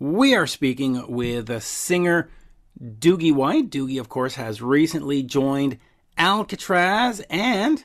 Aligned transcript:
We 0.00 0.36
are 0.36 0.46
speaking 0.46 1.10
with 1.10 1.50
a 1.50 1.60
singer 1.60 2.30
Doogie 2.80 3.34
White. 3.34 3.68
Doogie, 3.68 3.98
of 3.98 4.08
course, 4.08 4.36
has 4.36 4.62
recently 4.62 5.24
joined 5.24 5.76
Alcatrazz 6.16 7.20
and 7.28 7.84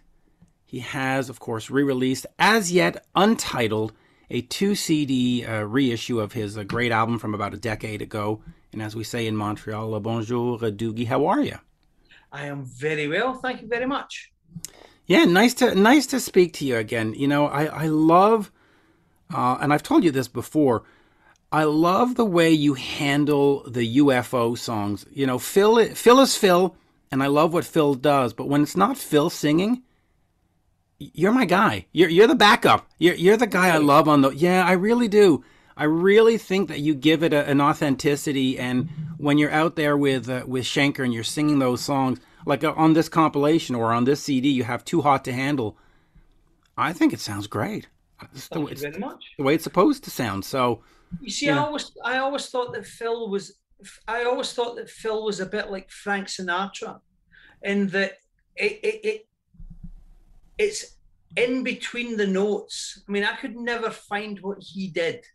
he 0.63 0.79
has, 0.79 1.28
of 1.28 1.39
course, 1.39 1.71
re 1.71 1.81
released, 1.81 2.28
as 2.38 2.71
yet 2.71 3.04
untitled, 3.15 3.94
a 4.29 4.41
two 4.41 4.76
CD 4.76 5.44
uh, 5.44 5.63
reissue 5.63 6.20
of 6.20 6.34
his 6.34 6.56
uh, 6.56 6.63
great 6.63 6.92
album 6.92 7.18
from 7.18 7.34
about 7.34 7.56
a 7.56 7.58
decade 7.58 8.04
ago. 8.04 8.44
And 8.72 8.82
as 8.82 8.96
we 8.96 9.04
say 9.04 9.26
in 9.26 9.36
Montreal, 9.36 10.00
bonjour, 10.00 10.60
Doogie, 10.60 11.08
how 11.08 11.26
are 11.26 11.42
you? 11.42 11.58
I 12.32 12.46
am 12.46 12.64
very 12.64 13.08
well, 13.08 13.34
thank 13.34 13.64
you 13.64 13.68
very 13.68 13.88
much. 13.88 14.32
Yeah, 15.08 15.26
nice 15.26 15.56
to 15.56 15.74
nice 15.74 16.05
to 16.08 16.20
speak 16.20 16.54
to 16.54 16.66
you 16.66 16.77
again. 16.77 17.16
You 17.16 17.27
know, 17.27 17.48
I 17.48 17.66
I 17.66 17.88
love, 17.88 18.52
uh, 19.34 19.58
and 19.59 19.73
I've 19.73 19.84
told 19.84 20.04
you 20.04 20.12
this 20.12 20.27
before. 20.27 20.84
I 21.54 21.66
love 21.66 22.16
the 22.16 22.25
way 22.25 22.52
you 22.52 22.73
handle 22.73 23.63
the 23.67 23.98
UFO 23.98 24.57
songs. 24.57 25.05
You 25.13 25.27
know, 25.27 25.38
Phil 25.38 25.93
Phil 25.93 26.20
is 26.20 26.35
Phil, 26.35 26.76
and 27.12 27.21
I 27.21 27.27
love 27.27 27.53
what 27.53 27.63
Phil 27.63 27.93
does. 27.93 28.34
But 28.34 28.49
when 28.49 28.63
it's 28.63 28.76
not 28.76 28.98
Phil 28.98 29.29
singing, 29.29 29.84
you're 30.98 31.31
my 31.31 31.45
guy. 31.45 31.85
You're 31.91 32.09
you're 32.09 32.26
the 32.26 32.34
backup. 32.34 32.88
You're 32.98 33.13
you're 33.13 33.38
the 33.38 33.45
guy 33.45 33.70
I 33.70 33.77
love 33.77 34.07
on 34.07 34.21
the. 34.21 34.31
Yeah, 34.31 34.66
I 34.66 34.71
really 34.71 35.07
do. 35.07 35.45
I 35.77 35.84
really 35.84 36.39
think 36.39 36.70
that 36.70 36.79
you 36.79 36.95
give 36.95 37.21
it 37.21 37.34
a, 37.34 37.48
an 37.48 37.62
authenticity, 37.62 38.57
and 38.57 38.90
when 39.20 39.38
you're 39.38 39.51
out 39.51 39.76
there 39.76 39.95
with 39.95 40.27
uh, 40.27 40.45
with 40.48 40.65
Schenker 40.65 41.04
and 41.04 41.13
you're 41.13 41.23
singing 41.23 41.59
those 41.59 41.81
songs, 41.81 42.20
like 42.48 42.63
uh, 42.63 42.73
on 42.76 42.93
this 42.93 43.09
compilation 43.09 43.76
or 43.76 43.93
on 43.93 44.05
this 44.05 44.23
CD, 44.23 44.49
you 44.49 44.63
have 44.63 44.84
"Too 44.84 45.01
Hot 45.01 45.23
to 45.26 45.31
Handle." 45.31 45.77
I 46.76 46.93
think 46.93 47.13
it 47.13 47.20
sounds 47.20 47.45
great. 47.45 47.90
It's 48.34 48.48
Thank 48.48 48.70
the, 48.70 48.76
you 48.76 48.81
very 48.81 48.99
much. 48.99 49.23
The 49.38 49.43
way 49.43 49.54
it's 49.54 49.63
supposed 49.63 50.04
to 50.05 50.09
sound. 50.09 50.45
So, 50.45 50.81
you 51.22 51.30
see, 51.30 51.48
yeah. 51.48 51.55
I 51.55 51.66
always 51.66 51.91
I 52.03 52.17
always 52.17 52.48
thought 52.48 52.73
that 52.73 52.85
Phil 52.85 53.30
was 53.30 53.59
I 54.07 54.24
always 54.24 54.54
thought 54.54 54.76
that 54.77 54.90
Phil 54.90 55.24
was 55.24 55.40
a 55.40 55.46
bit 55.46 55.71
like 55.71 55.90
Frank 55.90 56.27
Sinatra, 56.27 56.99
in 57.63 57.87
that 57.87 58.13
it, 58.55 58.79
it, 58.84 59.05
it 59.05 59.27
it's 60.57 60.98
in 61.35 61.63
between 61.63 62.18
the 62.18 62.27
notes. 62.27 63.04
I 63.07 63.12
mean, 63.12 63.24
I 63.24 63.35
could 63.35 63.55
never 63.55 63.90
find 63.90 64.40
what 64.40 64.58
he 64.62 64.88
did. 64.88 65.26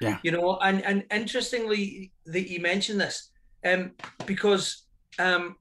Yeah. 0.00 0.18
You 0.22 0.32
know, 0.32 0.58
and 0.58 0.84
and 0.84 1.04
interestingly 1.10 2.12
that 2.26 2.50
you 2.50 2.60
mentioned 2.60 3.00
this, 3.00 3.30
um, 3.64 3.92
because 4.26 4.84
um, 5.18 5.56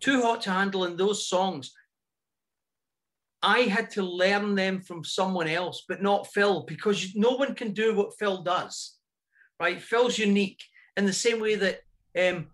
too 0.00 0.22
hot 0.22 0.42
to 0.42 0.50
handle 0.50 0.84
in 0.84 0.96
those 0.96 1.26
songs. 1.26 1.72
I 3.42 3.60
had 3.60 3.90
to 3.92 4.02
learn 4.02 4.54
them 4.54 4.80
from 4.80 5.04
someone 5.04 5.48
else, 5.48 5.84
but 5.88 6.02
not 6.02 6.26
Phil, 6.32 6.64
because 6.66 7.14
no 7.14 7.32
one 7.32 7.54
can 7.54 7.72
do 7.72 7.94
what 7.94 8.18
Phil 8.18 8.42
does, 8.42 8.96
right? 9.60 9.80
Phil's 9.80 10.18
unique 10.18 10.62
in 10.96 11.06
the 11.06 11.12
same 11.12 11.40
way 11.40 11.54
that 11.54 11.80
um, 12.18 12.48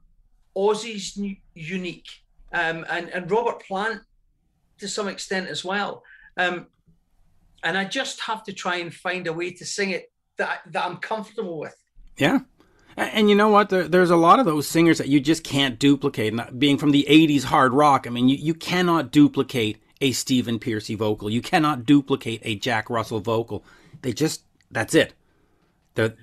Ozzy's 0.57 1.19
unique, 1.55 2.09
um, 2.53 2.85
and 2.91 3.09
and 3.09 3.31
Robert 3.31 3.61
Plant 3.61 4.03
to 4.79 4.89
some 4.89 5.09
extent 5.09 5.49
as 5.49 5.65
well. 5.65 6.03
Um, 6.37 6.67
and 7.63 7.79
I 7.79 7.85
just 7.85 8.21
have 8.21 8.45
to 8.45 8.53
try 8.53 8.77
and 8.77 8.93
find 8.93 9.27
a 9.27 9.33
way 9.33 9.51
to 9.53 9.65
sing 9.65 9.91
it 9.91 10.13
that 10.37 10.61
that 10.67 10.85
I'm 10.85 10.99
comfortable 10.99 11.59
with. 11.59 11.77
Yeah. 12.19 12.41
And 12.97 13.29
you 13.29 13.35
know 13.35 13.49
what? 13.49 13.71
There, 13.71 13.89
there's 13.89 14.11
a 14.11 14.17
lot 14.17 14.39
of 14.39 14.47
those 14.47 14.69
singers 14.69 14.99
that 14.99 15.09
you 15.09 15.19
just 15.19 15.43
can't 15.43 15.81
duplicate. 15.81 16.33
Being 16.59 16.79
from 16.79 16.93
the 16.93 17.05
80s 17.09 17.43
hard 17.43 17.73
rock, 17.73 18.07
I 18.07 18.11
mean, 18.11 18.29
you, 18.29 18.37
you 18.37 18.55
cannot 18.55 19.11
duplicate 19.11 19.83
a 20.01 20.13
Stephen 20.13 20.59
Pearcy 20.59 20.97
vocal. 20.97 21.31
You 21.31 21.43
cannot 21.43 21.87
duplicate 21.87 22.41
a 22.45 22.57
Jack 22.57 22.91
Russell 22.91 23.21
vocal. 23.21 23.65
They 24.03 24.13
just, 24.13 24.45
that's 24.71 24.95
it. 24.95 25.15
They're, 25.95 26.15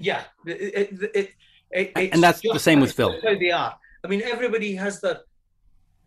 yeah. 0.00 0.22
It, 0.46 1.00
it, 1.14 1.34
it, 1.70 1.92
and 1.94 2.22
that's 2.22 2.40
the 2.40 2.58
same 2.58 2.80
with 2.80 2.92
Phil. 2.92 3.14
How 3.22 3.38
they 3.38 3.50
are. 3.50 3.76
I 4.02 4.08
mean, 4.08 4.22
everybody 4.22 4.74
has 4.74 5.00
their, 5.00 5.20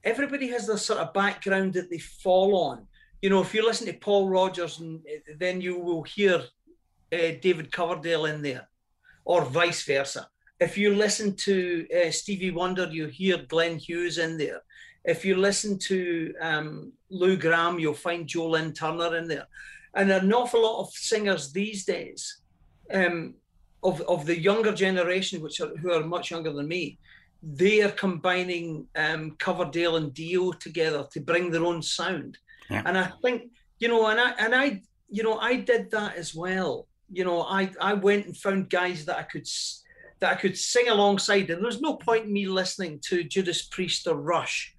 everybody 0.03 0.47
has 0.50 0.68
their 0.68 0.78
sort 0.78 1.00
of 1.00 1.13
background 1.13 1.74
that 1.74 1.90
they 1.90 2.00
fall 2.00 2.56
on. 2.56 2.88
You 3.22 3.29
know, 3.29 3.41
if 3.41 3.53
you 3.53 3.66
listen 3.66 3.88
to 3.88 3.94
Paul 3.94 4.29
Rodgers, 4.29 4.79
and 4.79 5.02
then 5.38 5.62
you 5.62 5.79
will 5.79 6.03
hear 6.03 6.44
uh, 7.14 7.31
David 7.41 7.72
Coverdale 7.72 8.25
in 8.25 8.41
there 8.41 8.68
or 9.25 9.44
vice 9.44 9.84
versa. 9.84 10.29
If 10.59 10.78
you 10.78 10.96
listen 10.96 11.35
to 11.35 11.88
uh, 11.96 12.12
Stevie 12.12 12.52
Wonder, 12.52 12.88
you 12.91 13.08
hear 13.08 13.38
Glenn 13.47 13.78
Hughes 13.78 14.18
in 14.18 14.38
there. 14.38 14.62
If 15.07 15.25
you 15.25 15.35
listen 15.35 15.79
to 15.79 16.34
um, 16.40 16.91
Lou 17.09 17.35
Gramm, 17.35 17.79
you'll 17.79 17.95
find 17.95 18.28
Joe 18.28 18.50
Lynn 18.50 18.73
Turner 18.73 19.18
in 19.18 19.28
there. 19.28 19.47
And 19.95 20.12
an 20.12 20.31
awful 20.31 20.62
lot 20.62 20.81
of 20.81 20.91
singers 20.91 21.51
these 21.51 21.85
days, 21.85 22.41
um, 22.94 23.34
of, 23.84 24.01
of 24.01 24.25
the 24.25 24.40
younger 24.40 24.73
generation, 24.73 25.41
which 25.41 25.59
are 25.59 25.75
who 25.78 25.91
are 25.91 26.03
much 26.03 26.29
younger 26.29 26.53
than 26.53 26.67
me, 26.67 27.00
they 27.41 27.81
are 27.81 27.91
combining 27.91 28.85
um, 28.96 29.31
Coverdale 29.40 29.96
and 29.96 30.13
Dio 30.13 30.51
together 30.51 31.07
to 31.12 31.19
bring 31.19 31.50
their 31.50 31.66
own 31.66 31.81
sound. 31.81 32.38
Yeah. 32.69 32.84
And 32.85 32.97
I 32.97 33.12
think, 33.23 33.51
you 33.79 33.88
know, 33.88 34.06
and 34.07 34.19
I 34.19 34.31
and 34.38 34.53
I, 34.53 34.81
you 35.09 35.23
know, 35.23 35.40
I 35.40 35.56
did 35.56 35.90
that 35.91 36.16
as 36.16 36.35
well 36.35 36.88
you 37.12 37.23
know, 37.23 37.41
I 37.44 37.72
I 37.79 37.94
went 37.94 38.25
and 38.25 38.35
found 38.35 38.69
guys 38.69 39.06
that 39.06 39.17
I 39.17 39.23
could 39.23 39.47
that 40.19 40.34
I 40.34 40.35
could 40.35 40.57
sing 40.57 40.90
alongside, 40.90 41.50
and 41.50 41.63
there's 41.63 41.81
no 41.81 41.96
point 41.96 42.25
in 42.25 42.34
me 42.34 42.47
listening 42.47 43.00
to 43.06 43.23
Judas 43.23 43.63
Priest 43.63 44.07
or 44.07 44.16
Rush 44.16 44.75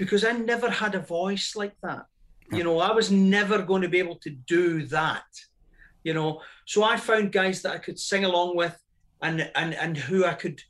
because 0.00 0.24
I 0.24 0.32
never 0.32 0.70
had 0.70 0.94
a 0.94 0.98
voice 0.98 1.54
like 1.54 1.74
that. 1.82 2.06
You 2.50 2.64
know, 2.64 2.78
I 2.78 2.90
was 2.90 3.10
never 3.10 3.60
going 3.60 3.82
to 3.82 3.88
be 3.88 3.98
able 3.98 4.16
to 4.20 4.30
do 4.30 4.86
that. 4.86 5.26
You 6.02 6.14
know, 6.14 6.40
so 6.64 6.82
I 6.82 6.96
found 6.96 7.32
guys 7.32 7.60
that 7.62 7.74
I 7.74 7.78
could 7.78 7.98
sing 8.00 8.24
along 8.24 8.56
with, 8.56 8.76
and 9.20 9.50
and 9.54 9.74
and 9.74 9.98
who 9.98 10.24
I 10.24 10.32
could 10.32 10.62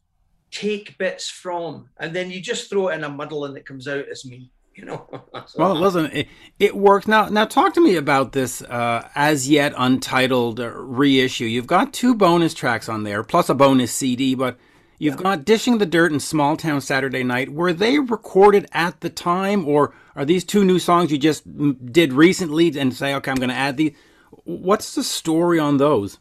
take 0.51 0.99
bits 0.99 1.31
from, 1.31 1.89
and 2.01 2.13
then 2.13 2.33
you 2.33 2.41
just 2.41 2.69
throw 2.69 2.89
it 2.89 2.97
in 2.97 3.05
a 3.05 3.09
muddle, 3.09 3.45
and 3.45 3.57
it 3.57 3.65
comes 3.65 3.87
out 3.87 4.09
as 4.09 4.25
me 4.25 4.51
you 4.75 4.85
know. 4.85 5.07
well, 5.57 5.77
it 5.77 5.81
wasn't. 5.81 6.13
It, 6.13 6.29
it, 6.59 6.77
worked. 6.77 7.07
Now, 7.07 7.29
now 7.29 7.45
talk 7.45 7.75
to 7.75 7.81
me 7.81 7.97
about 7.97 8.33
this 8.33 8.63
uh, 8.63 9.09
as 9.15 9.49
yet 9.49 9.73
untitled 9.77 10.59
uh, 10.59 10.71
reissue. 10.71 11.45
You've 11.45 11.67
got 11.67 11.93
two 11.93 12.15
bonus 12.15 12.55
tracks 12.55 12.89
on 12.89 13.05
there, 13.05 13.23
plus 13.23 13.49
a 13.49 13.55
bonus 13.55 13.93
CD, 13.93 14.35
but 14.35 14.59
you've 15.01 15.17
yeah. 15.17 15.23
got 15.23 15.45
"Dishing 15.45 15.79
the 15.79 15.87
Dirt" 15.87 16.13
and 16.13 16.23
"Small 16.23 16.57
Town 16.57 16.81
Saturday 16.81 17.25
Night." 17.25 17.53
Were 17.53 17.73
they 17.73 17.99
recorded 17.99 18.69
at 18.71 19.01
the 19.01 19.11
time, 19.11 19.67
or 19.67 19.93
are 20.15 20.25
these 20.25 20.45
two 20.45 20.65
new 20.65 20.79
songs 20.79 21.11
you 21.11 21.19
just 21.19 21.45
did 21.93 22.13
recently 22.13 22.79
and 22.79 22.95
say, 22.95 23.13
"Okay, 23.17 23.31
I'm 23.33 23.37
going 23.37 23.51
to 23.51 23.57
add 23.57 23.77
these"? 23.77 23.97
What's 24.45 24.95
the 24.95 25.03
story 25.03 25.59
on 25.59 25.79
those? 25.79 26.19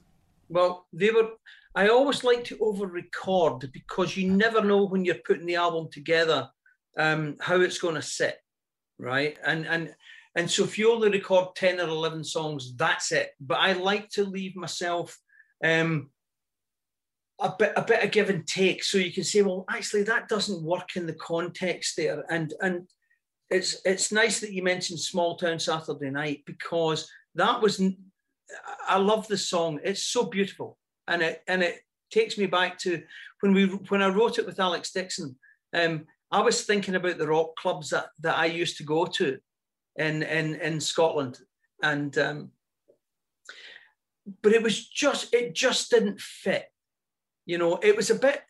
Well, 0.50 0.88
they 0.92 1.12
were. 1.12 1.34
I 1.76 1.90
always 1.90 2.24
like 2.24 2.44
to 2.46 2.58
over-record 2.60 3.72
because 3.72 4.18
you 4.18 4.32
never 4.32 4.64
know 4.64 4.86
when 4.88 5.06
you're 5.06 5.24
putting 5.24 5.46
the 5.46 5.58
album 5.58 5.88
together 5.92 6.50
um, 6.98 7.38
how 7.40 7.62
it's 7.62 7.78
going 7.78 7.94
to 7.94 8.02
sit 8.02 8.40
right? 9.00 9.38
And 9.44 9.66
and 9.66 9.96
and 10.36 10.52
so 10.52 10.64
if 10.64 10.78
you 10.78 10.92
only 10.92 11.10
record 11.10 11.56
10 11.56 11.80
or 11.80 11.88
11 11.88 12.24
songs, 12.24 12.76
that's 12.76 13.12
it. 13.12 13.32
But 13.40 13.60
I 13.60 13.74
like 13.74 14.10
to 14.12 14.24
leave 14.24 14.56
myself 14.56 15.18
um, 15.64 16.12
a 17.42 17.54
bit 17.58 17.74
a 17.76 17.82
bit 17.82 18.04
of 18.04 18.12
give 18.12 18.30
and 18.30 18.46
take, 18.46 18.84
so 18.84 18.98
you 18.98 19.12
can 19.12 19.24
say, 19.24 19.42
well, 19.42 19.66
actually, 19.70 20.04
that 20.04 20.28
doesn't 20.28 20.64
work 20.64 20.96
in 20.96 21.06
the 21.06 21.14
context 21.14 21.96
there. 21.98 22.26
And 22.30 22.54
and 22.62 22.88
it's 23.50 23.82
it's 23.86 24.12
nice 24.12 24.40
that 24.40 24.54
you 24.54 24.64
mentioned 24.64 25.00
Small 25.00 25.38
Town 25.38 25.60
Saturday 25.60 26.10
Night 26.10 26.44
because 26.46 27.10
that 27.36 27.62
was 27.62 27.82
I 28.88 28.98
love 28.98 29.28
the 29.28 29.38
song. 29.38 29.80
It's 29.84 30.04
so 30.04 30.26
beautiful, 30.26 30.78
and 31.08 31.22
it 31.22 31.44
and 31.48 31.64
it 31.64 31.80
takes 32.12 32.38
me 32.38 32.46
back 32.46 32.78
to 32.80 33.02
when 33.42 33.54
we 33.54 33.66
when 33.66 34.02
I 34.02 34.10
wrote 34.10 34.38
it 34.38 34.46
with 34.46 34.60
Alex 34.60 34.92
Dixon. 34.92 35.36
Um, 35.74 36.06
I 36.32 36.42
was 36.42 36.64
thinking 36.64 36.96
about 36.96 37.18
the 37.18 37.28
rock 37.28 37.56
clubs 37.56 37.90
that, 37.90 38.08
that 38.20 38.38
I 38.38 38.46
used 38.46 38.78
to 38.78 38.84
go 38.84 39.06
to 39.06 39.40
in 39.96 40.24
in 40.24 40.56
in 40.56 40.80
Scotland, 40.80 41.40
and 41.82 42.18
um, 42.18 42.52
but 44.42 44.54
it 44.54 44.64
was 44.64 44.88
just 44.88 45.34
it 45.34 45.56
just 45.56 45.90
didn't 45.90 46.20
fit. 46.20 46.66
You 47.50 47.58
know, 47.58 47.80
it 47.82 47.96
was 47.98 48.12
a 48.12 48.16
bit. 48.28 48.42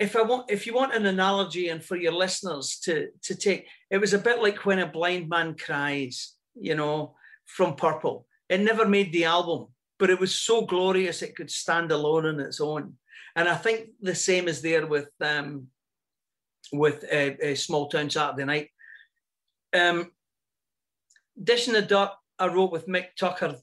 If 0.00 0.16
I 0.16 0.22
want, 0.22 0.50
if 0.50 0.66
you 0.66 0.74
want 0.74 0.94
an 0.94 1.06
analogy, 1.06 1.68
and 1.68 1.80
for 1.88 1.96
your 1.96 2.16
listeners 2.24 2.80
to 2.84 2.94
to 3.26 3.34
take, 3.46 3.62
it 3.94 3.98
was 3.98 4.12
a 4.12 4.24
bit 4.28 4.42
like 4.42 4.66
when 4.66 4.80
a 4.80 4.86
blind 4.98 5.28
man 5.28 5.54
cries. 5.54 6.34
You 6.68 6.74
know, 6.74 7.14
from 7.46 7.76
Purple. 7.76 8.26
It 8.48 8.60
never 8.60 8.86
made 8.86 9.12
the 9.12 9.26
album, 9.36 9.68
but 10.00 10.10
it 10.10 10.18
was 10.18 10.34
so 10.34 10.62
glorious 10.62 11.22
it 11.22 11.36
could 11.36 11.50
stand 11.50 11.92
alone 11.92 12.26
on 12.26 12.40
its 12.40 12.60
own. 12.60 12.94
And 13.36 13.48
I 13.48 13.54
think 13.54 13.90
the 14.00 14.16
same 14.16 14.48
is 14.48 14.60
there 14.62 14.86
with 14.94 15.10
um, 15.20 15.68
with 16.72 17.04
a, 17.04 17.50
a 17.50 17.54
small 17.54 17.88
town 17.88 18.10
Saturday 18.10 18.44
night. 18.44 18.68
Um, 19.72 20.10
Dishing 21.40 21.74
the 21.74 21.82
Dirt, 21.82 22.10
I 22.40 22.46
wrote 22.46 22.72
with 22.72 22.88
Mick 22.88 23.14
Tucker. 23.18 23.56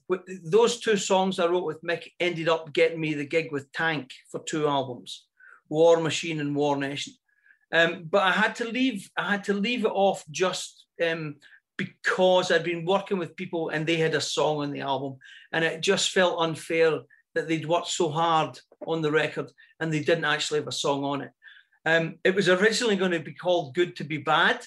Those 0.44 0.80
two 0.80 0.96
songs 0.96 1.38
I 1.38 1.46
wrote 1.46 1.64
with 1.64 1.82
Mick 1.82 2.12
ended 2.20 2.48
up 2.48 2.72
getting 2.72 3.00
me 3.00 3.14
the 3.14 3.26
gig 3.26 3.50
with 3.50 3.70
Tank 3.72 4.12
for 4.30 4.40
two 4.44 4.68
albums, 4.68 5.26
War 5.68 6.00
Machine 6.00 6.40
and 6.40 6.54
War 6.54 6.76
Nation. 6.76 7.14
Um, 7.72 8.06
but 8.08 8.22
I 8.22 8.30
had 8.30 8.54
to 8.56 8.64
leave. 8.64 9.10
I 9.16 9.32
had 9.32 9.44
to 9.44 9.54
leave 9.54 9.84
it 9.84 9.92
off 9.92 10.24
just 10.30 10.86
um, 11.04 11.36
because 11.76 12.50
I'd 12.50 12.64
been 12.64 12.86
working 12.86 13.18
with 13.18 13.36
people 13.36 13.68
and 13.70 13.86
they 13.86 13.96
had 13.96 14.14
a 14.14 14.20
song 14.20 14.58
on 14.58 14.72
the 14.72 14.80
album, 14.80 15.16
and 15.52 15.64
it 15.64 15.80
just 15.80 16.10
felt 16.10 16.40
unfair 16.40 17.00
that 17.34 17.48
they'd 17.48 17.68
worked 17.68 17.88
so 17.88 18.08
hard 18.08 18.58
on 18.86 19.02
the 19.02 19.12
record 19.12 19.50
and 19.80 19.92
they 19.92 20.00
didn't 20.00 20.24
actually 20.24 20.60
have 20.60 20.68
a 20.68 20.72
song 20.72 21.04
on 21.04 21.22
it. 21.22 21.30
Um, 21.84 22.16
it 22.24 22.34
was 22.34 22.48
originally 22.48 22.96
going 22.96 23.12
to 23.12 23.20
be 23.20 23.34
called 23.34 23.74
Good 23.74 23.96
to 23.96 24.04
Be 24.04 24.18
Bad, 24.18 24.64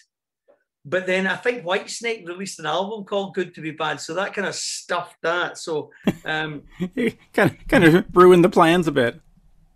but 0.83 1.05
then 1.05 1.27
I 1.27 1.35
think 1.35 1.63
Whitesnake 1.63 2.27
released 2.27 2.59
an 2.59 2.65
album 2.65 3.03
called 3.03 3.35
Good 3.35 3.53
to 3.55 3.61
Be 3.61 3.71
Bad, 3.71 4.01
so 4.01 4.15
that 4.15 4.33
kind 4.33 4.47
of 4.47 4.55
stuffed 4.55 5.17
that. 5.21 5.57
So 5.57 5.91
um, 6.25 6.63
kind 7.33 7.51
of 7.51 7.67
kind 7.67 7.83
of 7.83 8.05
ruined 8.13 8.43
the 8.43 8.49
plans 8.49 8.87
a 8.87 8.91
bit. 8.91 9.19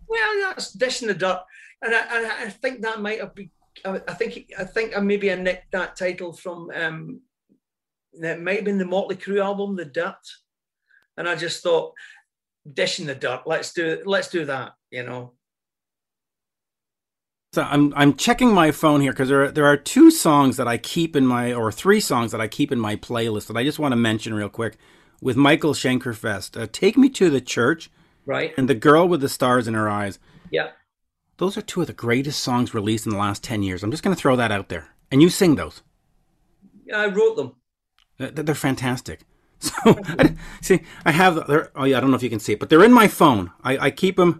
Well, 0.08 0.40
that's 0.40 0.72
dishing 0.72 1.08
the 1.08 1.14
dirt, 1.14 1.42
and 1.82 1.94
I, 1.94 2.16
and 2.16 2.26
I 2.26 2.48
think 2.50 2.82
that 2.82 3.00
might 3.00 3.20
have 3.20 3.34
been. 3.34 3.50
I 3.84 4.14
think 4.14 4.52
I 4.58 4.64
think 4.64 5.00
maybe 5.00 5.30
I 5.30 5.36
nicked 5.36 5.70
that 5.72 5.96
title 5.96 6.32
from. 6.32 6.70
Um, 6.74 7.20
that 8.20 8.40
might 8.40 8.56
have 8.56 8.64
been 8.64 8.78
the 8.78 8.86
Motley 8.86 9.16
Crue 9.16 9.44
album, 9.44 9.76
The 9.76 9.84
Dirt, 9.84 10.14
and 11.18 11.28
I 11.28 11.36
just 11.36 11.62
thought, 11.62 11.92
dishing 12.72 13.04
the 13.04 13.14
dirt. 13.14 13.42
Let's 13.46 13.72
do 13.72 14.02
let's 14.04 14.28
do 14.28 14.44
that. 14.46 14.72
You 14.90 15.04
know. 15.04 15.35
So 17.56 17.62
I'm 17.62 17.94
I'm 17.96 18.12
checking 18.12 18.52
my 18.52 18.70
phone 18.70 19.00
here 19.00 19.12
because 19.12 19.30
there 19.30 19.44
are, 19.44 19.50
there 19.50 19.64
are 19.64 19.78
two 19.78 20.10
songs 20.10 20.58
that 20.58 20.68
I 20.68 20.76
keep 20.76 21.16
in 21.16 21.26
my 21.26 21.54
or 21.54 21.72
three 21.72 22.00
songs 22.00 22.30
that 22.32 22.40
I 22.42 22.48
keep 22.48 22.70
in 22.70 22.78
my 22.78 22.96
playlist 22.96 23.46
that 23.46 23.56
I 23.56 23.64
just 23.64 23.78
want 23.78 23.92
to 23.92 23.96
mention 23.96 24.34
real 24.34 24.50
quick 24.50 24.76
with 25.22 25.38
Michael 25.38 25.72
Schenker 25.72 26.14
Fest. 26.14 26.54
Uh, 26.54 26.66
Take 26.70 26.98
me 26.98 27.08
to 27.08 27.30
the 27.30 27.40
church, 27.40 27.90
right? 28.26 28.52
And 28.58 28.68
the 28.68 28.74
girl 28.74 29.08
with 29.08 29.22
the 29.22 29.30
stars 29.30 29.66
in 29.66 29.72
her 29.72 29.88
eyes. 29.88 30.18
Yeah, 30.50 30.72
those 31.38 31.56
are 31.56 31.62
two 31.62 31.80
of 31.80 31.86
the 31.86 31.94
greatest 31.94 32.42
songs 32.42 32.74
released 32.74 33.06
in 33.06 33.12
the 33.12 33.18
last 33.18 33.42
ten 33.42 33.62
years. 33.62 33.82
I'm 33.82 33.90
just 33.90 34.02
going 34.02 34.14
to 34.14 34.20
throw 34.20 34.36
that 34.36 34.52
out 34.52 34.68
there, 34.68 34.88
and 35.10 35.22
you 35.22 35.30
sing 35.30 35.54
those. 35.54 35.80
Yeah, 36.84 36.98
I 36.98 37.06
wrote 37.06 37.36
them. 37.36 37.54
They're 38.18 38.54
fantastic. 38.54 39.20
So 39.58 39.72
I, 39.86 40.34
see, 40.60 40.82
I 41.06 41.12
have. 41.12 41.38
Oh 41.74 41.84
yeah, 41.84 41.96
I 41.96 42.00
don't 42.00 42.10
know 42.10 42.16
if 42.16 42.22
you 42.22 42.28
can 42.28 42.38
see 42.38 42.52
it, 42.52 42.60
but 42.60 42.68
they're 42.68 42.84
in 42.84 42.92
my 42.92 43.08
phone. 43.08 43.52
I, 43.64 43.86
I 43.86 43.90
keep 43.90 44.16
them. 44.16 44.38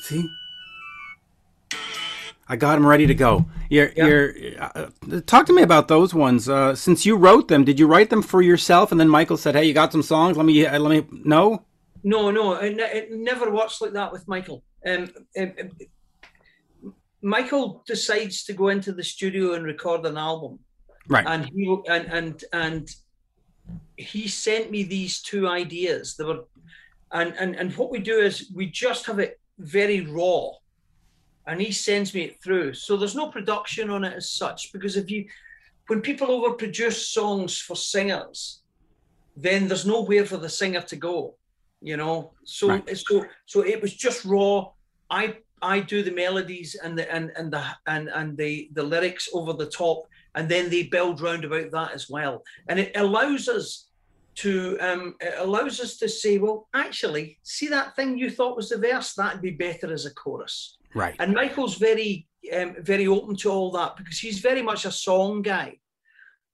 See, 0.00 0.28
I 2.48 2.56
got 2.56 2.74
them 2.74 2.86
ready 2.86 3.06
to 3.06 3.14
go. 3.14 3.46
You're, 3.68 3.92
yeah. 3.96 4.06
you're, 4.06 4.34
uh, 4.60 4.86
talk 5.26 5.46
to 5.46 5.52
me 5.52 5.62
about 5.62 5.88
those 5.88 6.14
ones. 6.14 6.48
Uh, 6.48 6.76
since 6.76 7.04
you 7.04 7.16
wrote 7.16 7.48
them, 7.48 7.64
did 7.64 7.80
you 7.80 7.88
write 7.88 8.10
them 8.10 8.22
for 8.22 8.40
yourself? 8.40 8.92
And 8.92 9.00
then 9.00 9.08
Michael 9.08 9.36
said, 9.36 9.56
"Hey, 9.56 9.64
you 9.64 9.74
got 9.74 9.90
some 9.90 10.02
songs? 10.02 10.36
Let 10.36 10.46
me, 10.46 10.64
uh, 10.64 10.78
let 10.78 10.90
me 10.90 11.20
know." 11.24 11.64
No, 12.04 12.30
no, 12.30 12.54
it, 12.54 12.78
it 12.78 13.12
never 13.12 13.50
works 13.50 13.80
like 13.80 13.92
that 13.94 14.12
with 14.12 14.28
Michael. 14.28 14.62
Um, 14.86 15.10
um, 15.36 15.52
um, 15.60 16.92
Michael 17.20 17.82
decides 17.84 18.44
to 18.44 18.52
go 18.52 18.68
into 18.68 18.92
the 18.92 19.02
studio 19.02 19.54
and 19.54 19.64
record 19.64 20.06
an 20.06 20.16
album, 20.16 20.60
right? 21.08 21.26
And 21.26 21.46
he 21.46 21.76
and 21.88 22.06
and 22.06 22.44
and 22.52 22.90
he 23.96 24.28
sent 24.28 24.70
me 24.70 24.84
these 24.84 25.20
two 25.20 25.48
ideas. 25.48 26.14
They 26.16 26.22
were, 26.22 26.44
and 27.10 27.34
and 27.36 27.56
and 27.56 27.76
what 27.76 27.90
we 27.90 27.98
do 27.98 28.18
is 28.18 28.52
we 28.54 28.66
just 28.66 29.06
have 29.06 29.18
it 29.18 29.40
very 29.58 30.02
raw 30.02 30.50
and 31.46 31.60
he 31.60 31.72
sends 31.72 32.12
me 32.14 32.22
it 32.22 32.42
through. 32.42 32.74
So 32.74 32.96
there's 32.96 33.14
no 33.14 33.28
production 33.28 33.90
on 33.90 34.04
it 34.04 34.14
as 34.14 34.30
such 34.30 34.72
because 34.72 34.96
if 34.96 35.10
you, 35.10 35.26
when 35.86 36.00
people 36.00 36.28
overproduce 36.28 37.12
songs 37.12 37.60
for 37.60 37.76
singers, 37.76 38.62
then 39.36 39.68
there's 39.68 39.86
nowhere 39.86 40.24
for 40.24 40.38
the 40.38 40.48
singer 40.48 40.80
to 40.82 40.96
go, 40.96 41.34
you 41.80 41.96
know. 41.96 42.32
So 42.44 42.68
right. 42.68 42.98
so 42.98 43.24
so 43.44 43.60
it 43.60 43.80
was 43.80 43.94
just 43.94 44.24
raw. 44.24 44.70
I 45.10 45.36
I 45.62 45.80
do 45.80 46.02
the 46.02 46.10
melodies 46.10 46.74
and 46.74 46.98
the 46.98 47.12
and 47.12 47.30
and 47.36 47.52
the 47.52 47.62
and 47.86 48.08
and 48.08 48.36
the 48.36 48.70
the 48.72 48.82
lyrics 48.82 49.28
over 49.32 49.52
the 49.52 49.66
top, 49.66 50.08
and 50.34 50.48
then 50.48 50.70
they 50.70 50.84
build 50.84 51.20
round 51.20 51.44
about 51.44 51.70
that 51.72 51.92
as 51.92 52.08
well, 52.08 52.42
and 52.68 52.78
it 52.80 52.96
allows 52.96 53.48
us 53.48 53.86
to 54.36 54.78
um, 54.80 55.16
it 55.20 55.34
allows 55.38 55.80
us 55.80 55.96
to 55.98 56.08
say, 56.08 56.38
well, 56.38 56.68
actually, 56.74 57.38
see 57.42 57.68
that 57.68 57.96
thing 57.96 58.18
you 58.18 58.30
thought 58.30 58.56
was 58.56 58.68
the 58.68 58.78
verse, 58.78 59.14
that'd 59.14 59.42
be 59.42 59.50
better 59.50 59.92
as 59.92 60.06
a 60.06 60.14
chorus. 60.14 60.76
Right. 60.96 61.14
And 61.18 61.34
Michael's 61.34 61.76
very, 61.76 62.26
um, 62.56 62.74
very 62.78 63.06
open 63.06 63.36
to 63.36 63.50
all 63.50 63.70
that 63.72 63.98
because 63.98 64.18
he's 64.18 64.38
very 64.38 64.62
much 64.62 64.86
a 64.86 64.90
song 64.90 65.42
guy, 65.42 65.78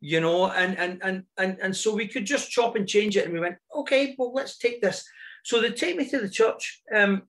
you 0.00 0.20
know. 0.20 0.50
And 0.50 0.76
and 0.76 1.00
and 1.04 1.22
and 1.38 1.58
and 1.62 1.76
so 1.76 1.94
we 1.94 2.08
could 2.08 2.26
just 2.26 2.50
chop 2.50 2.74
and 2.74 2.88
change 2.88 3.16
it, 3.16 3.24
and 3.24 3.32
we 3.32 3.38
went, 3.38 3.54
okay, 3.72 4.16
well, 4.18 4.34
let's 4.34 4.58
take 4.58 4.82
this. 4.82 5.08
So 5.44 5.60
they 5.60 5.70
take 5.70 5.96
me 5.96 6.08
to 6.08 6.18
the 6.18 6.28
church. 6.28 6.82
Um, 6.92 7.22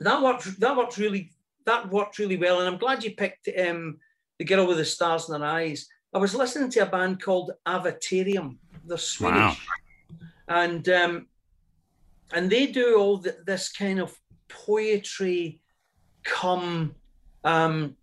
that 0.00 0.22
worked. 0.22 0.60
That 0.60 0.76
worked 0.76 0.98
really. 0.98 1.32
That 1.64 1.90
worked 1.90 2.18
really 2.18 2.36
well, 2.36 2.60
and 2.60 2.68
I'm 2.68 2.78
glad 2.78 3.02
you 3.02 3.16
picked 3.16 3.48
um, 3.58 3.96
the 4.38 4.44
girl 4.44 4.66
with 4.66 4.76
the 4.76 4.84
stars 4.84 5.30
in 5.30 5.40
her 5.40 5.46
eyes. 5.46 5.88
I 6.12 6.18
was 6.18 6.34
listening 6.34 6.68
to 6.72 6.80
a 6.80 6.86
band 6.86 7.22
called 7.22 7.52
Avatarium. 7.66 8.58
They're 8.84 8.98
Swedish, 8.98 9.38
wow. 9.38 9.56
and 10.48 10.86
um, 10.90 11.28
and 12.34 12.50
they 12.50 12.66
do 12.66 12.98
all 12.98 13.16
the, 13.16 13.38
this 13.46 13.72
kind 13.72 13.98
of 13.98 14.14
poetry 14.50 15.61
come 16.24 16.94
um, 17.44 17.96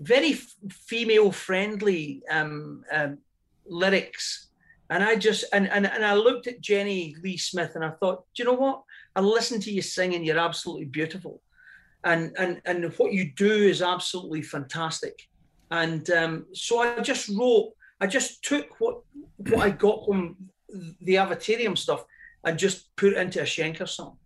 very 0.00 0.32
f- 0.32 0.54
female 0.70 1.32
friendly 1.32 2.22
um, 2.30 2.84
um, 2.92 3.18
lyrics. 3.66 4.48
And 4.90 5.02
I 5.02 5.16
just 5.16 5.44
and, 5.52 5.68
and 5.68 5.86
and 5.86 6.04
I 6.04 6.14
looked 6.14 6.46
at 6.46 6.60
Jenny 6.60 7.14
Lee 7.22 7.36
Smith 7.36 7.72
and 7.74 7.84
I 7.84 7.90
thought, 7.90 8.24
do 8.34 8.42
you 8.42 8.48
know 8.48 8.56
what? 8.56 8.82
I 9.14 9.20
listened 9.20 9.62
to 9.62 9.70
you 9.70 9.82
singing, 9.82 10.24
you're 10.24 10.38
absolutely 10.38 10.86
beautiful. 10.86 11.42
And 12.04 12.34
and 12.38 12.62
and 12.64 12.84
what 12.96 13.12
you 13.12 13.32
do 13.36 13.52
is 13.52 13.82
absolutely 13.82 14.42
fantastic. 14.42 15.28
And 15.70 16.08
um, 16.10 16.46
so 16.54 16.80
I 16.80 17.00
just 17.00 17.28
wrote, 17.28 17.72
I 18.00 18.06
just 18.06 18.42
took 18.42 18.80
what 18.80 19.00
what 19.36 19.60
I 19.60 19.70
got 19.70 20.06
from 20.06 20.36
the 21.00 21.16
Avatarium 21.16 21.76
stuff 21.76 22.04
and 22.44 22.58
just 22.58 22.94
put 22.96 23.12
it 23.12 23.18
into 23.18 23.40
a 23.40 23.44
Schenker 23.44 23.88
song. 23.88 24.17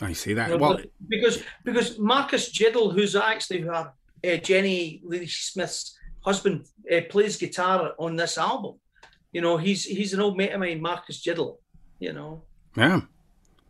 I 0.00 0.12
see 0.12 0.34
that. 0.34 0.50
You 0.50 0.58
know, 0.58 0.60
well, 0.60 0.80
because 1.08 1.42
because 1.64 1.98
Marcus 1.98 2.50
Jidell, 2.52 2.92
who's 2.92 3.14
actually 3.14 3.60
her, 3.62 3.92
uh, 4.24 4.36
Jenny 4.36 5.00
Lee 5.04 5.26
Smith's 5.26 5.98
husband, 6.20 6.66
uh, 6.90 7.00
plays 7.10 7.36
guitar 7.36 7.92
on 7.98 8.16
this 8.16 8.38
album. 8.38 8.76
You 9.32 9.40
know, 9.40 9.56
he's 9.56 9.84
he's 9.84 10.12
an 10.14 10.20
old 10.20 10.36
mate 10.36 10.52
of 10.52 10.60
mine, 10.60 10.80
Marcus 10.80 11.22
Jidell. 11.22 11.58
You 11.98 12.12
know. 12.12 12.42
Yeah. 12.76 13.02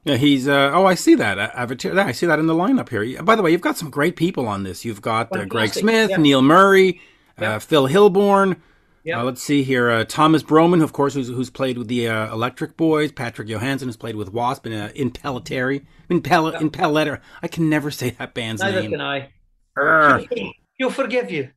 Yeah, 0.04 0.16
he's. 0.16 0.48
Uh, 0.48 0.72
oh, 0.74 0.84
I 0.84 0.94
see 0.94 1.14
that. 1.14 1.38
Avatar. 1.38 1.96
I 2.00 2.12
see 2.12 2.26
that 2.26 2.40
in 2.40 2.46
the 2.46 2.54
lineup 2.54 2.88
here. 2.88 3.22
By 3.22 3.36
the 3.36 3.42
way, 3.42 3.52
you've 3.52 3.60
got 3.60 3.76
some 3.76 3.88
great 3.88 4.16
people 4.16 4.48
on 4.48 4.64
this. 4.64 4.84
You've 4.84 5.02
got 5.02 5.34
uh, 5.36 5.44
Greg 5.44 5.72
Smith, 5.72 6.10
yeah. 6.10 6.16
Neil 6.16 6.42
Murray, 6.42 7.00
yeah. 7.40 7.54
Uh, 7.54 7.58
Phil 7.60 7.86
Hilborne, 7.86 8.56
yeah. 9.04 9.20
Uh, 9.20 9.24
let's 9.24 9.42
see 9.42 9.62
here. 9.62 9.90
Uh, 9.90 10.04
Thomas 10.04 10.42
Broman, 10.42 10.82
of 10.82 10.92
course, 10.92 11.14
who's, 11.14 11.28
who's 11.28 11.50
played 11.50 11.78
with 11.78 11.88
the 11.88 12.08
uh, 12.08 12.32
Electric 12.32 12.76
Boys. 12.76 13.12
Patrick 13.12 13.48
Johansson 13.48 13.88
has 13.88 13.96
played 13.96 14.16
with 14.16 14.32
Wasp 14.32 14.66
in, 14.66 14.72
uh, 14.72 14.92
in 14.94 15.10
Pelletary. 15.10 15.84
In, 16.08 16.16
in 16.16 16.22
Pelletter. 16.70 17.20
I 17.42 17.48
can 17.48 17.68
never 17.68 17.90
say 17.90 18.10
that 18.10 18.34
band's 18.34 18.62
Neither 18.62 18.82
name. 18.82 18.92
Neither 18.92 19.30
can 19.74 20.30
I. 20.36 20.52
He'll 20.74 20.90
forgive 20.90 21.30
you. 21.30 21.50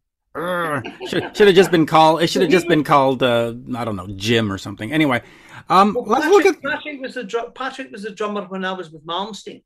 should, 1.07 1.35
should 1.35 1.47
have 1.47 1.55
just 1.55 1.71
been 1.71 1.85
called. 1.85 2.21
It 2.21 2.27
should 2.27 2.41
have 2.41 2.51
just 2.51 2.67
been 2.67 2.83
called. 2.83 3.23
Uh, 3.23 3.53
I 3.75 3.85
don't 3.85 3.95
know, 3.95 4.07
Jim 4.15 4.51
or 4.51 4.57
something. 4.57 4.91
Anyway, 4.91 5.21
um, 5.69 5.93
well, 5.93 6.05
let's 6.05 6.25
Patrick, 6.25 6.45
look 6.45 6.55
at 6.55 6.61
Patrick 6.61 7.01
was 7.01 7.13
the 7.15 7.23
dr- 7.23 7.53
Patrick 7.55 7.91
was 7.91 8.03
the 8.03 8.11
drummer 8.11 8.43
when 8.43 8.65
I 8.65 8.73
was 8.73 8.91
with 8.91 9.05
Malmsteen. 9.05 9.63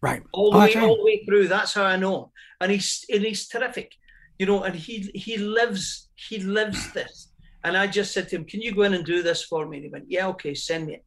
Right. 0.00 0.22
All 0.32 0.50
the 0.50 0.56
oh, 0.56 0.60
way, 0.60 0.74
right. 0.74 0.82
all 0.82 0.96
the 0.96 1.04
way 1.04 1.24
through. 1.24 1.48
That's 1.48 1.72
how 1.72 1.84
I 1.84 1.96
know 1.96 2.24
him, 2.24 2.30
and 2.60 2.72
he's 2.72 3.04
and 3.12 3.22
he's 3.22 3.48
terrific, 3.48 3.94
you 4.38 4.46
know. 4.46 4.62
And 4.62 4.74
he 4.74 5.10
he 5.14 5.38
lives 5.38 6.08
he 6.28 6.38
lives 6.38 6.92
this. 6.92 7.28
And 7.64 7.76
I 7.76 7.86
just 7.86 8.12
said 8.12 8.28
to 8.28 8.36
him, 8.36 8.44
"Can 8.44 8.60
you 8.60 8.74
go 8.74 8.82
in 8.82 8.94
and 8.94 9.04
do 9.04 9.22
this 9.22 9.42
for 9.42 9.66
me?" 9.66 9.76
And 9.78 9.84
he 9.84 9.90
went, 9.90 10.10
"Yeah, 10.10 10.28
okay, 10.28 10.54
send 10.54 10.86
me 10.86 10.94
it." 10.94 11.04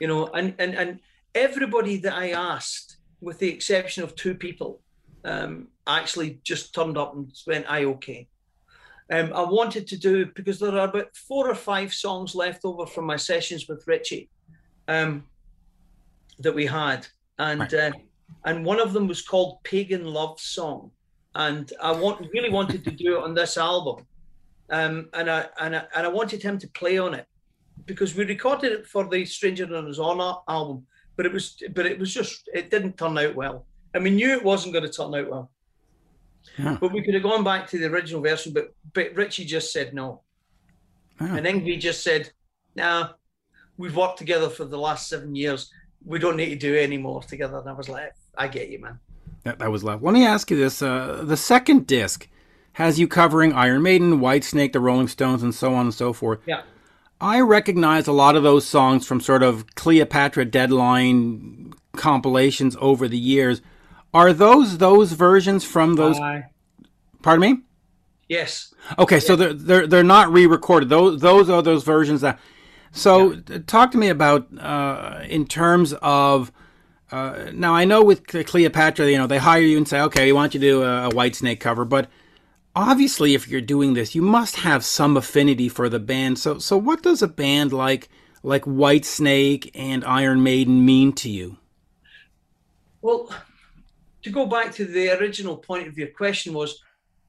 You 0.00 0.08
know, 0.08 0.26
and 0.28 0.54
and 0.58 0.74
and 0.74 1.00
everybody 1.34 1.96
that 1.98 2.14
I 2.14 2.30
asked, 2.30 2.98
with 3.20 3.38
the 3.38 3.48
exception 3.48 4.04
of 4.04 4.14
two 4.14 4.34
people, 4.34 4.80
um, 5.24 5.68
actually 5.86 6.40
just 6.44 6.74
turned 6.74 6.96
up 6.96 7.14
and 7.14 7.32
went, 7.46 7.66
"I 7.68 7.84
okay." 7.84 8.28
Um, 9.10 9.32
I 9.34 9.42
wanted 9.42 9.86
to 9.88 9.98
do 9.98 10.26
because 10.26 10.58
there 10.58 10.78
are 10.78 10.88
about 10.88 11.14
four 11.16 11.50
or 11.50 11.54
five 11.54 11.92
songs 11.92 12.34
left 12.34 12.64
over 12.64 12.86
from 12.86 13.04
my 13.04 13.16
sessions 13.16 13.68
with 13.68 13.86
Ritchie 13.86 14.30
um, 14.88 15.24
that 16.38 16.54
we 16.54 16.66
had, 16.66 17.06
and 17.38 17.60
right. 17.60 17.74
uh, 17.74 17.92
and 18.44 18.64
one 18.64 18.80
of 18.80 18.92
them 18.92 19.08
was 19.08 19.22
called 19.22 19.62
"Pagan 19.64 20.04
Love 20.04 20.38
Song," 20.40 20.92
and 21.34 21.72
I 21.82 21.90
want 21.92 22.30
really 22.32 22.50
wanted 22.50 22.84
to 22.84 22.92
do 22.92 23.18
it 23.18 23.24
on 23.24 23.34
this 23.34 23.58
album 23.58 24.06
um, 24.70 25.08
and 25.12 25.30
I 25.30 25.46
and 25.60 25.76
I, 25.76 25.84
and 25.94 26.06
I 26.06 26.08
wanted 26.08 26.42
him 26.42 26.58
to 26.58 26.68
play 26.68 26.98
on 26.98 27.14
it 27.14 27.26
because 27.86 28.14
we 28.14 28.24
recorded 28.24 28.72
it 28.72 28.86
for 28.86 29.06
the 29.06 29.24
Stranger 29.24 29.64
in 29.64 29.88
Us 29.88 29.98
All 29.98 30.44
album, 30.48 30.86
but 31.16 31.26
it 31.26 31.32
was 31.32 31.62
but 31.74 31.86
it 31.86 31.98
was 31.98 32.12
just 32.12 32.48
it 32.52 32.70
didn't 32.70 32.96
turn 32.96 33.18
out 33.18 33.34
well, 33.34 33.66
and 33.92 34.02
we 34.02 34.10
knew 34.10 34.30
it 34.30 34.44
wasn't 34.44 34.72
going 34.72 34.84
to 34.84 34.92
turn 34.92 35.14
out 35.14 35.30
well. 35.30 35.50
Yeah. 36.58 36.76
But 36.80 36.92
we 36.92 37.02
could 37.02 37.14
have 37.14 37.22
gone 37.22 37.44
back 37.44 37.68
to 37.70 37.78
the 37.78 37.86
original 37.86 38.22
version, 38.22 38.52
but 38.52 38.74
but 38.92 39.14
Ritchie 39.14 39.44
just 39.44 39.72
said 39.72 39.94
no, 39.94 40.22
yeah. 41.20 41.36
and 41.36 41.46
Yngwie 41.46 41.78
just 41.78 42.02
said, 42.02 42.30
"Nah, 42.74 43.10
we've 43.76 43.96
worked 43.96 44.18
together 44.18 44.48
for 44.48 44.64
the 44.64 44.78
last 44.78 45.08
seven 45.08 45.34
years. 45.34 45.70
We 46.04 46.18
don't 46.18 46.36
need 46.36 46.50
to 46.50 46.56
do 46.56 46.74
any 46.74 46.98
more 46.98 47.22
together." 47.22 47.58
And 47.58 47.68
I 47.68 47.72
was 47.72 47.88
like, 47.88 48.14
"I 48.36 48.48
get 48.48 48.70
you, 48.70 48.80
man." 48.80 48.98
That, 49.42 49.58
that 49.58 49.70
was 49.70 49.84
love. 49.84 50.02
Let 50.02 50.14
me 50.14 50.26
ask 50.26 50.50
you 50.50 50.56
this: 50.56 50.80
uh, 50.80 51.22
the 51.24 51.36
second 51.36 51.86
disc 51.86 52.28
has 52.74 52.98
you 52.98 53.08
covering 53.08 53.52
Iron 53.52 53.82
Maiden, 53.82 54.20
Whitesnake, 54.20 54.72
the 54.72 54.80
Rolling 54.80 55.08
Stones, 55.08 55.42
and 55.42 55.54
so 55.54 55.74
on 55.74 55.86
and 55.86 55.94
so 55.94 56.12
forth. 56.12 56.40
Yeah. 56.46 56.62
I 57.20 57.40
recognize 57.40 58.06
a 58.06 58.12
lot 58.12 58.36
of 58.36 58.42
those 58.42 58.66
songs 58.66 59.06
from 59.06 59.20
sort 59.20 59.42
of 59.42 59.74
Cleopatra 59.76 60.44
Deadline 60.46 61.72
compilations 61.92 62.76
over 62.80 63.08
the 63.08 63.18
years. 63.18 63.62
Are 64.12 64.32
those 64.32 64.78
those 64.78 65.12
versions 65.12 65.64
from 65.64 65.94
those? 65.94 66.18
Uh, 66.18 66.42
pardon 67.22 67.54
me. 67.54 67.62
Yes. 68.28 68.74
Okay, 68.98 69.20
so 69.20 69.36
they're 69.36 69.52
they're 69.52 69.86
they're 69.86 70.04
not 70.04 70.32
re-recorded. 70.32 70.88
Those 70.88 71.20
those 71.20 71.48
are 71.48 71.62
those 71.62 71.84
versions 71.84 72.20
that. 72.22 72.38
So 72.90 73.32
yeah. 73.48 73.58
talk 73.66 73.92
to 73.92 73.98
me 73.98 74.08
about 74.08 74.46
uh, 74.58 75.20
in 75.28 75.46
terms 75.46 75.94
of. 76.02 76.52
Uh, 77.12 77.50
now 77.52 77.72
I 77.72 77.84
know 77.84 78.02
with 78.02 78.26
Cleopatra, 78.26 79.08
you 79.08 79.18
know 79.18 79.28
they 79.28 79.38
hire 79.38 79.60
you 79.60 79.76
and 79.76 79.86
say, 79.86 80.00
okay, 80.00 80.26
we 80.26 80.32
want 80.32 80.54
you 80.54 80.58
to 80.60 80.66
do 80.66 80.82
a, 80.82 81.06
a 81.06 81.10
Whitesnake 81.10 81.60
cover, 81.60 81.84
but 81.84 82.08
obviously, 82.74 83.34
if 83.34 83.48
you're 83.48 83.60
doing 83.60 83.94
this, 83.94 84.14
you 84.14 84.22
must 84.22 84.56
have 84.56 84.84
some 84.84 85.16
affinity 85.16 85.68
for 85.68 85.88
the 85.88 85.98
band. 85.98 86.38
So, 86.38 86.58
so 86.58 86.76
what 86.76 87.02
does 87.02 87.22
a 87.22 87.28
band 87.28 87.72
like 87.72 88.08
like 88.42 88.64
Whitesnake 88.64 89.70
and 89.74 90.04
Iron 90.04 90.42
Maiden 90.42 90.84
mean 90.84 91.12
to 91.14 91.30
you? 91.30 91.56
Well, 93.00 93.34
to 94.22 94.30
go 94.30 94.46
back 94.46 94.72
to 94.74 94.84
the 94.84 95.10
original 95.18 95.56
point 95.56 95.88
of 95.88 95.96
your 95.98 96.08
question 96.08 96.52
was, 96.52 96.80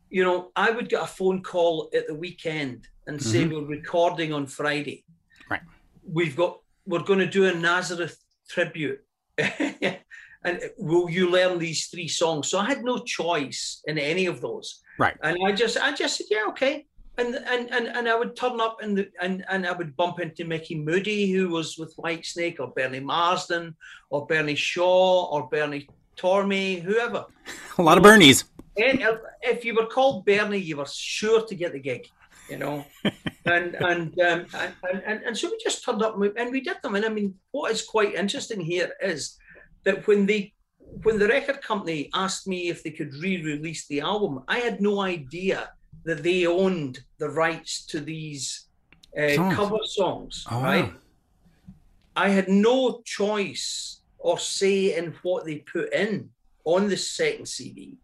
you 0.09 0.23
know, 0.23 0.51
I 0.55 0.71
would 0.71 0.89
get 0.89 1.03
a 1.03 1.07
phone 1.07 1.41
call 1.41 1.89
at 1.93 2.07
the 2.07 2.15
weekend 2.15 2.87
and 3.07 3.21
say 3.21 3.43
mm-hmm. 3.43 3.53
we're 3.53 3.77
recording 3.77 4.33
on 4.33 4.47
Friday. 4.47 5.03
Right. 5.49 5.61
We've 6.03 6.35
got 6.35 6.59
we're 6.85 7.03
going 7.03 7.19
to 7.19 7.25
do 7.27 7.45
a 7.45 7.53
Nazareth 7.53 8.17
tribute. 8.47 9.03
and 9.37 10.61
will 10.77 11.09
you 11.09 11.29
learn 11.29 11.59
these 11.59 11.87
three 11.87 12.07
songs? 12.07 12.47
So 12.47 12.59
I 12.59 12.65
had 12.65 12.83
no 12.83 12.99
choice 12.99 13.81
in 13.85 13.97
any 13.97 14.27
of 14.27 14.41
those. 14.41 14.81
Right. 14.97 15.15
And 15.23 15.37
I 15.45 15.51
just 15.51 15.77
I 15.77 15.93
just 15.93 16.17
said, 16.17 16.27
yeah, 16.29 16.45
okay. 16.49 16.85
And 17.17 17.35
and 17.35 17.71
and, 17.71 17.87
and 17.87 18.09
I 18.09 18.15
would 18.15 18.35
turn 18.35 18.59
up 18.59 18.81
and 18.81 19.07
and 19.21 19.45
and 19.49 19.65
I 19.65 19.71
would 19.71 19.95
bump 19.95 20.19
into 20.19 20.45
Micky 20.45 20.75
Moody, 20.75 21.31
who 21.31 21.49
was 21.49 21.77
with 21.77 21.95
Whitesnake, 21.97 22.59
or 22.59 22.71
Bernie 22.71 22.99
Marsden, 22.99 23.75
or 24.09 24.25
Bernie 24.25 24.55
Shaw, 24.55 25.25
or 25.25 25.47
Bernie 25.47 25.87
Tormé, 26.17 26.81
whoever. 26.81 27.25
A 27.77 27.81
lot 27.81 27.97
of 27.97 28.03
Bernies. 28.03 28.45
And 28.77 29.01
if 29.41 29.63
you 29.63 29.75
were 29.75 29.85
called 29.85 30.25
Bernie, 30.25 30.57
you 30.57 30.77
were 30.77 30.85
sure 30.85 31.45
to 31.45 31.55
get 31.55 31.71
the 31.71 31.79
gig, 31.79 32.07
you 32.49 32.57
know. 32.57 32.85
and 33.45 33.75
and, 33.75 34.19
um, 34.19 34.45
and 34.53 35.01
and 35.05 35.23
and 35.23 35.37
so 35.37 35.49
we 35.49 35.57
just 35.63 35.85
turned 35.85 36.01
up 36.01 36.13
and 36.13 36.21
we, 36.21 36.31
and 36.37 36.51
we 36.51 36.59
did 36.59 36.77
them. 36.83 36.95
And 36.95 37.05
I 37.05 37.09
mean, 37.09 37.35
what 37.51 37.71
is 37.71 37.81
quite 37.81 38.15
interesting 38.15 38.59
here 38.59 38.91
is 39.01 39.37
that 39.85 40.05
when 40.07 40.25
they 40.25 40.53
when 41.03 41.19
the 41.19 41.27
record 41.27 41.61
company 41.61 42.09
asked 42.13 42.47
me 42.47 42.69
if 42.69 42.83
they 42.83 42.91
could 42.91 43.13
re-release 43.15 43.87
the 43.87 44.01
album, 44.01 44.43
I 44.47 44.59
had 44.59 44.81
no 44.81 45.01
idea 45.01 45.69
that 46.05 46.23
they 46.23 46.45
owned 46.45 46.99
the 47.19 47.29
rights 47.29 47.85
to 47.87 47.99
these 47.99 48.67
uh, 49.17 49.29
songs. 49.29 49.55
cover 49.55 49.77
songs. 49.83 50.45
Oh, 50.49 50.61
right? 50.61 50.85
Wow. 50.85 50.93
I 52.15 52.29
had 52.29 52.47
no 52.47 53.01
choice 53.05 54.01
or 54.17 54.39
say 54.39 54.97
in 54.97 55.13
what 55.23 55.45
they 55.45 55.57
put 55.57 55.93
in 55.93 56.29
on 56.63 56.89
the 56.89 56.97
second 56.97 57.47
CD. 57.47 57.97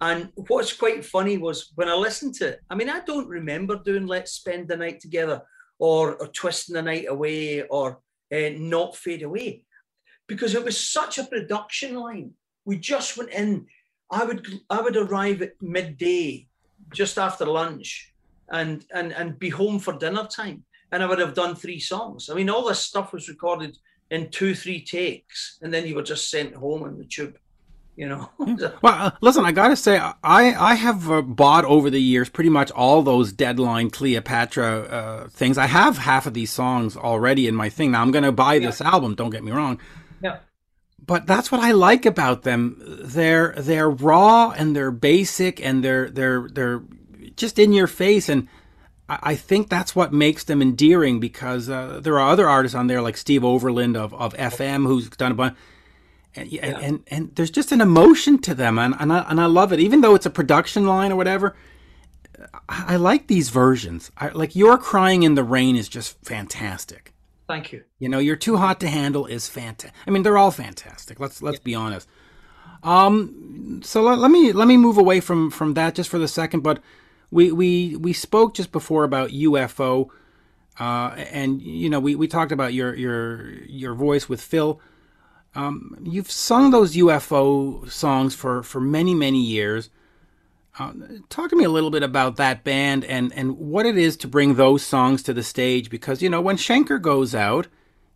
And 0.00 0.30
what's 0.48 0.72
quite 0.72 1.04
funny 1.04 1.38
was 1.38 1.72
when 1.76 1.88
I 1.88 1.94
listened 1.94 2.34
to 2.34 2.48
it, 2.48 2.60
I 2.68 2.74
mean, 2.74 2.90
I 2.90 3.00
don't 3.00 3.28
remember 3.28 3.76
doing 3.76 4.06
Let's 4.06 4.32
Spend 4.32 4.68
the 4.68 4.76
Night 4.76 5.00
Together 5.00 5.42
or, 5.78 6.16
or 6.16 6.26
Twisting 6.28 6.74
the 6.74 6.82
Night 6.82 7.06
Away 7.08 7.62
or 7.62 8.00
uh, 8.32 8.50
Not 8.58 8.96
Fade 8.96 9.22
Away 9.22 9.64
because 10.26 10.54
it 10.54 10.64
was 10.64 10.78
such 10.78 11.18
a 11.18 11.24
production 11.24 11.94
line. 11.94 12.32
We 12.64 12.78
just 12.78 13.16
went 13.16 13.30
in. 13.30 13.66
I 14.10 14.24
would 14.24 14.46
I 14.70 14.80
would 14.80 14.96
arrive 14.96 15.42
at 15.42 15.60
midday, 15.60 16.48
just 16.92 17.18
after 17.18 17.46
lunch, 17.46 18.12
and 18.50 18.84
and 18.94 19.12
and 19.12 19.38
be 19.38 19.50
home 19.50 19.78
for 19.78 19.98
dinner 19.98 20.26
time. 20.26 20.64
And 20.92 21.02
I 21.02 21.06
would 21.06 21.18
have 21.18 21.34
done 21.34 21.56
three 21.56 21.80
songs. 21.80 22.30
I 22.30 22.34
mean, 22.34 22.48
all 22.48 22.66
this 22.66 22.78
stuff 22.78 23.12
was 23.12 23.28
recorded 23.28 23.76
in 24.10 24.30
two, 24.30 24.54
three 24.54 24.84
takes, 24.84 25.58
and 25.60 25.74
then 25.74 25.86
you 25.86 25.94
were 25.94 26.02
just 26.02 26.30
sent 26.30 26.54
home 26.54 26.86
in 26.86 26.98
the 26.98 27.04
tube. 27.04 27.36
You 27.96 28.08
know. 28.08 28.30
well, 28.38 28.76
uh, 28.82 29.10
listen, 29.20 29.44
I 29.44 29.52
gotta 29.52 29.76
say, 29.76 29.98
I 29.98 30.14
I 30.22 30.74
have 30.74 31.10
uh, 31.10 31.22
bought 31.22 31.64
over 31.64 31.90
the 31.90 32.00
years 32.00 32.28
pretty 32.28 32.50
much 32.50 32.70
all 32.72 33.02
those 33.02 33.32
Deadline 33.32 33.90
Cleopatra 33.90 34.80
uh, 34.80 35.28
things. 35.28 35.58
I 35.58 35.66
have 35.66 35.98
half 35.98 36.26
of 36.26 36.34
these 36.34 36.50
songs 36.50 36.96
already 36.96 37.46
in 37.46 37.54
my 37.54 37.68
thing. 37.68 37.92
Now 37.92 38.02
I'm 38.02 38.10
gonna 38.10 38.32
buy 38.32 38.58
this 38.58 38.80
album. 38.80 39.14
Don't 39.14 39.30
get 39.30 39.44
me 39.44 39.52
wrong. 39.52 39.80
Yeah 40.24 40.38
but 41.06 41.26
that's 41.26 41.52
what 41.52 41.60
I 41.60 41.72
like 41.72 42.06
about 42.06 42.42
them. 42.42 42.80
They're 42.80 43.54
they're 43.56 43.90
raw 43.90 44.50
and 44.50 44.74
they're 44.74 44.90
basic 44.90 45.64
and 45.64 45.84
they're 45.84 46.08
they're 46.08 46.48
they're 46.48 46.82
just 47.36 47.58
in 47.58 47.72
your 47.72 47.86
face 47.86 48.28
and 48.28 48.48
I 49.06 49.34
think 49.34 49.68
that's 49.68 49.94
what 49.94 50.14
makes 50.14 50.44
them 50.44 50.62
endearing 50.62 51.20
because 51.20 51.68
uh, 51.68 52.00
there 52.02 52.18
are 52.18 52.30
other 52.30 52.48
artists 52.48 52.74
on 52.74 52.86
there 52.86 53.02
like 53.02 53.18
Steve 53.18 53.44
Overland 53.44 53.98
of, 53.98 54.14
of 54.14 54.32
FM 54.34 54.86
who's 54.86 55.10
done 55.10 55.32
a 55.32 55.34
bunch. 55.34 55.58
And, 56.34 56.50
yeah. 56.50 56.78
and, 56.78 57.04
and 57.08 57.34
there's 57.36 57.50
just 57.50 57.70
an 57.70 57.80
emotion 57.80 58.38
to 58.38 58.54
them 58.54 58.78
and, 58.78 58.96
and, 58.98 59.12
I, 59.12 59.20
and 59.28 59.40
I 59.40 59.46
love 59.46 59.72
it 59.72 59.78
even 59.78 60.00
though 60.00 60.16
it's 60.16 60.26
a 60.26 60.30
production 60.30 60.84
line 60.84 61.12
or 61.12 61.16
whatever 61.16 61.54
I, 62.68 62.94
I 62.94 62.96
like 62.96 63.28
these 63.28 63.50
versions 63.50 64.10
I, 64.16 64.30
like 64.30 64.56
your 64.56 64.76
crying 64.76 65.22
in 65.22 65.36
the 65.36 65.44
rain 65.44 65.76
is 65.76 65.88
just 65.88 66.16
fantastic 66.24 67.13
Thank 67.54 67.72
you. 67.72 67.84
You 68.00 68.08
know, 68.08 68.18
you're 68.18 68.34
too 68.34 68.56
hot 68.56 68.80
to 68.80 68.88
handle 68.88 69.26
is 69.26 69.46
fantastic. 69.48 69.92
I 70.08 70.10
mean, 70.10 70.24
they're 70.24 70.36
all 70.36 70.50
fantastic. 70.50 71.20
Let's 71.20 71.40
let's 71.40 71.58
yeah. 71.58 71.64
be 71.64 71.74
honest. 71.76 72.08
Um, 72.82 73.80
so 73.84 74.02
let, 74.02 74.18
let, 74.18 74.32
me 74.32 74.50
let 74.50 74.66
me 74.66 74.76
move 74.76 74.98
away 74.98 75.20
from 75.20 75.52
from 75.52 75.74
that 75.74 75.94
just 75.94 76.10
for 76.10 76.18
the 76.18 76.26
second. 76.26 76.62
But 76.64 76.82
we 77.30 77.52
we 77.52 77.94
we 77.94 78.12
spoke 78.12 78.54
just 78.54 78.72
before 78.72 79.04
about 79.04 79.30
UFO, 79.30 80.08
uh, 80.80 81.14
and 81.30 81.62
you 81.62 81.88
know 81.88 82.00
we, 82.00 82.16
we 82.16 82.26
talked 82.26 82.50
about 82.50 82.74
your 82.74 82.92
your 82.96 83.52
your 83.66 83.94
voice 83.94 84.28
with 84.28 84.40
Phil. 84.40 84.80
Um, 85.54 85.96
you've 86.02 86.32
sung 86.32 86.72
those 86.72 86.96
UFO 86.96 87.88
songs 87.88 88.34
for 88.34 88.64
for 88.64 88.80
many 88.80 89.14
many 89.14 89.40
years. 89.40 89.90
Uh, 90.76 90.92
talk 91.28 91.50
to 91.50 91.56
me 91.56 91.64
a 91.64 91.70
little 91.70 91.90
bit 91.90 92.02
about 92.02 92.36
that 92.36 92.64
band 92.64 93.04
and, 93.04 93.32
and 93.34 93.56
what 93.56 93.86
it 93.86 93.96
is 93.96 94.16
to 94.16 94.26
bring 94.26 94.54
those 94.54 94.82
songs 94.82 95.22
to 95.22 95.32
the 95.32 95.42
stage 95.42 95.88
because, 95.88 96.20
you 96.20 96.28
know, 96.28 96.40
when 96.40 96.56
Schenker 96.56 97.00
goes 97.00 97.32
out, 97.32 97.68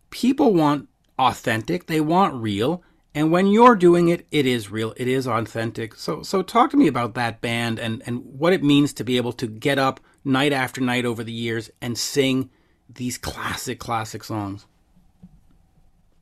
people 0.09 0.53
want 0.53 0.89
authentic, 1.17 1.85
they 1.85 2.01
want 2.01 2.33
real. 2.33 2.83
And 3.15 3.31
when 3.31 3.47
you're 3.47 3.77
doing 3.77 4.09
it, 4.09 4.27
it 4.29 4.45
is 4.45 4.69
real, 4.69 4.93
it 4.97 5.07
is 5.07 5.25
authentic. 5.25 5.95
So, 5.95 6.21
so 6.21 6.41
talk 6.41 6.69
to 6.71 6.77
me 6.77 6.87
about 6.87 7.13
that 7.13 7.39
band 7.39 7.79
and, 7.79 8.03
and 8.05 8.25
what 8.25 8.51
it 8.51 8.61
means 8.61 8.91
to 8.93 9.05
be 9.05 9.15
able 9.15 9.33
to 9.33 9.47
get 9.47 9.79
up 9.79 10.01
night 10.25 10.51
after 10.51 10.81
night 10.81 11.05
over 11.05 11.23
the 11.23 11.31
years 11.31 11.71
and 11.81 11.97
sing 11.97 12.49
these 12.93 13.17
classic, 13.17 13.79
classic 13.79 14.23
songs. 14.23 14.65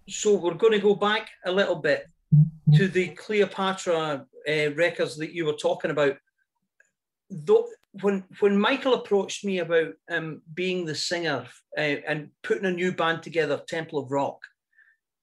So, 0.08 0.36
we're 0.36 0.54
going 0.54 0.72
to 0.74 0.80
go 0.80 0.96
back 0.96 1.30
a 1.46 1.52
little 1.52 1.76
bit 1.76 2.08
to 2.76 2.88
the 2.88 3.10
Cleopatra 3.10 4.26
uh, 4.48 4.72
records 4.74 5.18
that 5.18 5.34
you 5.34 5.46
were 5.46 5.54
talking 5.54 5.92
about 5.92 6.18
though, 7.30 7.68
when 8.02 8.24
when 8.40 8.60
Michael 8.60 8.94
approached 8.94 9.44
me 9.44 9.60
about 9.60 9.94
um, 10.10 10.42
being 10.54 10.86
the 10.86 10.96
singer 10.96 11.46
uh, 11.78 11.82
and 11.82 12.30
putting 12.44 12.66
a 12.66 12.72
new 12.72 12.92
band 12.92 13.24
together, 13.24 13.62
Temple 13.68 14.00
of 14.00 14.12
Rock, 14.12 14.40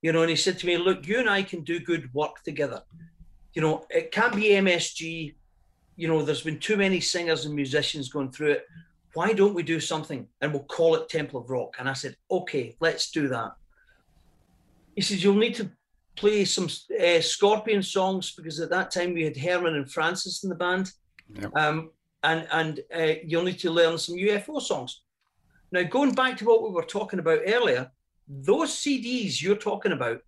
you 0.02 0.12
know, 0.12 0.22
and 0.22 0.30
he 0.30 0.36
said 0.36 0.58
to 0.58 0.66
me, 0.66 0.76
"Look, 0.76 1.06
you 1.06 1.18
and 1.18 1.28
I 1.28 1.42
can 1.42 1.62
do 1.62 1.78
good 1.80 2.12
work 2.12 2.42
together. 2.44 2.82
You 3.54 3.62
know, 3.62 3.86
it 3.90 4.10
can't 4.10 4.34
be 4.34 4.50
MSG. 4.50 5.34
You 5.96 6.08
know, 6.08 6.22
there's 6.22 6.42
been 6.42 6.58
too 6.58 6.76
many 6.76 7.00
singers 7.00 7.46
and 7.46 7.54
musicians 7.54 8.08
going 8.08 8.32
through 8.32 8.52
it. 8.52 8.66
Why 9.14 9.32
don't 9.32 9.54
we 9.54 9.62
do 9.62 9.78
something 9.78 10.26
and 10.40 10.52
we'll 10.52 10.64
call 10.64 10.96
it 10.96 11.08
Temple 11.08 11.40
of 11.40 11.50
Rock?" 11.50 11.76
And 11.78 11.88
I 11.88 11.94
said, 11.94 12.16
"Okay, 12.30 12.76
let's 12.80 13.10
do 13.10 13.28
that." 13.28 13.52
He 14.94 15.02
says, 15.02 15.22
"You'll 15.22 15.34
need 15.34 15.54
to." 15.56 15.70
Play 16.16 16.44
some 16.44 16.66
uh, 16.66 17.20
Scorpion 17.20 17.82
songs 17.82 18.36
because 18.36 18.60
at 18.60 18.70
that 18.70 18.92
time 18.92 19.14
we 19.14 19.24
had 19.24 19.36
Herman 19.36 19.74
and 19.74 19.90
Francis 19.90 20.44
in 20.44 20.48
the 20.48 20.54
band, 20.54 20.92
Yep. 21.32 21.56
Um, 21.56 21.90
and 22.24 22.48
and 22.50 22.80
uh, 22.94 23.14
you'll 23.24 23.44
need 23.44 23.60
to 23.60 23.70
learn 23.70 23.98
some 23.98 24.16
UFO 24.16 24.60
songs. 24.60 25.02
Now, 25.70 25.82
going 25.82 26.14
back 26.14 26.36
to 26.38 26.44
what 26.44 26.62
we 26.62 26.70
were 26.70 26.84
talking 26.84 27.18
about 27.18 27.40
earlier, 27.46 27.90
those 28.26 28.72
CDs 28.72 29.42
you're 29.42 29.56
talking 29.56 29.92
about 29.92 30.20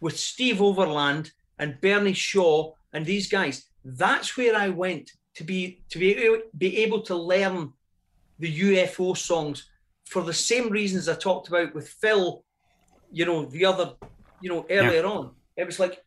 with 0.00 0.18
Steve 0.18 0.60
Overland 0.60 1.32
and 1.58 1.80
Bernie 1.80 2.12
Shaw 2.12 2.72
and 2.92 3.04
these 3.04 3.28
guys, 3.28 3.66
that's 3.84 4.36
where 4.36 4.54
I 4.54 4.68
went 4.68 5.12
to 5.34 5.44
be 5.44 5.82
to 5.90 5.98
be, 5.98 6.40
be 6.56 6.78
able 6.78 7.02
to 7.02 7.16
learn 7.16 7.72
the 8.38 8.60
UFO 8.60 9.16
songs 9.16 9.68
for 10.04 10.22
the 10.22 10.32
same 10.32 10.68
reasons 10.70 11.08
I 11.08 11.14
talked 11.14 11.48
about 11.48 11.74
with 11.74 11.88
Phil, 11.88 12.44
you 13.12 13.24
know, 13.24 13.44
the 13.44 13.64
other, 13.64 13.92
you 14.40 14.50
know, 14.50 14.66
earlier 14.68 15.02
yeah. 15.02 15.08
on. 15.08 15.30
It 15.56 15.66
was 15.66 15.78
like 15.78 16.02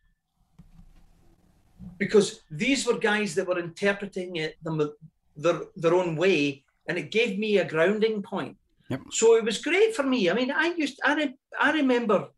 because 1.98 2.42
these 2.50 2.86
were 2.86 2.98
guys 2.98 3.34
that 3.34 3.46
were 3.46 3.58
interpreting 3.58 4.36
it 4.36 4.56
them 4.62 4.80
their, 5.36 5.60
their 5.76 5.94
own 5.94 6.16
way, 6.16 6.64
and 6.88 6.98
it 6.98 7.10
gave 7.10 7.38
me 7.38 7.58
a 7.58 7.68
grounding 7.68 8.22
point. 8.22 8.56
Yep. 8.90 9.00
So 9.10 9.36
it 9.36 9.44
was 9.44 9.58
great 9.58 9.94
for 9.94 10.02
me. 10.02 10.30
I 10.30 10.34
mean, 10.34 10.50
I 10.50 10.74
used 10.76 11.00
I 11.04 11.14
re, 11.14 11.34
I 11.58 11.72
remember, 11.72 12.28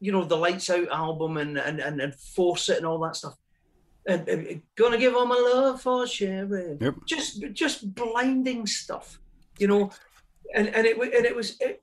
you 0.00 0.12
know, 0.12 0.24
the 0.24 0.36
Lights 0.36 0.70
Out 0.70 0.88
album 0.88 1.36
and 1.36 1.58
and 1.58 1.80
and, 1.80 2.00
and 2.00 2.14
Force 2.14 2.68
It 2.68 2.78
and 2.78 2.86
all 2.86 3.00
that 3.00 3.16
stuff. 3.16 3.34
And, 4.08 4.28
and 4.28 4.62
gonna 4.76 4.98
give 4.98 5.16
all 5.16 5.26
my 5.26 5.34
love 5.34 5.82
for 5.82 6.06
Sherry. 6.06 6.78
Yep. 6.80 6.94
Just 7.06 7.42
just 7.52 7.94
blinding 7.94 8.66
stuff, 8.66 9.18
you 9.58 9.66
know. 9.66 9.90
And 10.54 10.68
and 10.68 10.86
it 10.86 10.96
and 10.96 11.26
it 11.26 11.34
was 11.34 11.56
it, 11.60 11.82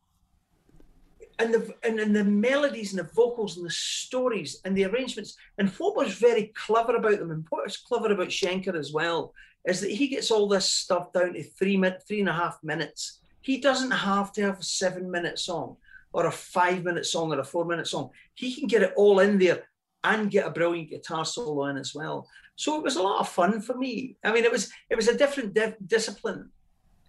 and 1.39 1.53
the 1.53 1.73
and, 1.83 1.99
and 1.99 2.15
the 2.15 2.23
melodies 2.23 2.93
and 2.93 2.99
the 2.99 3.11
vocals 3.13 3.57
and 3.57 3.65
the 3.65 3.71
stories 3.71 4.61
and 4.63 4.75
the 4.75 4.85
arrangements 4.85 5.35
and 5.57 5.69
what 5.71 5.95
was 5.95 6.13
very 6.13 6.53
clever 6.55 6.95
about 6.95 7.19
them 7.19 7.31
and 7.31 7.45
what 7.49 7.65
was 7.65 7.77
clever 7.77 8.11
about 8.13 8.29
Schenker 8.29 8.75
as 8.75 8.93
well 8.93 9.33
is 9.65 9.81
that 9.81 9.91
he 9.91 10.07
gets 10.07 10.31
all 10.31 10.47
this 10.47 10.67
stuff 10.69 11.13
down 11.13 11.33
to 11.33 11.43
three 11.43 11.77
minute 11.77 12.03
three 12.07 12.19
and 12.19 12.29
a 12.29 12.33
half 12.33 12.59
minutes. 12.63 13.19
He 13.41 13.57
doesn't 13.59 13.91
have 13.91 14.31
to 14.33 14.41
have 14.41 14.59
a 14.59 14.63
seven 14.63 15.09
minute 15.09 15.39
song 15.39 15.77
or 16.11 16.27
a 16.27 16.31
five 16.31 16.83
minute 16.83 17.05
song 17.05 17.33
or 17.33 17.39
a 17.39 17.43
four 17.43 17.65
minute 17.65 17.87
song. 17.87 18.09
He 18.33 18.53
can 18.53 18.67
get 18.67 18.83
it 18.83 18.93
all 18.95 19.19
in 19.19 19.37
there 19.37 19.63
and 20.03 20.31
get 20.31 20.47
a 20.47 20.51
brilliant 20.51 20.89
guitar 20.89 21.25
solo 21.25 21.65
in 21.65 21.77
as 21.77 21.93
well. 21.95 22.27
So 22.55 22.77
it 22.77 22.83
was 22.83 22.97
a 22.97 23.01
lot 23.01 23.19
of 23.19 23.29
fun 23.29 23.61
for 23.61 23.75
me. 23.75 24.17
I 24.23 24.31
mean, 24.31 24.43
it 24.43 24.51
was 24.51 24.71
it 24.89 24.95
was 24.95 25.07
a 25.07 25.17
different 25.17 25.53
di- 25.53 25.75
discipline 25.85 26.51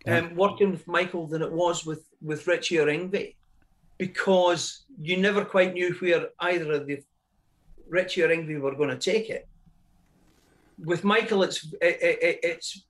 um, 0.07 0.35
working 0.35 0.71
with 0.71 0.87
Michael 0.87 1.27
than 1.27 1.43
it 1.43 1.53
was 1.53 1.85
with 1.85 2.09
with 2.21 2.47
Ritchie 2.47 2.79
or 2.79 2.87
Yngwie 2.87 3.35
because 3.99 4.85
you 5.01 5.17
never 5.17 5.45
quite 5.45 5.75
knew 5.75 5.93
where 5.95 6.29
either 6.41 6.73
of 6.73 6.87
the 6.87 7.03
Ritchie 7.89 8.23
or 8.23 8.29
Yngwie 8.29 8.61
were 8.61 8.75
going 8.75 8.91
to 8.91 8.99
take 8.99 9.31
it. 9.31 9.49
With 10.79 11.05
Michael, 11.05 11.43
it's 11.43 11.65
it, 11.81 11.99
it, 12.03 12.39
it's 12.43 12.87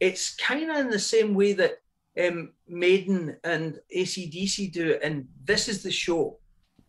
it's 0.00 0.34
kind 0.36 0.70
of 0.70 0.76
in 0.76 0.90
the 0.90 0.98
same 0.98 1.34
way 1.34 1.52
that 1.54 1.78
um, 2.22 2.52
Maiden 2.68 3.36
and 3.44 3.78
ACDC 3.94 4.72
do 4.72 4.90
it, 4.90 5.00
and 5.02 5.26
this 5.44 5.68
is 5.68 5.82
the 5.82 5.90
show. 5.90 6.38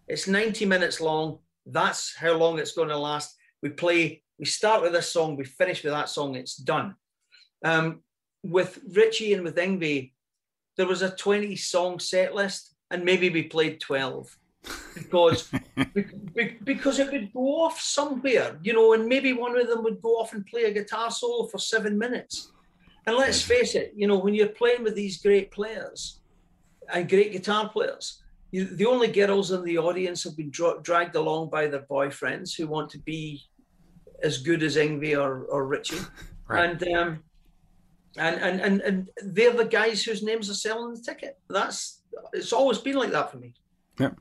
It's 0.08 0.28
90 0.28 0.66
minutes 0.66 1.02
long. 1.02 1.40
That's 1.66 2.16
how 2.16 2.34
long 2.34 2.60
it's 2.60 2.74
going 2.74 2.90
to 2.90 2.98
last. 2.98 3.36
We 3.62 3.70
play, 3.70 4.22
we 4.38 4.46
start 4.46 4.82
with 4.82 4.92
this 4.94 5.12
song, 5.12 5.36
we 5.36 5.46
finish 5.46 5.84
with 5.84 5.94
that 5.94 6.10
song, 6.10 6.36
it's 6.36 6.56
done. 6.56 6.96
Um, 7.64 8.02
with 8.44 8.80
Ritchie 8.92 9.34
and 9.34 9.44
with 9.44 9.56
Yngwie, 9.56 10.12
there 10.78 10.86
was 10.86 11.02
a 11.02 11.16
20 11.16 11.56
song 11.56 12.00
set 12.00 12.36
list 12.36 12.76
and 12.92 13.04
maybe 13.04 13.30
we 13.30 13.44
played 13.44 13.80
12 13.80 14.38
because 14.94 15.52
because 16.64 17.00
it 17.00 17.12
would 17.12 17.34
go 17.34 17.64
off 17.64 17.80
somewhere, 17.80 18.58
you 18.64 18.74
know, 18.74 18.94
and 18.94 19.08
maybe 19.08 19.34
one 19.34 19.60
of 19.60 19.68
them 19.68 19.84
would 19.84 20.02
go 20.02 20.16
off 20.16 20.34
and 20.34 20.46
play 20.46 20.64
a 20.66 20.72
guitar 20.72 21.12
solo 21.12 21.48
for 21.48 21.58
seven 21.58 21.98
minutes. 21.98 22.52
And 23.08 23.16
let's 23.16 23.42
face 23.42 23.76
it, 23.76 23.94
you 23.96 24.08
know, 24.08 24.18
when 24.18 24.34
you're 24.34 24.48
playing 24.48 24.84
with 24.84 24.96
these 24.96 25.22
great 25.22 25.52
players 25.52 26.22
and 26.92 27.08
great 27.08 27.32
guitar 27.32 27.70
players, 27.70 28.24
you, 28.52 28.66
the 28.66 28.86
only 28.86 29.08
girls 29.08 29.52
in 29.52 29.64
the 29.64 29.78
audience 29.78 30.24
have 30.24 30.36
been 30.36 30.50
dra- 30.50 30.82
dragged 30.82 31.16
along 31.16 31.50
by 31.50 31.68
their 31.68 31.86
boyfriends 31.90 32.56
who 32.56 32.68
want 32.68 32.90
to 32.92 33.00
be 33.00 33.44
as 34.24 34.40
good 34.40 34.64
as 34.64 34.76
Yngwie 34.76 35.18
or, 35.22 35.46
or 35.46 35.66
Ritchie. 35.66 36.00
Right. 36.48 36.70
And 36.70 36.96
um, 36.96 37.24
and, 38.18 38.36
and 38.40 38.62
and 38.62 38.82
and 38.82 39.10
they're 39.24 39.52
the 39.52 39.66
guys 39.66 40.04
whose 40.04 40.22
names 40.22 40.48
are 40.48 40.54
selling 40.54 40.94
the 40.94 41.02
ticket. 41.02 41.40
That's 41.50 42.04
it's 42.34 42.54
always 42.54 42.78
been 42.78 42.98
like 42.98 43.10
that 43.12 43.32
for 43.32 43.38
me. 43.38 43.56
Yeah. 44.00 44.12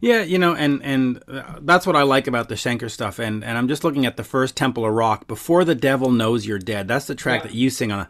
Yeah, 0.00 0.22
you 0.22 0.38
know, 0.38 0.54
and 0.54 0.82
and 0.82 1.22
uh, 1.28 1.58
that's 1.60 1.86
what 1.86 1.96
I 1.96 2.02
like 2.02 2.26
about 2.26 2.48
the 2.48 2.54
Schenker 2.54 2.90
stuff. 2.90 3.18
And 3.18 3.44
and 3.44 3.58
I'm 3.58 3.68
just 3.68 3.84
looking 3.84 4.06
at 4.06 4.16
the 4.16 4.24
first 4.24 4.56
Temple 4.56 4.84
of 4.84 4.92
Rock, 4.92 5.26
"Before 5.26 5.64
the 5.64 5.74
Devil 5.74 6.10
Knows 6.10 6.46
You're 6.46 6.58
Dead." 6.58 6.88
That's 6.88 7.06
the 7.06 7.14
track 7.14 7.42
yeah. 7.42 7.48
that 7.48 7.56
you 7.56 7.70
sing 7.70 7.92
on. 7.92 8.06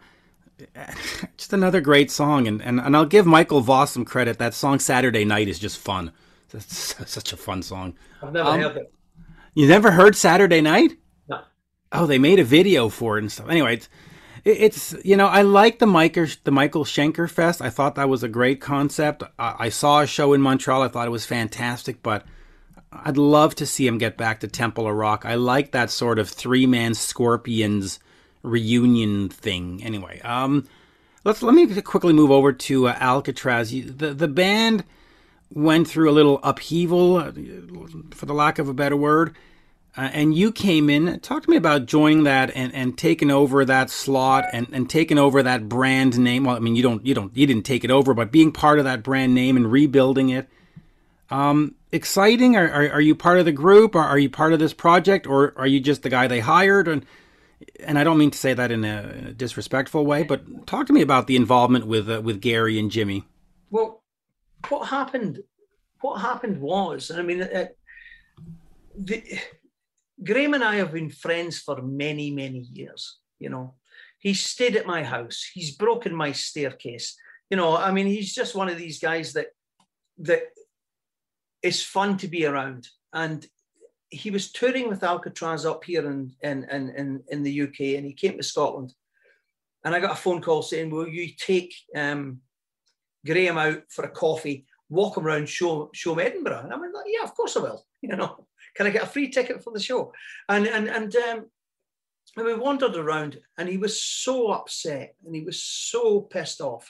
A, 0.75 0.93
just 1.37 1.53
another 1.53 1.81
great 1.81 2.11
song, 2.11 2.47
and, 2.47 2.61
and 2.61 2.79
and 2.79 2.95
I'll 2.95 3.05
give 3.05 3.25
Michael 3.25 3.61
Voss 3.61 3.91
some 3.91 4.05
credit. 4.05 4.37
That 4.37 4.53
song 4.53 4.79
"Saturday 4.79 5.25
Night" 5.25 5.47
is 5.47 5.59
just 5.59 5.77
fun. 5.77 6.11
It's 6.51 6.95
such 7.05 7.31
a 7.31 7.37
fun 7.37 7.61
song. 7.61 7.93
I've 8.23 8.33
never 8.33 8.49
um, 8.49 8.59
heard 8.59 8.77
it. 8.77 8.93
You 9.53 9.67
never 9.67 9.91
heard 9.91 10.15
"Saturday 10.15 10.61
Night"? 10.61 10.97
No. 11.27 11.41
Oh, 11.91 12.07
they 12.07 12.17
made 12.17 12.39
a 12.39 12.43
video 12.43 12.89
for 12.89 13.17
it 13.17 13.21
and 13.21 13.31
stuff. 13.31 13.49
Anyway, 13.49 13.81
it's, 14.45 14.95
you 15.03 15.15
know 15.15 15.27
I 15.27 15.41
like 15.41 15.79
the 15.79 15.85
Michael 15.85 16.27
the 16.43 16.51
Michael 16.51 16.85
Schenker 16.85 17.29
Fest. 17.29 17.61
I 17.61 17.69
thought 17.69 17.95
that 17.95 18.09
was 18.09 18.23
a 18.23 18.27
great 18.27 18.61
concept. 18.61 19.23
I, 19.37 19.55
I, 19.59 19.69
saw 19.69 20.01
a 20.01 20.07
show 20.07 20.33
in 20.33 20.41
Montreal. 20.41 20.81
I 20.81 20.87
thought 20.87 21.07
it 21.07 21.11
was 21.11 21.25
fantastic, 21.25 22.01
but 22.03 22.25
I'd 22.91 23.17
love 23.17 23.55
to 23.55 23.65
see 23.65 23.85
him 23.85 23.97
get 23.97 24.17
back 24.17 24.39
to 24.39 24.47
Temple 24.47 24.87
of 24.87 24.95
Rock. 24.95 25.25
I 25.25 25.35
like 25.35 25.71
that 25.71 25.89
sort 25.89 26.19
of 26.19 26.29
three 26.29 26.65
man 26.65 26.93
Scorpions 26.93 27.99
reunion 28.43 29.29
thing. 29.29 29.81
Anyway, 29.83 30.21
um, 30.21 30.67
let's 31.23 31.41
let 31.43 31.53
me 31.53 31.81
quickly 31.81 32.13
move 32.13 32.31
over 32.31 32.53
to 32.53 32.87
uh, 32.87 32.95
Alcatrazz. 32.95 33.97
The 33.97 34.13
the 34.13 34.27
band 34.27 34.83
went 35.51 35.87
through 35.87 36.09
a 36.09 36.13
little 36.13 36.39
upheaval, 36.43 37.17
uh, 37.17 37.31
for 38.11 38.25
the 38.25 38.33
lack 38.33 38.59
of 38.59 38.69
a 38.69 38.73
better 38.73 38.95
word. 38.95 39.35
Uh, 39.97 40.09
and 40.13 40.35
you 40.35 40.51
came 40.51 40.89
in. 40.89 41.19
Talk 41.19 41.43
to 41.43 41.49
me 41.49 41.57
about 41.57 41.85
joining 41.85 42.23
that 42.23 42.51
and, 42.55 42.73
and 42.73 42.97
taking 42.97 43.31
over 43.31 43.65
that 43.65 43.89
slot 43.89 44.45
and, 44.53 44.67
and 44.71 44.89
taking 44.89 45.17
over 45.17 45.41
that 45.43 45.67
brand 45.67 46.17
name. 46.19 46.43
Well, 46.45 46.55
I 46.55 46.59
mean, 46.59 46.75
you 46.75 46.83
don't 46.83 47.05
you 47.05 47.13
don't 47.13 47.35
you 47.35 47.47
didn't 47.47 47.63
take 47.63 47.83
it 47.83 47.91
over, 47.91 48.13
but 48.13 48.31
being 48.31 48.51
part 48.51 48.79
of 48.79 48.85
that 48.85 49.03
brand 49.03 49.33
name 49.33 49.57
and 49.57 49.71
rebuilding 49.71 50.29
it. 50.29 50.47
Um, 51.31 51.75
exciting? 51.91 52.55
Are, 52.55 52.69
are, 52.69 52.91
are 52.91 53.01
you 53.01 53.15
part 53.15 53.39
of 53.39 53.45
the 53.45 53.51
group? 53.51 53.95
Or 53.95 54.01
are 54.01 54.19
you 54.19 54.29
part 54.29 54.53
of 54.53 54.59
this 54.59 54.73
project, 54.73 55.27
or 55.27 55.53
are 55.57 55.67
you 55.67 55.79
just 55.79 56.03
the 56.03 56.09
guy 56.09 56.27
they 56.27 56.39
hired? 56.39 56.87
And 56.87 57.05
and 57.83 57.97
I 57.99 58.03
don't 58.03 58.17
mean 58.17 58.31
to 58.31 58.37
say 58.37 58.53
that 58.53 58.71
in 58.71 58.85
a, 58.85 59.13
in 59.17 59.27
a 59.27 59.33
disrespectful 59.33 60.05
way, 60.05 60.23
but 60.23 60.67
talk 60.67 60.87
to 60.87 60.93
me 60.93 61.01
about 61.01 61.27
the 61.27 61.35
involvement 61.35 61.87
with 61.87 62.09
uh, 62.09 62.21
with 62.21 62.41
Gary 62.41 62.79
and 62.79 62.91
Jimmy. 62.91 63.25
Well, 63.69 64.03
what 64.69 64.87
happened? 64.87 65.39
What 66.01 66.21
happened 66.21 66.61
was, 66.61 67.11
I 67.11 67.21
mean, 67.21 67.41
uh, 67.41 67.65
the 68.95 69.39
Graham 70.23 70.53
and 70.53 70.63
I 70.63 70.75
have 70.75 70.91
been 70.91 71.09
friends 71.09 71.59
for 71.59 71.81
many, 71.81 72.31
many 72.31 72.59
years. 72.59 73.19
You 73.39 73.49
know, 73.49 73.75
he's 74.17 74.41
stayed 74.41 74.75
at 74.75 74.85
my 74.85 75.03
house. 75.03 75.49
He's 75.53 75.75
broken 75.75 76.13
my 76.13 76.31
staircase. 76.31 77.15
You 77.49 77.57
know, 77.57 77.75
I 77.75 77.91
mean, 77.91 78.07
he's 78.07 78.33
just 78.33 78.55
one 78.55 78.69
of 78.69 78.77
these 78.77 78.99
guys 78.99 79.33
that 79.33 79.47
that 80.19 80.43
is 81.63 81.83
fun 81.83 82.17
to 82.17 82.27
be 82.27 82.45
around. 82.45 82.87
And 83.13 83.45
he 84.09 84.31
was 84.31 84.51
touring 84.51 84.89
with 84.89 85.01
Alcatrazz 85.01 85.65
up 85.69 85.83
here 85.83 86.09
in 86.09 86.31
in 86.41 86.63
in 86.65 87.23
in, 87.29 87.43
the 87.43 87.61
UK, 87.61 87.97
and 87.97 88.05
he 88.05 88.13
came 88.13 88.37
to 88.37 88.43
Scotland. 88.43 88.93
And 89.83 89.95
I 89.95 89.99
got 89.99 90.11
a 90.11 90.15
phone 90.15 90.41
call 90.41 90.61
saying, 90.61 90.89
"Will 90.89 91.07
you 91.07 91.29
take 91.37 91.73
um, 91.95 92.41
Graham 93.25 93.57
out 93.57 93.83
for 93.89 94.03
a 94.05 94.09
coffee, 94.09 94.65
walk 94.89 95.17
him 95.17 95.25
around, 95.25 95.47
show 95.47 95.89
show 95.93 96.13
him 96.13 96.19
Edinburgh?" 96.19 96.61
And 96.63 96.73
I 96.73 96.77
went, 96.77 96.93
"Yeah, 97.07 97.23
of 97.23 97.35
course 97.35 97.55
I 97.55 97.61
will." 97.61 97.85
You 98.01 98.15
know, 98.15 98.47
can 98.79 98.87
I 98.87 98.91
get 98.91 99.03
a 99.03 99.07
free 99.07 99.27
ticket 99.27 99.61
for 99.61 99.73
the 99.73 99.79
show? 99.79 100.13
And 100.47 100.65
and 100.65 100.87
and 100.87 101.13
um, 101.13 101.45
and 102.37 102.45
we 102.45 102.55
wandered 102.55 102.95
around, 102.95 103.37
and 103.57 103.67
he 103.67 103.75
was 103.75 104.01
so 104.01 104.51
upset, 104.51 105.15
and 105.25 105.35
he 105.35 105.41
was 105.41 105.61
so 105.61 106.21
pissed 106.21 106.61
off, 106.61 106.89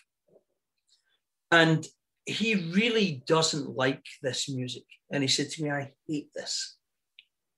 and 1.51 1.83
he 2.27 2.53
really 2.53 3.23
doesn't 3.25 3.75
like 3.75 4.05
this 4.21 4.47
music. 4.47 4.83
And 5.11 5.23
he 5.23 5.27
said 5.27 5.49
to 5.49 5.63
me, 5.63 5.71
"I 5.71 5.93
hate 6.07 6.29
this. 6.35 6.77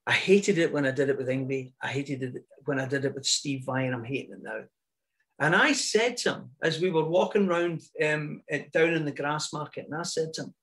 I 0.08 0.14
hated 0.14 0.58
it 0.58 0.72
when 0.72 0.86
I 0.86 0.92
did 0.92 1.10
it 1.10 1.18
with 1.18 1.28
Yngwie. 1.28 1.74
I 1.82 1.90
hated 1.90 2.24
it 2.24 2.46
when 2.64 2.80
I 2.80 2.86
did 2.86 3.04
it 3.04 3.14
with 3.14 3.26
Steve 3.26 3.66
Vai, 3.66 3.86
and 3.86 3.94
I'm 3.94 4.06
hating 4.06 4.32
it 4.32 4.44
now." 4.44 4.62
And 5.40 5.54
I 5.58 5.74
said 5.74 6.16
to 6.18 6.36
him 6.36 6.52
as 6.64 6.80
we 6.80 6.90
were 6.90 7.04
walking 7.04 7.50
around 7.50 7.82
um, 8.02 8.44
down 8.72 8.94
in 8.94 9.04
the 9.04 9.12
Grassmarket, 9.12 9.88
and 9.88 9.96
I 9.96 10.04
said 10.04 10.32
to 10.36 10.44
him, 10.44 10.54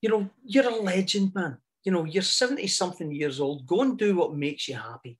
"You 0.00 0.08
know, 0.08 0.30
you're 0.44 0.68
a 0.68 0.74
legend, 0.74 1.36
man 1.36 1.58
you 1.86 1.92
know, 1.92 2.04
you're 2.04 2.22
70 2.22 2.66
something 2.66 3.12
years 3.12 3.40
old, 3.40 3.64
go 3.64 3.80
and 3.80 3.96
do 3.96 4.16
what 4.16 4.34
makes 4.34 4.66
you 4.66 4.74
happy. 4.74 5.18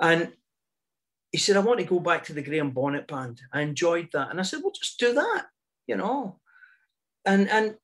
And 0.00 0.32
he 1.32 1.38
said, 1.38 1.56
I 1.56 1.60
want 1.60 1.80
to 1.80 1.84
go 1.84 1.98
back 1.98 2.24
to 2.24 2.32
the 2.32 2.42
Graham 2.42 2.70
Bonnet 2.70 3.08
band. 3.08 3.40
I 3.52 3.62
enjoyed 3.62 4.08
that. 4.12 4.30
And 4.30 4.38
I 4.38 4.44
said, 4.44 4.60
well, 4.62 4.70
just 4.70 5.00
do 5.00 5.12
that, 5.14 5.46
you 5.88 5.96
know. 5.96 6.38
And 7.26 7.48
and 7.50 7.74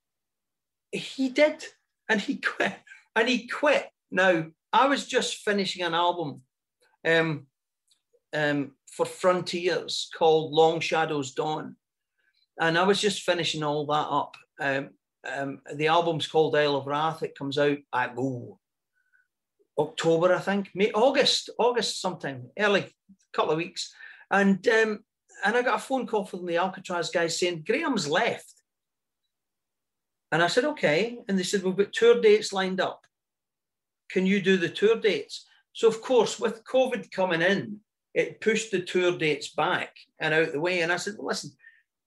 he 0.93 1.29
did. 1.29 1.65
And 2.09 2.21
he 2.21 2.37
quit. 2.57 2.77
And 3.17 3.29
he 3.29 3.49
quit. 3.49 3.91
Now, 4.13 4.47
I 4.73 4.87
was 4.87 5.09
just 5.09 5.39
finishing 5.39 5.85
an 5.85 5.95
album 5.95 6.43
um, 7.05 7.49
um, 8.33 8.73
for 8.87 9.05
Frontiers 9.05 10.11
called 10.17 10.53
Long 10.53 10.79
Shadows 10.79 11.35
Dawn. 11.35 11.75
And 12.61 12.79
I 12.79 12.85
was 12.85 13.01
just 13.01 13.23
finishing 13.23 13.65
all 13.65 13.85
that 13.87 14.07
up. 14.09 14.37
Um, 14.61 14.91
um, 15.33 15.61
the 15.75 15.89
album's 15.89 16.27
called 16.27 16.57
Isle 16.57 16.77
of 16.77 16.87
Wrath. 16.87 17.23
It 17.23 17.39
comes 17.39 17.59
out 17.59 17.79
at 17.95 18.15
ooh, 18.19 18.59
October, 19.79 20.35
I 20.35 20.41
think, 20.41 20.71
May, 20.75 20.91
August, 20.93 21.51
August 21.59 22.01
sometime, 22.01 22.51
early 22.59 22.87
couple 23.33 23.53
of 23.53 23.59
weeks. 23.59 23.93
And 24.31 24.67
um, 24.69 25.01
and 25.45 25.57
I 25.57 25.63
got 25.63 25.77
a 25.77 25.83
phone 25.83 26.07
call 26.07 26.25
from 26.25 26.47
the 26.47 26.57
Alcatraz 26.57 27.11
guys 27.11 27.39
saying 27.39 27.65
Graham's 27.67 28.09
left. 28.09 28.53
And 30.33 30.43
I 30.43 30.47
said, 30.47 30.65
okay. 30.65 31.19
And 31.29 31.39
they 31.39 31.43
said, 31.43 31.63
we've 31.63 31.77
got 31.77 31.93
tour 31.93 32.21
dates 32.21 32.53
lined 32.53 32.81
up. 32.81 33.05
Can 34.11 34.27
you 34.27 34.41
do 34.41 34.57
the 34.57 34.69
tour 34.69 34.97
dates? 34.97 35.47
So 35.73 35.87
of 35.87 36.01
course, 36.01 36.41
with 36.41 36.65
COVID 36.65 37.11
coming 37.11 37.43
in, 37.43 37.81
it 38.15 38.41
pushed 38.41 38.71
the 38.71 38.81
tour 38.81 39.19
dates 39.19 39.51
back 39.55 39.95
and 40.19 40.33
out 40.33 40.53
the 40.53 40.61
way. 40.61 40.81
And 40.81 40.93
I 40.93 40.97
said, 40.97 41.15
well, 41.19 41.29
listen, 41.29 41.51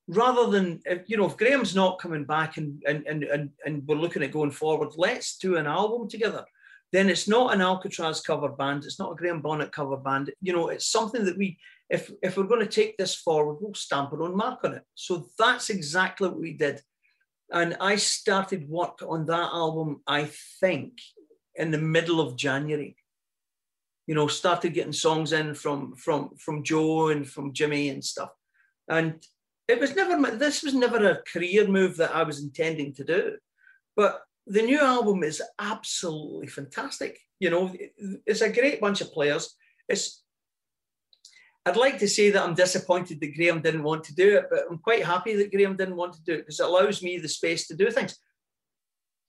rather 0.08 0.50
than 0.50 0.82
you 1.06 1.18
know 1.18 1.26
if 1.26 1.38
Graham's 1.38 1.76
not 1.76 2.00
coming 2.00 2.24
back 2.24 2.58
and 2.58 2.82
and 2.88 3.06
and 3.06 3.50
and, 3.66 3.88
we're 3.88 3.96
looking 3.96 4.24
at 4.24 4.32
going 4.32 4.52
forward, 4.52 4.94
let's 4.98 5.38
do 5.38 5.58
an 5.58 5.68
album 5.68 6.10
together. 6.10 6.46
Then 6.94 7.10
it's 7.10 7.28
not 7.28 7.54
an 7.54 7.60
Alcatrazz 7.60 8.24
cover 8.24 8.50
band, 8.50 8.86
it's 8.86 9.00
not 9.00 9.12
a 9.12 9.16
Graham 9.16 9.42
Bonnet 9.42 9.72
cover 9.72 9.98
band. 9.98 10.32
You 10.42 10.54
know, 10.54 10.70
it's 10.70 10.88
something 10.88 11.26
that 11.26 11.38
we 11.38 11.58
if 11.90 12.12
if 12.22 12.38
we're 12.38 12.44
going 12.44 12.66
to 12.66 12.68
take 12.68 12.98
this 12.98 13.16
forward, 13.16 13.58
we'll 13.60 13.74
stamp 13.74 14.14
our 14.14 14.24
own 14.24 14.36
mark 14.36 14.64
on 14.64 14.76
it. 14.76 14.84
So 14.96 15.28
that's 15.38 15.70
exactly 15.70 16.30
what 16.30 16.40
we 16.40 16.54
did. 16.54 16.82
And 17.52 17.78
I 17.80 17.96
started 17.96 18.68
work 18.68 19.00
on 19.08 19.26
that 19.28 19.50
album, 19.54 20.02
I 20.06 20.30
think, 20.60 20.94
in 21.56 21.72
the 21.72 21.78
middle 21.78 22.20
of 22.20 22.36
January. 22.36 22.98
You 24.06 24.16
know, 24.16 24.28
started 24.28 24.74
getting 24.74 24.94
songs 24.94 25.34
in 25.34 25.54
from 25.54 25.96
from 25.96 26.32
from 26.38 26.64
Joe 26.64 27.10
and 27.10 27.28
from 27.28 27.54
Jimmy 27.54 27.90
and 27.90 28.04
stuff. 28.04 28.32
And 28.90 29.22
it 29.68 29.80
was 29.80 29.96
never 29.96 30.36
this 30.36 30.64
was 30.64 30.74
never 30.74 31.10
a 31.10 31.22
career 31.32 31.68
move 31.68 31.98
that 31.98 32.16
I 32.16 32.24
was 32.24 32.42
intending 32.42 32.94
to 32.96 33.04
do. 33.04 33.38
But 33.96 34.22
the 34.46 34.62
new 34.62 34.80
album 34.80 35.24
is 35.24 35.42
absolutely 35.60 36.48
fantastic. 36.48 37.20
You 37.40 37.50
know, 37.50 37.76
it's 38.26 38.42
a 38.42 38.52
great 38.52 38.80
bunch 38.80 39.02
of 39.02 39.12
players. 39.12 39.56
It's 39.90 40.24
I'd 41.66 41.76
like 41.76 42.00
to 42.00 42.08
say 42.08 42.30
that 42.30 42.44
I'm 42.44 42.54
disappointed 42.54 43.20
that 43.20 43.36
Graham 43.36 43.62
didn't 43.62 43.84
want 43.84 44.06
to 44.06 44.16
do 44.16 44.38
it, 44.38 44.46
but 44.50 44.64
I'm 44.70 44.78
quite 44.78 45.04
happy 45.04 45.36
that 45.36 45.52
Graham 45.52 45.76
didn't 45.76 45.98
want 45.98 46.14
to 46.14 46.24
do 46.24 46.34
it 46.36 46.38
because 46.40 46.62
it 46.62 46.66
allows 46.66 47.04
me 47.04 47.18
the 47.18 47.28
space 47.28 47.68
to 47.68 47.76
do 47.76 47.92
things. 47.92 48.18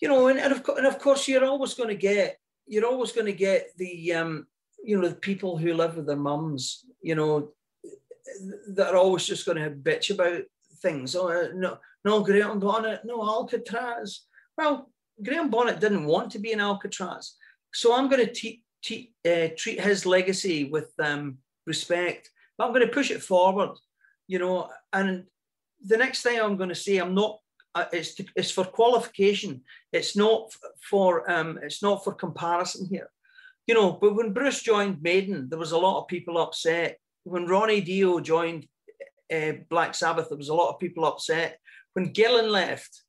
You 0.00 0.06
know, 0.06 0.28
and, 0.28 0.38
and, 0.38 0.52
of, 0.52 0.62
and 0.76 0.86
of 0.86 1.00
course, 1.00 1.26
you're 1.26 1.44
always 1.44 1.74
going 1.74 1.88
to 1.88 1.96
get 1.96 2.36
you're 2.68 2.86
always 2.86 3.12
going 3.12 3.26
to 3.26 3.32
get 3.32 3.70
the 3.76 4.12
um, 4.12 4.46
you 4.84 5.00
know 5.00 5.08
the 5.08 5.16
people 5.16 5.56
who 5.56 5.74
live 5.74 5.96
with 5.96 6.06
their 6.06 6.16
mums. 6.16 6.84
You 7.02 7.16
know, 7.16 7.50
that 8.68 8.94
are 8.94 8.96
always 8.96 9.26
just 9.26 9.46
going 9.46 9.58
to 9.58 9.70
bitch 9.70 10.10
about 10.10 10.42
things. 10.80 11.14
Oh 11.14 11.28
uh, 11.28 11.48
no, 11.54 11.78
no 12.04 12.22
Graham 12.22 12.58
Bonnet, 12.58 13.00
no 13.04 13.18
Alcatrazz. 13.18 14.20
Well, 14.56 14.90
Graham 15.22 15.50
Bonnet 15.50 15.80
didn't 15.80 16.04
want 16.04 16.30
to 16.32 16.38
be 16.38 16.52
in 16.52 16.58
Alcatrazz, 16.58 17.32
so 17.72 17.94
I'm 17.94 18.08
going 18.08 18.24
to 18.24 18.32
te- 18.32 18.62
te- 18.82 19.12
uh, 19.26 19.48
treat 19.56 19.80
his 19.80 20.06
legacy 20.06 20.64
with 20.64 20.92
um, 20.98 21.38
respect. 21.66 22.30
But 22.56 22.66
I'm 22.66 22.74
going 22.74 22.86
to 22.86 22.92
push 22.92 23.10
it 23.10 23.22
forward, 23.22 23.70
you 24.26 24.38
know. 24.38 24.70
And 24.92 25.24
the 25.84 25.96
next 25.96 26.22
thing 26.22 26.40
I'm 26.40 26.56
going 26.56 26.70
to 26.70 26.74
say, 26.74 26.98
I'm 26.98 27.14
not. 27.14 27.38
Uh, 27.74 27.84
it's 27.92 28.14
to, 28.14 28.24
it's 28.34 28.50
for 28.50 28.64
qualification. 28.64 29.62
It's 29.92 30.16
not 30.16 30.52
for 30.80 31.30
um, 31.30 31.58
it's 31.62 31.82
not 31.82 32.02
for 32.02 32.14
comparison 32.14 32.86
here, 32.86 33.10
you 33.66 33.74
know. 33.74 33.92
But 33.92 34.16
when 34.16 34.32
Bruce 34.32 34.62
joined 34.62 35.02
Maiden, 35.02 35.48
there 35.48 35.58
was 35.58 35.72
a 35.72 35.78
lot 35.78 36.00
of 36.00 36.08
people 36.08 36.38
upset. 36.38 36.98
When 37.24 37.46
Ronnie 37.46 37.80
Dio 37.80 38.20
joined 38.20 38.66
uh, 39.32 39.52
Black 39.68 39.94
Sabbath, 39.94 40.28
there 40.28 40.38
was 40.38 40.48
a 40.48 40.54
lot 40.54 40.70
of 40.70 40.80
people 40.80 41.04
upset. 41.04 41.58
When 41.92 42.12
Gillan 42.12 42.50
left 42.50 43.02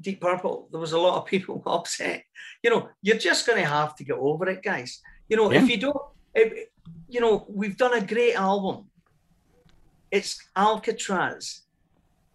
Deep 0.00 0.20
Purple, 0.20 0.68
there 0.70 0.80
was 0.80 0.92
a 0.92 0.98
lot 0.98 1.16
of 1.16 1.26
people 1.26 1.62
upset. 1.66 2.22
You 2.62 2.70
know, 2.70 2.88
you're 3.02 3.18
just 3.18 3.46
going 3.46 3.60
to 3.60 3.68
have 3.68 3.96
to 3.96 4.04
get 4.04 4.16
over 4.16 4.48
it, 4.48 4.62
guys. 4.62 5.00
You 5.28 5.36
know, 5.36 5.50
yeah. 5.50 5.62
if 5.62 5.68
you 5.68 5.78
don't, 5.78 5.96
if, 6.34 6.68
you 7.08 7.20
know, 7.20 7.46
we've 7.48 7.76
done 7.76 7.94
a 7.94 8.06
great 8.06 8.34
album. 8.34 8.90
It's 10.10 10.38
Alcatrazz. 10.56 11.60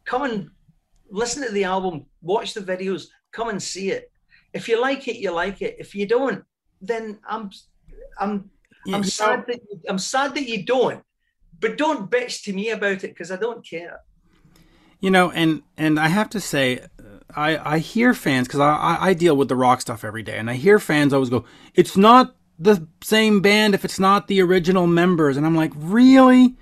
Come 0.05 0.23
and 0.23 0.49
listen 1.09 1.43
to 1.43 1.51
the 1.51 1.63
album, 1.63 2.05
watch 2.21 2.53
the 2.53 2.61
videos, 2.61 3.05
come 3.31 3.49
and 3.49 3.61
see 3.61 3.91
it. 3.91 4.11
If 4.53 4.67
you 4.67 4.81
like 4.81 5.07
it, 5.07 5.17
you 5.17 5.31
like 5.31 5.61
it. 5.61 5.77
If 5.79 5.95
you 5.95 6.05
don't, 6.05 6.43
then 6.81 7.19
I'm 7.27 7.51
I'm 8.19 8.49
I'm 8.91 9.03
sad 9.03 9.45
that 9.47 9.59
you, 9.69 9.79
I'm 9.87 9.99
sad 9.99 10.35
that 10.35 10.47
you 10.47 10.65
don't. 10.65 11.03
But 11.61 11.77
don't 11.77 12.11
bitch 12.11 12.43
to 12.43 12.53
me 12.53 12.69
about 12.69 13.03
it 13.03 13.11
because 13.11 13.31
I 13.31 13.37
don't 13.37 13.65
care. 13.65 14.01
You 14.99 15.11
know, 15.11 15.31
and 15.31 15.63
and 15.77 15.99
I 15.99 16.09
have 16.09 16.29
to 16.31 16.41
say, 16.41 16.85
I 17.35 17.75
I 17.75 17.77
hear 17.79 18.13
fans 18.13 18.47
because 18.47 18.59
I 18.59 18.97
I 18.99 19.13
deal 19.13 19.37
with 19.37 19.47
the 19.47 19.55
rock 19.55 19.79
stuff 19.79 20.03
every 20.03 20.23
day, 20.23 20.37
and 20.37 20.49
I 20.49 20.55
hear 20.55 20.79
fans 20.79 21.13
always 21.13 21.29
go, 21.29 21.45
"It's 21.73 21.95
not 21.95 22.35
the 22.61 22.87
same 23.01 23.41
band 23.41 23.73
if 23.73 23.83
it's 23.83 23.99
not 23.99 24.27
the 24.27 24.41
original 24.41 24.85
members. 24.85 25.35
And 25.35 25.45
I'm 25.45 25.55
like, 25.55 25.71
really? 25.75 26.55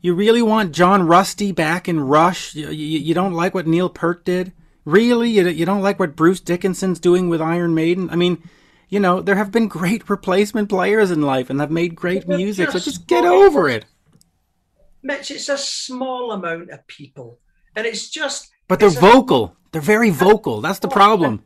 You 0.00 0.14
really 0.14 0.42
want 0.42 0.72
John 0.72 1.02
Rutsey 1.02 1.54
back 1.54 1.88
in 1.88 2.00
Rush? 2.00 2.54
You, 2.54 2.68
you, 2.70 2.98
you 2.98 3.14
don't 3.14 3.32
like 3.32 3.54
what 3.54 3.66
Neil 3.66 3.88
Peart 3.88 4.24
did? 4.24 4.52
Really? 4.84 5.30
You, 5.30 5.48
you 5.48 5.64
don't 5.64 5.82
like 5.82 6.00
what 6.00 6.16
Bruce 6.16 6.40
Dickinson's 6.40 6.98
doing 6.98 7.28
with 7.28 7.40
Iron 7.40 7.74
Maiden? 7.74 8.10
I 8.10 8.16
mean, 8.16 8.42
you 8.88 8.98
know, 8.98 9.20
there 9.20 9.36
have 9.36 9.52
been 9.52 9.68
great 9.68 10.08
replacement 10.10 10.68
players 10.68 11.12
in 11.12 11.22
life 11.22 11.48
and 11.48 11.60
have 11.60 11.70
made 11.70 11.94
great 11.94 12.26
music, 12.28 12.70
so 12.70 12.78
just 12.78 13.06
get 13.06 13.24
over 13.24 13.68
it. 13.68 13.84
Mitch, 15.06 15.30
it's 15.30 15.48
a 15.48 15.56
small 15.56 16.32
amount 16.32 16.70
of 16.70 16.86
people. 16.86 17.38
And 17.76 17.86
it's 17.86 18.10
just. 18.10 18.50
But 18.68 18.80
they're 18.80 18.90
vocal. 18.90 19.44
A, 19.44 19.56
they're 19.72 19.80
very 19.80 20.10
vocal. 20.10 20.60
That's 20.60 20.80
the 20.80 20.88
oh, 20.88 20.90
problem. 20.90 21.44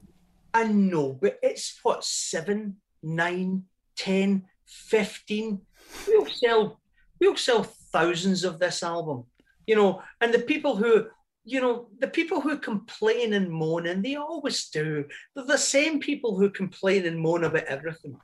I 0.53 0.65
know, 0.65 1.19
but 1.21 1.39
it's 1.43 1.79
what, 1.83 2.05
seven, 2.05 2.77
nine, 3.03 3.65
10, 3.97 4.45
15. 4.67 5.61
We'll 6.09 6.27
sell, 6.27 6.81
we'll 7.21 7.37
sell 7.37 7.63
thousands 7.63 8.45
of 8.45 8.59
this 8.59 8.83
album, 8.83 9.25
you 9.67 9.77
know, 9.77 10.03
and 10.21 10.35
the 10.35 10.41
people 10.41 10.75
who, 10.77 11.07
you 11.45 11.61
know, 11.61 11.89
the 11.99 12.09
people 12.09 12.41
who 12.41 12.59
complain 12.59 13.33
and 13.33 13.51
moan, 13.51 13.87
and 13.87 14.05
they 14.05 14.17
always 14.17 14.69
do, 14.71 15.05
they're 15.35 15.45
the 15.45 15.59
same 15.59 16.01
people 16.01 16.37
who 16.37 16.51
complain 16.51 17.07
and 17.07 17.21
moan 17.21 17.45
about 17.45 17.65
everything, 17.65 18.17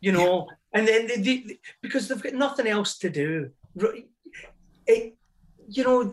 you 0.00 0.12
know, 0.12 0.46
yeah. 0.48 0.78
and 0.78 0.88
then 0.88 1.06
they, 1.08 1.16
they, 1.16 1.58
because 1.80 2.06
they've 2.06 2.22
got 2.22 2.34
nothing 2.34 2.68
else 2.68 2.98
to 2.98 3.10
do. 3.10 3.50
It, 4.86 5.16
you 5.68 5.84
know, 5.84 6.12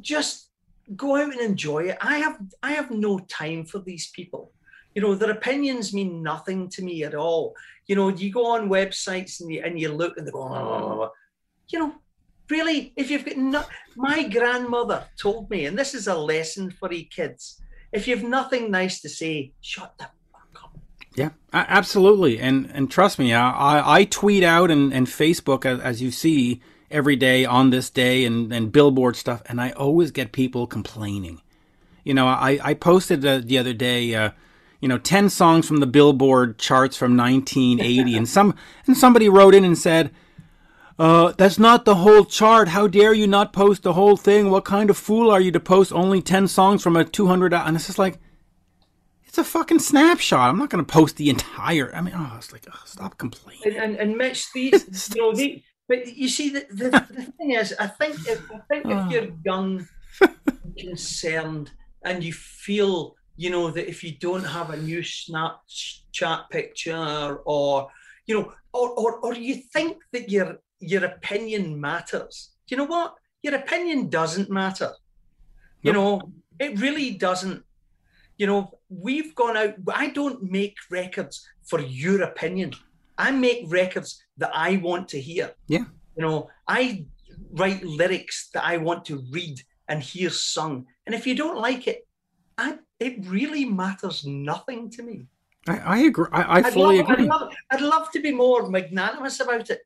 just 0.00 0.50
go 0.96 1.16
out 1.16 1.32
and 1.32 1.40
enjoy 1.40 1.84
it. 1.84 1.98
I 2.00 2.18
have 2.18 2.38
I 2.62 2.72
have 2.72 2.90
no 2.90 3.18
time 3.20 3.64
for 3.64 3.78
these 3.78 4.10
people. 4.10 4.52
You 4.94 5.02
know, 5.02 5.14
their 5.14 5.30
opinions 5.30 5.94
mean 5.94 6.22
nothing 6.22 6.68
to 6.70 6.82
me 6.82 7.04
at 7.04 7.14
all. 7.14 7.54
You 7.86 7.96
know, 7.96 8.08
you 8.08 8.30
go 8.30 8.46
on 8.46 8.68
websites 8.68 9.40
and 9.40 9.50
you, 9.50 9.62
and 9.64 9.80
you 9.80 9.88
look 9.90 10.16
and 10.16 10.26
they 10.26 10.30
go, 10.30 10.42
oh, 10.42 11.10
you 11.68 11.78
know, 11.78 11.94
really, 12.50 12.92
if 12.96 13.10
you've 13.10 13.24
got 13.24 13.36
no, 13.36 13.64
my 13.96 14.28
grandmother 14.28 15.06
told 15.18 15.48
me, 15.50 15.64
and 15.64 15.78
this 15.78 15.94
is 15.94 16.08
a 16.08 16.14
lesson 16.14 16.70
for 16.70 16.92
you 16.92 17.06
kids, 17.06 17.62
if 17.90 18.06
you've 18.06 18.22
nothing 18.22 18.70
nice 18.70 19.00
to 19.00 19.08
say, 19.08 19.52
shut 19.62 19.94
the 19.98 20.08
fuck 20.30 20.64
up. 20.64 20.78
Yeah, 21.16 21.30
absolutely. 21.52 22.38
And 22.38 22.70
and 22.72 22.90
trust 22.90 23.18
me, 23.18 23.32
I, 23.32 24.00
I 24.00 24.04
tweet 24.04 24.44
out 24.44 24.70
and, 24.70 24.92
and 24.92 25.06
Facebook, 25.06 25.64
as, 25.64 25.80
as 25.80 26.02
you 26.02 26.10
see, 26.10 26.60
every 26.92 27.16
day 27.16 27.44
on 27.44 27.70
this 27.70 27.90
day 27.90 28.24
and, 28.24 28.52
and 28.52 28.70
billboard 28.70 29.16
stuff, 29.16 29.42
and 29.46 29.60
I 29.60 29.70
always 29.70 30.10
get 30.10 30.32
people 30.32 30.66
complaining. 30.66 31.40
You 32.04 32.14
know, 32.14 32.26
I, 32.26 32.58
I 32.62 32.74
posted 32.74 33.24
uh, 33.24 33.40
the 33.42 33.58
other 33.58 33.72
day, 33.72 34.14
uh, 34.14 34.30
you 34.80 34.88
know, 34.88 34.98
10 34.98 35.30
songs 35.30 35.66
from 35.66 35.78
the 35.78 35.86
Billboard 35.86 36.58
charts 36.58 36.96
from 36.96 37.16
1980 37.16 38.16
and 38.16 38.28
some 38.28 38.56
and 38.86 38.96
somebody 38.96 39.28
wrote 39.28 39.54
in 39.54 39.64
and 39.64 39.78
said, 39.78 40.10
uh, 40.98 41.32
that's 41.38 41.58
not 41.58 41.84
the 41.84 41.96
whole 41.96 42.24
chart. 42.24 42.68
How 42.68 42.88
dare 42.88 43.14
you 43.14 43.26
not 43.26 43.52
post 43.52 43.84
the 43.84 43.92
whole 43.92 44.16
thing? 44.16 44.50
What 44.50 44.64
kind 44.64 44.90
of 44.90 44.96
fool 44.96 45.30
are 45.30 45.40
you 45.40 45.52
to 45.52 45.60
post 45.60 45.92
only 45.92 46.20
10 46.20 46.48
songs 46.48 46.82
from 46.82 46.96
a 46.96 47.04
200 47.04 47.54
and 47.54 47.76
it's 47.76 47.86
just 47.86 47.98
like 47.98 48.18
it's 49.32 49.38
a 49.38 49.44
fucking 49.44 49.78
snapshot. 49.78 50.50
I'm 50.50 50.58
not 50.58 50.68
going 50.68 50.84
to 50.84 50.92
post 50.92 51.16
the 51.16 51.30
entire. 51.30 51.94
I 51.94 52.02
mean, 52.02 52.12
oh, 52.14 52.34
it's 52.36 52.52
like, 52.52 52.66
oh, 52.70 52.82
stop 52.84 53.16
complaining. 53.16 53.62
And, 53.64 53.76
and, 53.76 53.96
and 53.96 54.16
Mitch, 54.18 54.52
these, 54.54 55.10
you 55.14 55.22
know, 55.22 55.32
the, 55.34 55.62
but 55.92 56.16
you 56.16 56.28
see, 56.28 56.48
the, 56.48 56.64
the, 56.70 56.88
the 57.18 57.24
thing 57.36 57.50
is, 57.52 57.74
I 57.78 57.86
think 57.86 58.14
if 58.26 58.40
I 58.50 58.60
think 58.68 58.86
if 58.86 58.96
ah. 58.96 59.10
you're 59.10 59.28
young, 59.44 59.86
concerned, 60.78 61.70
and 62.02 62.24
you 62.24 62.32
feel 62.32 63.16
you 63.36 63.50
know 63.50 63.70
that 63.70 63.88
if 63.88 64.02
you 64.02 64.12
don't 64.12 64.44
have 64.44 64.70
a 64.70 64.76
new 64.76 65.00
Snapchat 65.00 66.48
picture 66.50 67.40
or 67.44 67.88
you 68.26 68.34
know 68.34 68.52
or, 68.72 68.88
or 69.02 69.10
or 69.24 69.34
you 69.34 69.56
think 69.74 69.98
that 70.12 70.30
your 70.30 70.60
your 70.80 71.04
opinion 71.04 71.78
matters 71.78 72.52
you 72.72 72.78
know 72.78 72.84
what? 72.84 73.16
Your 73.42 73.56
opinion 73.56 74.08
doesn't 74.08 74.48
matter. 74.48 74.92
You 75.82 75.92
know 75.92 76.22
it 76.58 76.80
really 76.80 77.10
doesn't. 77.10 77.62
You 78.38 78.46
know 78.46 78.70
we've 78.88 79.34
gone 79.34 79.56
out 79.56 79.74
i 79.92 80.08
don't 80.08 80.42
make 80.50 80.76
records 80.90 81.46
for 81.68 81.80
your 81.80 82.22
opinion. 82.22 82.72
I 83.18 83.30
make 83.30 83.64
records 83.66 84.21
that 84.36 84.50
i 84.54 84.76
want 84.76 85.08
to 85.08 85.20
hear 85.20 85.52
yeah 85.68 85.84
you 86.16 86.22
know 86.22 86.48
i 86.68 87.04
write 87.52 87.82
lyrics 87.84 88.50
that 88.54 88.64
i 88.64 88.76
want 88.76 89.04
to 89.04 89.24
read 89.30 89.60
and 89.88 90.02
hear 90.02 90.30
sung 90.30 90.86
and 91.06 91.14
if 91.14 91.26
you 91.26 91.34
don't 91.34 91.58
like 91.58 91.86
it 91.86 92.06
I 92.58 92.78
it 93.00 93.26
really 93.26 93.64
matters 93.64 94.24
nothing 94.24 94.90
to 94.90 95.02
me. 95.02 95.26
I, 95.68 95.78
I 95.78 95.98
agree. 95.98 96.26
I, 96.32 96.58
I 96.58 96.70
fully 96.70 96.98
love, 96.98 97.10
agree. 97.10 97.24
I'd 97.24 97.30
love, 97.30 97.52
I'd 97.70 97.80
love 97.80 98.10
to 98.12 98.20
be 98.20 98.32
more 98.32 98.68
magnanimous 98.68 99.40
about 99.40 99.70
it, 99.70 99.80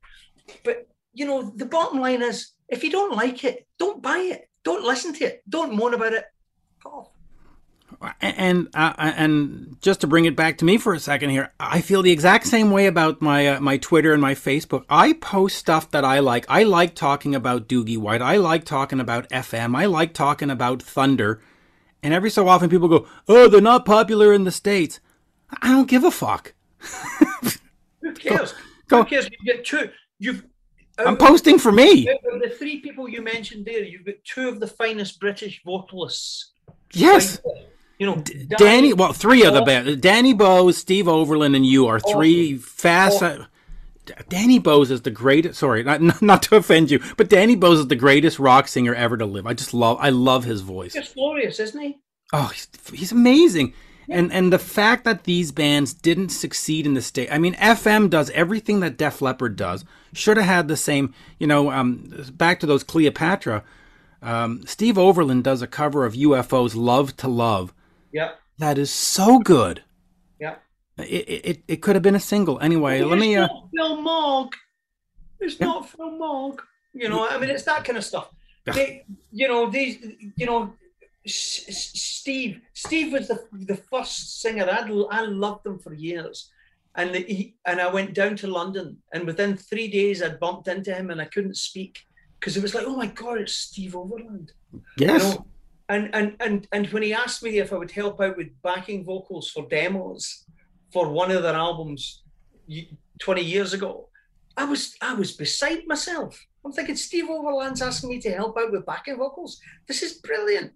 but 0.65 0.87
you 1.13 1.27
know, 1.27 1.51
the 1.57 1.67
bottom 1.67 2.01
line 2.01 2.23
is, 2.23 2.53
if 2.69 2.85
you 2.85 2.91
don't 2.91 3.15
like 3.15 3.45
it, 3.45 3.67
don't 3.79 4.03
buy 4.03 4.19
it. 4.19 4.49
Don't 4.65 4.85
listen 4.85 5.15
to 5.15 5.25
it. 5.25 5.43
Don't 5.49 5.75
moan 5.75 5.95
about 5.95 6.13
it. 6.13 6.25
Go. 6.83 7.11
And 8.21 8.69
uh, 8.75 8.93
and 8.99 9.77
just 9.81 10.01
to 10.03 10.07
bring 10.07 10.27
it 10.27 10.37
back 10.37 10.59
to 10.59 10.65
me 10.65 10.77
for 10.77 10.93
a 10.93 11.01
second 11.01 11.31
here, 11.31 11.53
I 11.59 11.81
feel 11.81 12.03
the 12.03 12.11
exact 12.11 12.47
same 12.47 12.71
way 12.71 12.87
about 12.87 13.23
my 13.23 13.47
uh, 13.49 13.61
my 13.61 13.79
Twitter 13.79 14.13
and 14.13 14.21
my 14.21 14.35
Facebook. 14.35 14.85
I 14.91 15.15
post 15.15 15.57
stuff 15.57 15.91
that 15.93 16.05
I 16.05 16.19
like. 16.19 16.45
I 16.49 16.65
like 16.65 16.95
talking 16.95 17.35
about 17.35 17.69
Doogie 17.69 17.99
White. 17.99 18.23
I 18.23 18.37
like 18.37 18.65
talking 18.65 19.01
about 19.01 19.29
FM. 19.31 19.77
I 19.77 19.87
like 19.87 20.13
talking 20.13 20.51
about 20.51 20.83
Thunder. 20.83 21.41
And 22.03 22.13
every 22.13 22.31
so 22.31 22.47
often 22.49 22.69
people 22.69 22.89
go, 22.89 23.09
oh, 23.27 23.49
they're 23.49 23.61
not 23.61 23.85
popular 23.85 24.33
in 24.33 24.45
the 24.45 24.53
States. 24.53 25.01
I 25.63 25.71
don't 25.71 25.89
give 25.89 26.05
a 26.05 26.11
fuck. 26.11 26.55
Who 28.01 28.13
cares? 28.15 28.55
Go, 28.89 29.03
Who 29.03 29.05
cares? 29.09 29.25
You 29.27 29.55
get 29.55 29.65
two. 29.65 29.91
You've. 30.19 30.45
I'm 30.99 31.17
posting 31.17 31.59
for 31.59 31.73
me. 31.73 32.05
the 32.05 32.51
three 32.51 32.81
people 32.81 33.09
you 33.09 33.23
mentioned 33.23 33.67
there, 33.67 33.83
you've 33.83 34.05
got 34.05 34.15
two 34.25 34.49
of 34.49 34.61
the 34.61 34.67
finest 34.67 35.21
British 35.21 35.63
vocalists 35.65 36.53
Yes. 36.93 37.41
Like, 37.45 37.69
you 37.99 38.07
know, 38.07 38.17
D- 38.17 38.47
Danny, 38.59 38.93
well, 38.93 39.13
three 39.13 39.45
of 39.45 39.55
the 39.55 39.63
band. 39.63 40.01
Danny 40.01 40.33
Bowes, 40.33 40.77
Steve 40.77 41.09
Overland, 41.09 41.57
and 41.57 41.65
you 41.65 41.87
are 41.87 42.01
three 42.01 42.57
fast. 42.57 43.23
Oh. 43.23 43.47
Danny 44.29 44.59
Bowes 44.59 44.91
is 44.91 45.03
the 45.03 45.11
greatest. 45.11 45.59
Sorry, 45.59 45.83
not 45.83 46.23
not 46.23 46.43
to 46.45 46.57
offend 46.57 46.91
you, 46.91 47.01
but 47.17 47.29
Danny 47.29 47.57
Bowes 47.57 47.81
is 47.81 47.89
the 47.89 47.97
greatest 47.97 48.39
rock 48.39 48.69
singer 48.69 48.95
ever 48.95 49.17
to 49.17 49.27
live. 49.27 49.47
I 49.47 49.55
just 49.55 49.75
love. 49.75 49.99
I 50.01 50.11
love 50.11 50.45
his 50.45 50.61
voice. 50.61 50.95
He's 50.95 51.13
glorious, 51.13 51.59
isn't 51.59 51.81
he? 51.81 51.99
Oh, 52.33 52.47
he's, 52.47 52.69
he's 52.93 53.13
amazing. 53.13 53.75
And 54.09 54.33
and 54.33 54.53
the 54.53 54.59
fact 54.59 55.05
that 55.05 55.25
these 55.25 55.51
bands 55.51 55.93
didn't 55.93 56.29
succeed 56.29 56.87
in 56.87 56.95
the 56.95 57.03
state. 57.03 57.29
I 57.33 57.39
mean, 57.39 57.55
FM 57.55 58.09
does 58.09 58.31
everything 58.31 58.81
that 58.81 58.97
Def 58.97 59.21
Leppard 59.21 59.57
does. 59.57 59.85
Should 60.13 60.37
have 60.37 60.47
had 60.47 60.69
the 60.69 60.77
same. 60.77 61.13
You 61.39 61.47
know, 61.47 61.71
um, 61.71 62.13
back 62.33 62.61
to 62.61 62.67
those 62.67 62.85
Cleopatra. 62.85 63.65
Um, 64.23 64.63
Steve 64.67 64.97
Overland 64.97 65.45
does 65.45 65.61
a 65.61 65.67
cover 65.67 66.05
of 66.05 66.15
UFO's 66.15 66.77
"Love 66.77 67.17
to 67.17 67.29
Love." 67.29 67.73
Yeah, 68.19 68.31
That 68.65 68.77
is 68.85 68.91
so 69.17 69.29
good. 69.55 69.77
yeah. 70.45 70.57
It 70.99 71.25
it, 71.51 71.57
it 71.73 71.79
could 71.83 71.95
have 71.99 72.03
been 72.09 72.21
a 72.23 72.27
single. 72.35 72.57
Anyway, 72.69 72.95
let 73.13 73.19
me. 73.25 73.31
Uh, 73.37 73.47
not 73.47 73.69
Phil 73.75 73.95
Mogg. 74.11 74.51
It's 75.45 75.57
Yeah. 75.61 75.67
not 75.71 75.81
Phil 75.91 76.11
Mogg. 76.25 76.57
You 77.03 77.09
know, 77.13 77.23
I 77.33 77.35
mean, 77.39 77.51
it's 77.55 77.65
that 77.71 77.85
kind 77.87 77.99
of 78.01 78.05
stuff. 78.13 78.27
They, 78.77 78.87
you 79.41 79.47
know, 79.51 79.63
these, 79.77 79.95
you 80.41 80.47
know, 80.51 80.61
S- 81.25 81.65
Steve. 82.19 82.53
Steve 82.85 83.09
was 83.17 83.27
the 83.29 83.39
the 83.73 83.77
first 83.91 84.41
singer. 84.43 84.67
I 84.79 84.81
I 85.19 85.21
loved 85.45 85.63
him 85.69 85.79
for 85.85 85.93
years, 86.09 86.37
and 86.99 87.09
the, 87.15 87.21
he, 87.37 87.43
and 87.69 87.77
I 87.87 87.89
went 87.99 88.11
down 88.21 88.35
to 88.41 88.47
London, 88.59 88.87
and 89.13 89.27
within 89.31 89.51
three 89.71 89.89
days, 90.01 90.19
I 90.23 90.31
bumped 90.45 90.69
into 90.75 90.93
him, 90.99 91.11
and 91.11 91.21
I 91.25 91.29
couldn't 91.35 91.57
speak 91.69 91.95
because 92.39 92.57
it 92.57 92.63
was 92.67 92.75
like, 92.77 92.87
oh 92.91 92.97
my 93.03 93.11
god, 93.23 93.37
it's 93.43 93.57
Steve 93.69 93.95
Overland. 94.03 94.49
yes. 95.07 95.23
You 95.23 95.29
know, 95.29 95.47
and 95.89 96.15
and 96.15 96.37
and 96.41 96.67
and 96.73 96.87
when 96.89 97.03
he 97.03 97.15
asked 97.15 97.43
me 97.43 97.59
if 97.59 97.73
I 97.73 97.77
would 97.77 97.91
help 97.91 98.21
out 98.21 98.37
with 98.37 98.49
backing 98.63 99.05
vocals 99.05 99.51
for 99.51 99.67
demos 99.69 100.45
for 100.93 101.09
one 101.11 101.31
of 101.31 101.43
their 101.43 101.55
albums 101.55 102.23
20 103.21 103.43
years 103.43 103.73
ago, 103.73 104.09
I 104.57 104.65
was 104.65 104.97
I 105.01 105.15
was 105.15 105.33
beside 105.33 105.87
myself. 105.87 106.45
I'm 106.65 106.73
thinking 106.73 106.97
Steve 106.97 107.31
Overland's 107.31 107.83
asking 107.83 108.11
me 108.11 108.21
to 108.21 108.31
help 108.33 108.59
out 108.59 108.73
with 108.73 108.87
backing 108.87 109.17
vocals. 109.17 109.61
This 109.87 110.03
is 110.03 110.15
brilliant. 110.15 110.73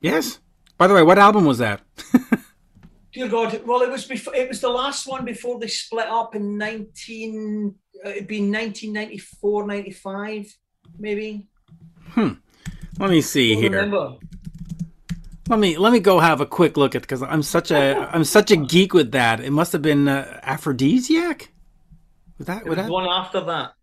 Yes. 0.00 0.40
By 0.76 0.86
the 0.88 0.94
way, 0.94 1.02
what 1.02 1.18
album 1.18 1.44
was 1.44 1.58
that? 1.58 1.80
Dear 3.12 3.28
God, 3.28 3.60
well, 3.66 3.82
it 3.82 3.90
was 3.90 4.06
before. 4.06 4.34
It 4.34 4.48
was 4.48 4.60
the 4.60 4.70
last 4.70 5.06
one 5.06 5.24
before 5.24 5.60
they 5.60 5.68
split 5.68 6.08
up 6.08 6.34
in 6.34 6.56
19. 6.58 7.74
Uh, 8.04 8.08
it'd 8.08 8.26
been 8.26 8.50
1994, 8.50 9.66
95, 9.66 10.56
maybe. 10.98 11.46
Hmm. 12.08 12.32
Let 12.98 13.10
me 13.10 13.20
see 13.20 13.52
I 13.52 13.60
here. 13.60 13.70
remember. 13.70 14.16
Let 15.52 15.58
me 15.58 15.76
let 15.76 15.92
me 15.92 16.00
go 16.00 16.18
have 16.18 16.40
a 16.40 16.46
quick 16.46 16.78
look 16.78 16.94
at 16.94 17.02
because 17.02 17.22
I'm 17.22 17.42
such 17.42 17.70
a 17.70 18.08
I'm 18.10 18.24
such 18.24 18.50
a 18.50 18.56
geek 18.56 18.94
with 18.94 19.12
that. 19.12 19.38
It 19.38 19.50
must 19.50 19.72
have 19.72 19.82
been 19.82 20.08
uh, 20.08 20.40
Aphrodisiac. 20.42 21.50
Was 22.38 22.46
that 22.46 22.64
was 22.64 22.76
that 22.76 22.88
one 22.88 23.06
after 23.06 23.42
that. 23.42 23.74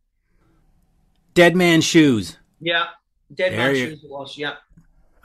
Dead 1.36 1.56
Man 1.56 1.82
Shoes? 1.82 2.38
Yeah, 2.60 2.86
Dead 3.32 3.52
There 3.52 3.60
Man 3.60 3.76
you- 3.76 3.90
Shoes 3.92 4.04
was. 4.04 4.36
Yeah, 4.36 4.56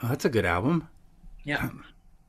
Oh, 0.03 0.07
that's 0.09 0.23
a 0.25 0.29
good 0.29 0.45
album 0.45 0.87
yeah. 1.45 1.69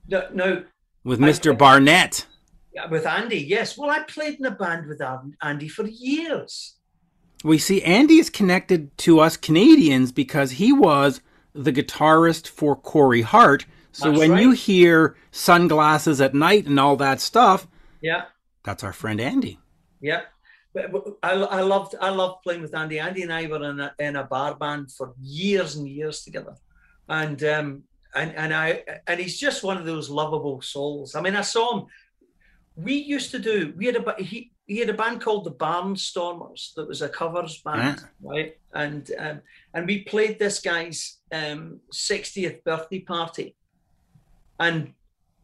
No, 0.08 0.28
no, 0.32 0.64
with 1.04 1.20
Mr. 1.20 1.56
Barnett. 1.56 2.24
Yeah, 2.72 2.86
with 2.86 3.04
Andy, 3.06 3.40
yes. 3.40 3.76
Well, 3.76 3.90
I 3.90 4.00
played 4.04 4.38
in 4.38 4.46
a 4.46 4.50
band 4.50 4.86
with 4.86 5.02
Andy 5.42 5.68
for 5.68 5.86
years. 5.86 6.76
We 7.44 7.58
see 7.58 7.82
Andy 7.82 8.14
is 8.18 8.30
connected 8.30 8.96
to 8.98 9.20
us 9.20 9.36
Canadians 9.36 10.10
because 10.10 10.52
he 10.52 10.72
was 10.72 11.20
the 11.52 11.72
guitarist 11.72 12.48
for 12.48 12.74
Corey 12.76 13.20
Hart. 13.20 13.66
So 13.96 14.10
That's 14.10 14.18
when 14.18 14.32
right. 14.32 14.42
you 14.42 14.50
hear 14.50 15.16
Sunglasses 15.30 16.20
at 16.20 16.34
Night 16.34 16.66
and 16.66 16.78
all 16.78 16.96
that 16.96 17.18
stuff, 17.20 17.66
Yeah, 18.02 18.24
that's 18.62 18.84
our 18.84 18.92
friend 18.92 19.20
Andy. 19.20 19.58
yeah. 20.00 20.22
I, 21.22 21.32
I 21.32 21.62
loved 21.62 21.94
I 22.08 22.10
loved 22.10 22.42
playing 22.42 22.60
with 22.60 22.74
Andy. 22.74 22.98
Andy 22.98 23.22
and 23.22 23.32
I 23.32 23.46
were 23.46 23.64
in 23.70 23.80
a, 23.80 23.94
in 23.98 24.16
a 24.16 24.24
bar 24.24 24.54
band 24.54 24.92
for 24.92 25.14
years 25.22 25.76
and 25.76 25.88
years 25.88 26.22
together, 26.22 26.54
and 27.08 27.42
um 27.44 27.84
and 28.14 28.30
and 28.36 28.52
I 28.52 28.82
and 29.06 29.18
he's 29.18 29.38
just 29.40 29.64
one 29.64 29.78
of 29.78 29.86
those 29.86 30.10
lovable 30.10 30.60
souls. 30.60 31.14
I 31.14 31.22
mean, 31.22 31.34
I 31.34 31.40
saw 31.40 31.66
him. 31.78 31.86
We 32.76 32.92
used 33.14 33.30
to 33.30 33.38
do. 33.38 33.72
We 33.78 33.86
had 33.86 33.96
a 33.96 34.22
he 34.22 34.52
he 34.66 34.76
had 34.82 34.90
a 34.90 34.94
band 35.02 35.22
called 35.22 35.44
the 35.44 35.52
Barnstormers 35.52 36.74
that 36.74 36.86
was 36.86 37.00
a 37.00 37.08
covers 37.08 37.62
band, 37.62 38.04
right? 38.22 38.58
And 38.74 39.10
um, 39.18 39.40
and 39.72 39.86
we 39.86 40.04
played 40.04 40.38
this 40.38 40.60
guy's 40.60 41.20
um 41.32 41.80
60th 41.90 42.62
birthday 42.64 43.00
party, 43.00 43.56
and 44.58 44.92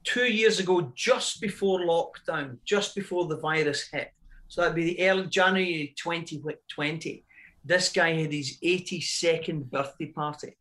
two 0.04 0.24
years 0.26 0.58
ago, 0.58 0.92
just 0.94 1.40
before 1.40 1.80
lockdown, 1.80 2.56
just 2.64 2.94
before 2.94 3.26
the 3.26 3.36
virus 3.38 3.88
hit. 3.90 4.12
So 4.48 4.60
that'd 4.60 4.74
be 4.76 4.84
the 4.94 5.08
early 5.08 5.26
January 5.26 5.94
2020. 5.96 7.24
This 7.64 7.90
guy 7.92 8.14
had 8.14 8.32
his 8.32 8.58
82nd 8.62 9.70
birthday 9.70 10.06
party. 10.06 10.56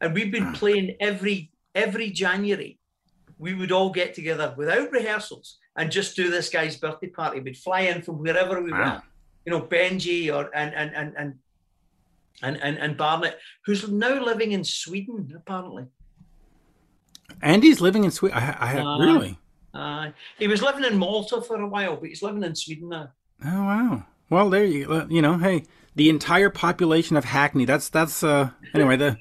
And 0.00 0.14
we've 0.14 0.32
been 0.32 0.48
Ah. 0.48 0.54
playing 0.54 0.96
every 1.00 1.50
every 1.74 2.10
January. 2.10 2.78
We 3.38 3.54
would 3.54 3.70
all 3.70 3.90
get 3.90 4.12
together 4.14 4.54
without 4.58 4.90
rehearsals 4.90 5.58
and 5.76 5.90
just 5.92 6.16
do 6.16 6.30
this 6.30 6.48
guy's 6.50 6.76
birthday 6.76 7.06
party. 7.06 7.38
We'd 7.40 7.56
fly 7.56 7.82
in 7.82 8.02
from 8.02 8.18
wherever 8.18 8.60
we 8.60 8.72
Wow. 8.72 8.96
were. 8.96 9.02
You 9.46 9.52
know, 9.52 9.62
Benji 9.66 10.34
or 10.34 10.50
and 10.54 10.74
and 10.74 10.94
and 10.96 11.14
and 11.16 11.38
and, 12.42 12.56
and, 12.62 12.78
and 12.78 12.96
Barnett, 12.96 13.38
who's 13.66 13.86
now 13.88 14.22
living 14.24 14.52
in 14.52 14.64
Sweden, 14.64 15.32
apparently. 15.36 15.84
Andy's 17.42 17.80
living 17.80 18.04
in 18.04 18.10
Sweden. 18.10 18.38
I, 18.38 18.76
I 18.76 18.80
Uh, 18.80 18.98
really. 18.98 19.38
Uh, 19.72 20.10
he 20.38 20.48
was 20.48 20.62
living 20.62 20.84
in 20.84 20.98
Malta 20.98 21.40
for 21.40 21.56
a 21.56 21.66
while, 21.66 21.96
but 21.96 22.08
he's 22.08 22.22
living 22.22 22.42
in 22.42 22.54
Sweden 22.54 22.88
now. 22.88 23.10
Oh 23.44 23.64
wow. 23.64 24.04
Well, 24.28 24.50
there 24.50 24.64
you 24.64 25.06
you 25.08 25.22
know, 25.22 25.38
hey, 25.38 25.64
the 25.94 26.08
entire 26.08 26.50
population 26.50 27.16
of 27.16 27.24
Hackney. 27.24 27.64
That's 27.64 27.88
that's 27.88 28.22
uh 28.22 28.50
anyway 28.74 28.96
the 28.96 29.16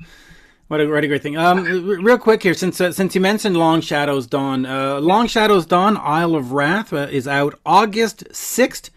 what 0.68 0.82
a, 0.82 0.88
what 0.88 1.04
a 1.04 1.08
great 1.08 1.24
thing. 1.24 1.36
Um, 1.36 1.64
real 2.04 2.20
quick 2.20 2.44
here, 2.44 2.54
since 2.54 2.80
uh, 2.80 2.92
since 2.92 3.16
you 3.16 3.22
mentioned 3.22 3.58
Long 3.58 3.82
Shadows 3.82 4.28
Dawn, 4.28 4.68
uh, 4.68 5.00
Long 5.00 5.26
Shadows 5.28 5.66
Dawn, 5.66 5.98
Isle 5.98 6.36
of 6.36 6.52
Wrath 6.52 6.94
uh, 6.94 7.08
is 7.10 7.28
out 7.28 7.60
August 7.66 8.24
sixth, 8.32 8.92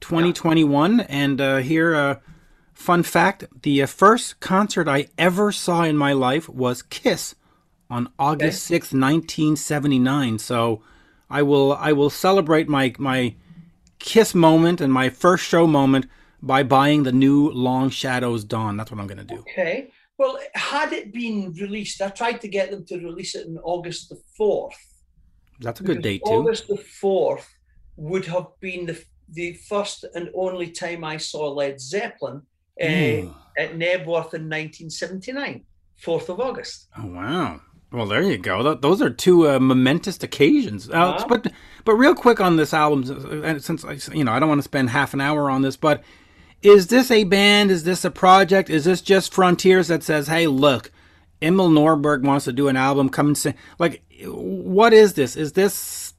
twenty 0.00 0.32
twenty 0.32 0.64
one, 0.64 1.00
and 1.00 1.38
uh, 1.38 1.58
here, 1.58 1.94
uh, 1.94 2.16
fun 2.72 3.02
fact: 3.02 3.44
the 3.62 3.82
uh, 3.82 3.86
first 3.86 4.40
concert 4.40 4.88
I 4.88 5.08
ever 5.18 5.52
saw 5.52 5.82
in 5.82 5.98
my 5.98 6.14
life 6.14 6.48
was 6.48 6.80
Kiss 6.80 7.34
on 7.92 8.08
August 8.18 8.64
sixth, 8.64 8.92
nineteen 8.92 9.54
seventy 9.56 9.98
nine. 9.98 10.38
So, 10.38 10.82
I 11.30 11.42
will 11.42 11.72
I 11.74 11.92
will 11.92 12.10
celebrate 12.10 12.68
my 12.68 12.94
my 12.98 13.34
kiss 13.98 14.34
moment 14.34 14.80
and 14.80 14.92
my 14.92 15.08
first 15.08 15.44
show 15.44 15.66
moment 15.66 16.06
by 16.42 16.62
buying 16.62 17.04
the 17.04 17.12
new 17.12 17.50
Long 17.50 17.88
Shadows 17.88 18.44
Dawn. 18.44 18.76
That's 18.76 18.90
what 18.90 19.00
I'm 19.00 19.06
going 19.06 19.18
to 19.18 19.24
do. 19.24 19.40
Okay. 19.40 19.90
Well, 20.18 20.38
had 20.54 20.92
it 20.92 21.12
been 21.12 21.52
released, 21.52 22.02
I 22.02 22.08
tried 22.10 22.40
to 22.42 22.48
get 22.48 22.70
them 22.70 22.84
to 22.86 22.98
release 22.98 23.34
it 23.34 23.46
on 23.46 23.58
August 23.62 24.08
the 24.08 24.20
4th. 24.38 24.74
That's 25.60 25.80
a 25.80 25.84
good 25.84 26.02
date 26.02 26.22
too. 26.24 26.32
August 26.32 26.68
the 26.68 26.74
4th 27.02 27.46
would 27.96 28.26
have 28.26 28.48
been 28.60 28.86
the, 28.86 29.02
the 29.30 29.54
first 29.68 30.04
and 30.14 30.30
only 30.34 30.70
time 30.70 31.04
I 31.04 31.16
saw 31.16 31.48
Led 31.48 31.80
Zeppelin 31.80 32.42
uh, 32.80 32.84
at 33.56 33.74
Knebworth 33.74 34.34
in 34.34 34.48
1979, 34.48 35.64
4th 36.04 36.28
of 36.28 36.40
August. 36.40 36.88
Oh 36.98 37.06
wow. 37.06 37.60
Well, 37.92 38.06
there 38.06 38.22
you 38.22 38.38
go. 38.38 38.74
Those 38.74 39.02
are 39.02 39.10
two 39.10 39.48
uh, 39.48 39.58
momentous 39.60 40.22
occasions. 40.22 40.88
Uh, 40.88 40.92
Uh-huh. 40.92 41.26
But 41.28 41.52
but 41.84 41.94
real 41.94 42.14
quick 42.14 42.40
on 42.40 42.56
this 42.56 42.72
album, 42.72 43.42
uh, 43.44 43.58
since 43.58 43.84
I, 43.84 43.98
you 44.14 44.24
know 44.24 44.32
I 44.32 44.38
don't 44.38 44.48
want 44.48 44.60
to 44.60 44.64
spend 44.64 44.90
half 44.90 45.12
an 45.14 45.20
hour 45.20 45.50
on 45.50 45.62
this, 45.62 45.76
but 45.76 46.02
is 46.62 46.86
this 46.86 47.10
a 47.10 47.24
band? 47.24 47.70
Is 47.70 47.84
this 47.84 48.04
a 48.04 48.10
project? 48.10 48.70
Is 48.70 48.84
this 48.84 49.02
just 49.02 49.34
Frontiers 49.34 49.88
that 49.88 50.02
says, 50.02 50.28
"Hey, 50.28 50.46
look, 50.46 50.90
Emil 51.42 51.68
Norberg 51.68 52.22
wants 52.22 52.46
to 52.46 52.52
do 52.52 52.68
an 52.68 52.76
album. 52.76 53.08
Come 53.08 53.26
and 53.28 53.38
sing." 53.38 53.54
Like, 53.78 54.02
what 54.24 54.92
is 54.92 55.14
this? 55.14 55.36
Is 55.36 55.52
this 55.52 56.14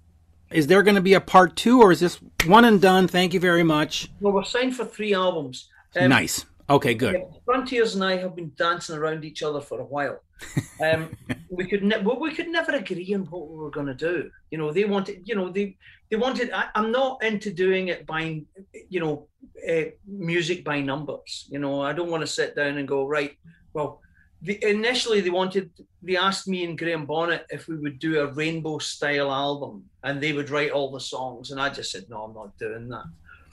is 0.52 0.68
there 0.68 0.84
going 0.84 0.96
to 0.96 1.02
be 1.02 1.16
a 1.16 1.22
part 1.22 1.56
two, 1.56 1.82
or 1.82 1.92
is 1.92 2.00
this 2.00 2.20
one 2.46 2.66
and 2.66 2.80
done? 2.80 3.08
Thank 3.08 3.34
you 3.34 3.40
very 3.40 3.64
much. 3.64 4.10
Well, 4.20 4.34
we're 4.34 4.44
signed 4.44 4.76
for 4.76 4.86
three 4.86 5.14
albums. 5.14 5.70
Um, 5.96 6.10
nice. 6.10 6.46
Okay, 6.74 6.96
good. 6.96 7.14
Yeah, 7.14 7.38
Frontiers 7.46 7.94
and 7.94 8.04
I 8.04 8.18
have 8.18 8.36
been 8.36 8.52
dancing 8.58 8.98
around 8.98 9.24
each 9.24 9.44
other 9.44 9.62
for 9.62 9.80
a 9.80 9.86
while. 9.86 10.20
Um, 10.82 11.16
we 11.52 11.68
could 11.68 11.84
ne- 11.84 12.02
well, 12.02 12.20
we 12.20 12.34
could 12.34 12.48
never 12.48 12.72
agree 12.72 13.14
on 13.14 13.26
what 13.26 13.48
we 13.48 13.58
were 13.58 13.70
going 13.70 13.86
to 13.86 13.94
do. 13.94 14.32
You 14.50 14.58
know, 14.58 14.72
they 14.74 14.86
wanted, 14.86 15.22
you 15.24 15.36
know, 15.36 15.50
they 15.50 15.78
they 16.10 16.16
wanted. 16.16 16.50
I, 16.52 16.70
I'm 16.74 16.92
not 16.92 17.24
into 17.24 17.54
doing 17.54 17.90
it 17.90 18.08
by, 18.08 18.42
you 18.90 19.00
know, 19.00 19.28
uh, 19.70 19.92
music 20.08 20.64
by 20.64 20.82
numbers. 20.82 21.46
You 21.48 21.60
know, 21.60 21.82
I 21.82 21.94
don't 21.94 22.10
want 22.10 22.22
to 22.22 22.28
sit 22.28 22.56
down 22.56 22.80
and 22.80 22.88
go 22.88 23.08
right. 23.08 23.38
Well, 23.74 24.02
the, 24.42 24.58
initially 24.68 25.22
they 25.22 25.30
wanted. 25.30 25.70
They 26.02 26.18
asked 26.18 26.48
me 26.48 26.66
and 26.66 26.76
Graham 26.76 27.06
Bonnet 27.06 27.46
if 27.52 27.68
we 27.68 27.78
would 27.78 28.00
do 28.00 28.22
a 28.22 28.34
rainbow 28.34 28.80
style 28.80 29.32
album, 29.32 29.84
and 30.04 30.20
they 30.20 30.34
would 30.34 30.50
write 30.50 30.72
all 30.72 30.90
the 30.92 31.00
songs, 31.00 31.52
and 31.52 31.62
I 31.62 31.70
just 31.70 31.92
said 31.92 32.06
no, 32.10 32.24
I'm 32.24 32.34
not 32.34 32.58
doing 32.58 32.90
that. 32.90 33.06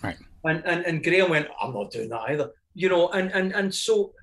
Right. 0.03 0.17
And 0.45 0.65
and 0.65 0.87
and 0.87 1.05
Graham 1.05 1.29
went, 1.29 1.49
I'm 1.61 1.75
not 1.75 1.91
doing 1.91 2.09
that 2.09 2.23
either 2.31 2.51
you 2.81 2.89
know, 2.89 3.09
and 3.11 3.31
and 3.33 3.53
and 3.53 3.75
so 3.75 4.15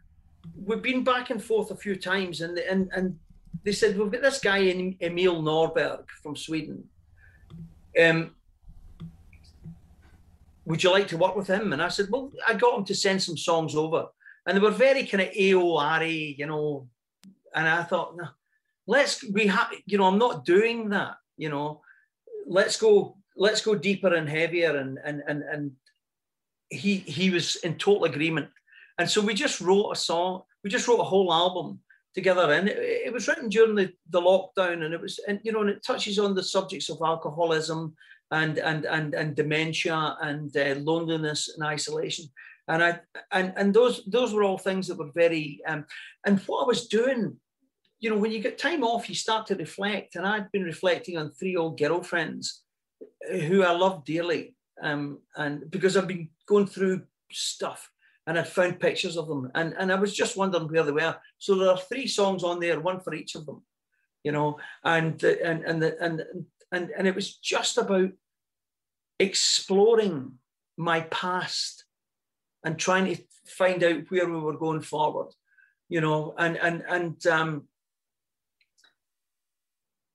we've 0.65 0.81
been 0.81 1.03
back 1.03 1.29
and 1.29 1.41
forth 1.43 1.69
a 1.69 1.75
few 1.75 1.95
times, 1.95 2.41
and 2.41 2.57
and 2.57 2.89
and 2.95 3.19
they 3.63 3.71
said 3.71 3.95
we've 3.95 4.11
got 4.11 4.23
this 4.23 4.39
guy 4.39 4.59
Emil 4.99 5.43
Norberg 5.43 6.05
from 6.23 6.35
Sweden. 6.35 6.83
Um, 8.01 8.31
would 10.65 10.83
you 10.83 10.91
like 10.91 11.07
to 11.09 11.17
work 11.17 11.35
with 11.35 11.47
him? 11.47 11.71
And 11.71 11.81
I 11.81 11.87
said, 11.87 12.07
well, 12.09 12.31
I 12.47 12.55
got 12.55 12.77
him 12.77 12.85
to 12.85 12.95
send 12.95 13.21
some 13.21 13.37
songs 13.37 13.75
over, 13.75 14.07
and 14.45 14.57
they 14.57 14.61
were 14.61 14.71
very 14.71 15.05
kind 15.05 15.21
of 15.21 15.29
AOR, 15.33 16.37
you 16.37 16.47
know. 16.47 16.87
And 17.53 17.67
I 17.67 17.83
thought, 17.83 18.17
no, 18.17 18.27
let's 18.87 19.23
we 19.23 19.45
have, 19.47 19.69
you 19.85 19.99
know, 19.99 20.05
I'm 20.05 20.17
not 20.17 20.45
doing 20.45 20.89
that, 20.89 21.17
you 21.37 21.49
know. 21.49 21.81
Let's 22.47 22.77
go, 22.77 23.17
let's 23.35 23.61
go 23.61 23.75
deeper 23.75 24.15
and 24.15 24.27
heavier, 24.27 24.77
and 24.77 24.97
and 25.05 25.21
and 25.27 25.43
and 25.43 25.71
he 26.69 26.97
he 26.97 27.29
was 27.29 27.55
in 27.57 27.75
total 27.75 28.05
agreement, 28.05 28.49
and 28.97 29.09
so 29.09 29.21
we 29.21 29.33
just 29.33 29.61
wrote 29.61 29.91
a 29.91 29.95
song. 29.95 30.43
We 30.63 30.69
just 30.69 30.87
wrote 30.87 30.99
a 30.99 31.03
whole 31.03 31.33
album 31.33 31.79
together, 32.13 32.51
and 32.51 32.67
it, 32.67 32.77
it 32.77 33.13
was 33.13 33.27
written 33.27 33.49
during 33.49 33.75
the 33.75 33.91
the 34.09 34.21
lockdown, 34.21 34.83
and 34.83 34.93
it 34.93 35.01
was, 35.01 35.19
and 35.27 35.39
you 35.43 35.51
know, 35.51 35.61
and 35.61 35.69
it 35.69 35.83
touches 35.83 36.19
on 36.19 36.35
the 36.35 36.43
subjects 36.43 36.89
of 36.89 36.99
alcoholism 37.03 37.95
and 38.31 38.57
and 38.57 38.85
and 38.85 39.13
and 39.13 39.35
dementia 39.35 40.17
and 40.21 40.55
uh, 40.57 40.75
loneliness 40.79 41.49
and 41.55 41.65
isolation. 41.65 42.25
And 42.67 42.83
i 42.83 42.99
and 43.31 43.53
and 43.55 43.73
those 43.73 44.03
those 44.05 44.33
were 44.33 44.43
all 44.43 44.57
things 44.57 44.87
that 44.87 44.97
were 44.97 45.11
very 45.13 45.61
um 45.65 45.85
and 46.25 46.39
what 46.41 46.63
i 46.63 46.67
was 46.67 46.89
doing 46.89 47.37
you 48.01 48.09
know 48.09 48.17
when 48.17 48.33
you 48.33 48.39
get 48.39 48.57
time 48.57 48.83
off 48.83 49.07
you 49.07 49.15
start 49.15 49.47
to 49.47 49.55
reflect. 49.55 50.15
And 50.15 50.27
i'd 50.27 50.51
been 50.51 50.63
reflecting 50.63 51.17
on 51.17 51.31
three 51.31 51.55
old 51.55 51.79
girlfriends 51.79 52.63
who 53.31 53.63
i 53.63 53.71
love 53.71 54.03
dearly. 54.03 54.55
Um 54.81 55.19
and 55.37 55.71
because 55.71 55.95
i've 55.95 56.07
been 56.07 56.29
going 56.47 56.67
through 56.67 57.03
stuff 57.31 57.89
and 58.25 58.37
I'd 58.37 58.47
found 58.47 58.79
pictures 58.79 59.17
of 59.17 59.27
them 59.27 59.51
and, 59.55 59.73
and 59.77 59.91
I 59.91 59.95
was 59.95 60.13
just 60.13 60.37
wondering 60.37 60.67
where 60.67 60.83
they 60.83 60.91
were. 60.91 61.15
So 61.37 61.55
there 61.55 61.69
are 61.69 61.77
three 61.77 62.07
songs 62.07 62.43
on 62.43 62.59
there, 62.59 62.79
one 62.79 62.99
for 62.99 63.13
each 63.13 63.35
of 63.35 63.45
them, 63.45 63.61
you 64.23 64.31
know, 64.31 64.57
and 64.83 65.21
and 65.23 65.63
and 65.63 65.81
the, 65.81 66.01
and 66.03 66.23
and 66.71 66.91
and 66.97 67.07
it 67.07 67.15
was 67.15 67.37
just 67.37 67.77
about 67.77 68.09
exploring 69.19 70.33
my 70.77 71.01
past 71.01 71.85
and 72.63 72.77
trying 72.77 73.15
to 73.15 73.21
find 73.45 73.83
out 73.83 74.09
where 74.09 74.27
we 74.27 74.39
were 74.39 74.57
going 74.57 74.81
forward 74.81 75.33
you 75.89 76.01
know 76.01 76.33
and 76.37 76.57
and 76.57 76.83
and 76.89 77.27
um 77.27 77.63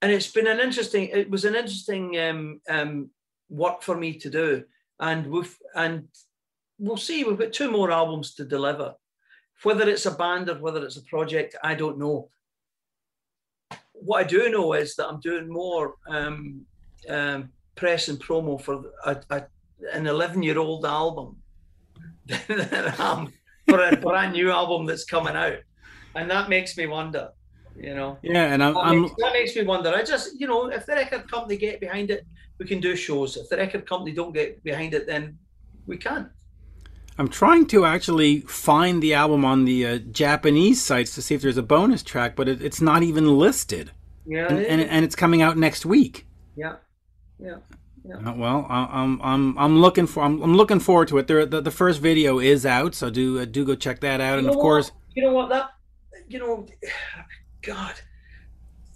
and 0.00 0.12
it's 0.12 0.30
been 0.30 0.46
an 0.46 0.60
interesting 0.60 1.08
it 1.08 1.30
was 1.30 1.44
an 1.44 1.54
interesting 1.54 2.18
um 2.18 2.60
um 2.68 3.10
work 3.48 3.82
for 3.82 3.96
me 3.96 4.14
to 4.18 4.30
do 4.30 4.64
and 5.00 5.26
we've 5.26 5.56
and 5.74 6.08
we'll 6.78 6.96
see. 6.96 7.24
We've 7.24 7.38
got 7.38 7.52
two 7.52 7.70
more 7.70 7.90
albums 7.90 8.34
to 8.34 8.44
deliver. 8.44 8.94
Whether 9.62 9.88
it's 9.88 10.06
a 10.06 10.10
band 10.10 10.48
or 10.48 10.56
whether 10.56 10.84
it's 10.84 10.96
a 10.96 11.04
project 11.04 11.54
i 11.62 11.74
don't 11.74 11.98
know. 11.98 12.28
What 13.92 14.24
I 14.24 14.26
do 14.26 14.50
know 14.50 14.72
is 14.72 14.96
that 14.96 15.06
I'm 15.06 15.20
doing 15.20 15.48
more 15.48 15.94
um, 16.08 16.66
um, 17.08 17.50
press 17.76 18.08
and 18.08 18.18
promo 18.18 18.60
for 18.60 18.82
a, 19.04 19.16
a, 19.30 19.46
an 19.92 20.08
11 20.08 20.42
year 20.42 20.58
old 20.58 20.84
album 20.84 21.36
than 22.26 23.00
um, 23.00 23.32
for 23.68 23.80
a 23.80 23.96
brand 23.96 24.32
new 24.32 24.50
album 24.50 24.86
that's 24.86 25.04
coming 25.04 25.36
out. 25.36 25.58
And 26.16 26.28
that 26.30 26.48
makes 26.48 26.76
me 26.76 26.86
wonder, 26.86 27.30
you 27.76 27.94
know. 27.94 28.18
Yeah, 28.22 28.52
and 28.52 28.62
I'm 28.62 28.74
that, 28.74 28.80
I'm, 28.80 29.02
makes, 29.02 29.14
that 29.18 29.32
makes 29.32 29.56
me 29.56 29.62
wonder. 29.64 29.90
I 29.90 30.02
just, 30.02 30.40
you 30.40 30.46
know, 30.46 30.66
if 30.66 30.86
the 30.86 30.94
record 30.94 31.30
company 31.30 31.56
get 31.56 31.80
behind 31.80 32.10
it, 32.10 32.26
we 32.58 32.66
can 32.66 32.80
do 32.80 32.96
shows. 32.96 33.36
If 33.36 33.48
the 33.48 33.56
record 33.56 33.86
company 33.86 34.12
don't 34.12 34.32
get 34.32 34.62
behind 34.62 34.94
it, 34.94 35.06
then 35.06 35.38
we 35.86 35.96
can't. 35.96 36.28
I'm 37.18 37.28
trying 37.28 37.66
to 37.66 37.84
actually 37.84 38.40
find 38.40 39.02
the 39.02 39.14
album 39.14 39.44
on 39.44 39.64
the 39.64 39.86
uh, 39.86 39.98
Japanese 40.10 40.80
sites 40.80 41.14
to 41.14 41.22
see 41.22 41.34
if 41.34 41.42
there's 41.42 41.58
a 41.58 41.62
bonus 41.62 42.02
track, 42.02 42.36
but 42.36 42.48
it, 42.48 42.62
it's 42.62 42.80
not 42.80 43.02
even 43.02 43.38
listed. 43.38 43.90
Yeah, 44.24 44.46
and, 44.48 44.58
it 44.58 44.68
and, 44.68 44.80
and 44.82 45.04
it's 45.04 45.16
coming 45.16 45.42
out 45.42 45.58
next 45.58 45.84
week. 45.84 46.26
yeah, 46.56 46.76
yeah. 47.38 47.56
Uh, 48.04 48.32
well, 48.34 48.66
I- 48.68 48.88
I'm 48.90 49.20
I'm 49.22 49.56
I'm 49.58 49.80
looking 49.80 50.06
for 50.06 50.24
I'm, 50.24 50.42
I'm 50.42 50.56
looking 50.56 50.80
forward 50.80 51.08
to 51.08 51.18
it. 51.18 51.28
There, 51.28 51.46
the, 51.46 51.60
the 51.60 51.70
first 51.70 52.00
video 52.00 52.40
is 52.40 52.66
out, 52.66 52.94
so 52.94 53.10
do 53.10 53.40
uh, 53.40 53.44
do 53.44 53.64
go 53.64 53.74
check 53.76 54.00
that 54.00 54.20
out. 54.20 54.38
And 54.38 54.48
of 54.48 54.56
course, 54.56 54.90
what? 54.90 54.98
you 55.14 55.22
know 55.22 55.32
what 55.32 55.48
that, 55.50 55.70
you 56.28 56.40
know, 56.40 56.66
God, 57.62 57.94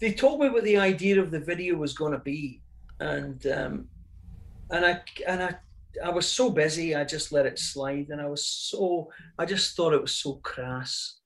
they 0.01 0.13
told 0.13 0.41
me 0.41 0.49
what 0.49 0.65
the 0.65 0.77
idea 0.79 1.21
of 1.21 1.31
the 1.31 1.41
video 1.41 1.77
was 1.77 1.95
going 1.95 2.13
to 2.13 2.19
be, 2.19 2.63
and 3.01 3.47
um, 3.47 3.89
and 4.71 4.85
I 4.85 5.01
and 5.27 5.43
I 5.43 5.55
I 6.05 6.11
was 6.11 6.31
so 6.31 6.51
busy, 6.51 6.95
I 6.95 7.05
just 7.05 7.33
let 7.33 7.47
it 7.47 7.59
slide, 7.59 8.09
and 8.11 8.21
I 8.21 8.27
was 8.27 8.47
so 8.47 9.11
I 9.39 9.47
just 9.47 9.77
thought 9.77 9.95
it 9.95 10.03
was 10.03 10.15
so 10.15 10.35
crass. 10.43 11.19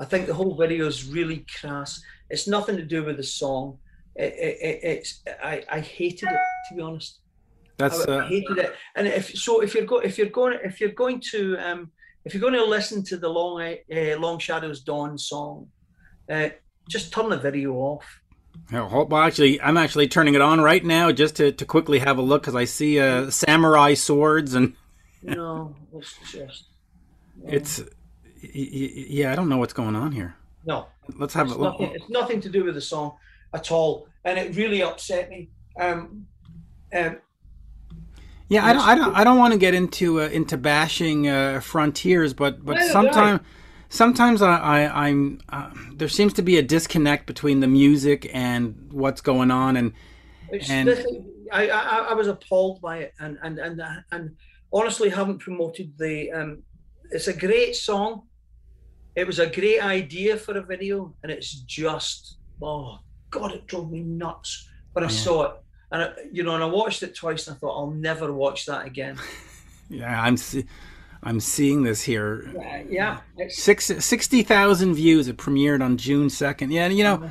I 0.00 0.04
think 0.04 0.26
the 0.26 0.34
whole 0.34 0.54
video 0.54 0.86
is 0.86 1.08
really 1.08 1.44
crass. 1.60 2.00
It's 2.30 2.46
nothing 2.46 2.76
to 2.76 2.84
do 2.84 3.04
with 3.04 3.16
the 3.16 3.24
song. 3.24 3.78
It, 4.14 4.32
it, 4.34 4.58
it, 4.60 4.80
it's 4.82 5.22
I, 5.42 5.64
I 5.70 5.80
hated 5.80 6.28
it 6.28 6.40
to 6.68 6.74
be 6.76 6.82
honest. 6.82 7.20
that's 7.78 8.06
I 8.06 8.18
uh, 8.18 8.28
hated 8.28 8.58
it. 8.58 8.74
And 8.94 9.06
if 9.06 9.36
so, 9.36 9.60
if 9.60 9.74
you're 9.74 9.86
go, 9.86 9.98
if 9.98 10.18
you're 10.18 10.28
going, 10.28 10.58
if 10.64 10.80
you're 10.80 10.90
going 10.90 11.20
to, 11.30 11.56
um, 11.58 11.90
if 12.24 12.34
you're 12.34 12.40
going 12.40 12.54
to 12.54 12.64
listen 12.64 13.02
to 13.04 13.16
the 13.16 13.28
long, 13.28 13.60
uh, 13.60 14.18
long 14.18 14.38
shadows 14.38 14.80
dawn 14.80 15.16
song, 15.18 15.68
uh, 16.30 16.48
just 16.88 17.12
turn 17.12 17.28
the 17.30 17.36
video 17.38 17.74
off. 17.74 18.20
Well, 18.72 19.16
actually, 19.16 19.60
I'm 19.60 19.76
actually 19.76 20.08
turning 20.08 20.34
it 20.34 20.40
on 20.40 20.60
right 20.60 20.84
now 20.84 21.12
just 21.12 21.36
to, 21.36 21.52
to 21.52 21.64
quickly 21.64 22.00
have 22.00 22.18
a 22.18 22.22
look 22.22 22.42
because 22.42 22.56
I 22.56 22.64
see 22.64 22.98
uh, 23.00 23.30
samurai 23.30 23.94
swords 23.94 24.54
and 24.54 24.74
no, 25.22 25.74
it's 25.94 26.14
just 26.32 26.64
it's 27.46 27.82
yeah. 28.42 29.32
I 29.32 29.36
don't 29.36 29.48
know 29.48 29.58
what's 29.58 29.72
going 29.72 29.96
on 29.96 30.12
here. 30.12 30.34
no. 30.64 30.86
Let's 31.16 31.32
have 31.34 31.46
It's 31.46 31.56
a 31.56 31.58
look. 31.58 31.80
nothing, 31.80 31.94
it's 31.94 32.10
nothing 32.10 32.40
to 32.42 32.48
do 32.50 32.64
with 32.64 32.74
the 32.74 32.82
song 32.82 33.16
at 33.54 33.70
all, 33.72 34.06
and 34.24 34.38
it 34.38 34.54
really 34.56 34.82
upset 34.82 35.30
me. 35.30 35.48
Um, 35.80 36.26
um, 36.94 37.16
Yeah, 38.48 38.64
I 38.66 38.72
don't, 38.74 38.82
I 38.82 38.94
don't, 38.94 39.14
I 39.16 39.24
don't 39.24 39.38
want 39.38 39.54
to 39.54 39.58
get 39.58 39.72
into 39.74 40.20
uh, 40.20 40.26
into 40.28 40.58
bashing 40.58 41.28
uh, 41.28 41.60
frontiers, 41.60 42.34
but 42.34 42.62
but 42.64 42.74
Neither 42.76 42.84
do 42.84 42.88
I. 42.88 42.92
sometimes 42.92 43.40
sometimes 43.88 44.42
I, 44.42 44.56
I 44.56 45.06
I'm 45.08 45.40
uh, 45.48 45.70
there 45.94 46.08
seems 46.08 46.32
to 46.34 46.42
be 46.42 46.58
a 46.58 46.62
disconnect 46.62 47.26
between 47.26 47.60
the 47.60 47.66
music 47.66 48.30
and 48.32 48.88
what's 48.92 49.20
going 49.20 49.50
on, 49.50 49.76
and 49.76 49.92
And- 50.68 50.88
I, 51.50 51.70
I 51.70 51.98
I 52.10 52.14
was 52.14 52.28
appalled 52.28 52.80
by 52.82 52.98
it, 52.98 53.14
and 53.20 53.38
and 53.42 53.58
and 53.58 53.80
and 54.12 54.36
honestly 54.72 55.08
haven't 55.10 55.38
promoted 55.38 55.96
the. 55.98 56.30
Um, 56.32 56.62
it's 57.10 57.28
a 57.28 57.32
great 57.32 57.74
song. 57.74 58.22
It 59.16 59.26
was 59.26 59.38
a 59.38 59.46
great 59.46 59.82
idea 59.82 60.36
for 60.36 60.56
a 60.58 60.62
video, 60.62 61.14
and 61.22 61.32
it's 61.32 61.52
just 61.62 62.38
oh 62.62 62.98
god, 63.30 63.52
it 63.52 63.66
drove 63.66 63.90
me 63.90 64.00
nuts 64.02 64.68
when 64.92 65.04
I 65.04 65.08
Yeah. 65.08 65.16
saw 65.16 65.42
it, 65.46 65.52
and 65.92 66.02
I, 66.02 66.12
you 66.30 66.42
know, 66.42 66.54
and 66.54 66.62
I 66.62 66.66
watched 66.66 67.02
it 67.02 67.14
twice, 67.14 67.46
and 67.48 67.56
I 67.56 67.58
thought 67.58 67.78
I'll 67.78 67.90
never 67.92 68.30
watch 68.32 68.66
that 68.66 68.84
again. 68.86 69.16
yeah, 69.88 70.20
I'm 70.20 70.36
see, 70.36 70.66
I'm 71.22 71.40
seeing 71.40 71.82
this 71.82 72.02
here. 72.02 72.50
Yeah, 72.88 73.20
yeah, 73.36 73.48
Six, 73.48 73.86
60,000 73.86 74.94
views. 74.94 75.28
It 75.28 75.36
premiered 75.36 75.82
on 75.82 75.96
June 75.96 76.28
2nd. 76.28 76.72
Yeah, 76.72 76.84
and 76.84 76.96
you 76.96 77.04
know, 77.04 77.30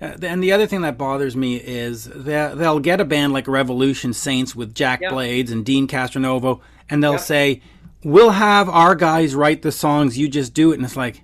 uh, 0.00 0.16
and 0.22 0.42
the 0.42 0.52
other 0.52 0.66
thing 0.66 0.82
that 0.82 0.98
bothers 0.98 1.36
me 1.36 1.56
is 1.56 2.04
that 2.04 2.58
they'll 2.58 2.80
get 2.80 3.00
a 3.00 3.04
band 3.04 3.32
like 3.32 3.48
Revolution 3.48 4.12
Saints 4.12 4.54
with 4.54 4.74
Jack. 4.74 5.00
Blades 5.08 5.50
and 5.50 5.64
Deen 5.64 5.86
Castronovo, 5.88 6.60
and 6.88 7.02
they'll 7.02 7.18
say, 7.18 7.62
"We'll 8.02 8.30
have 8.30 8.68
our 8.68 8.94
guys 8.94 9.34
write 9.34 9.62
the 9.62 9.72
songs. 9.72 10.18
You 10.18 10.28
just 10.28 10.54
do 10.54 10.72
it." 10.72 10.76
And 10.76 10.84
it's 10.84 10.96
like, 10.96 11.22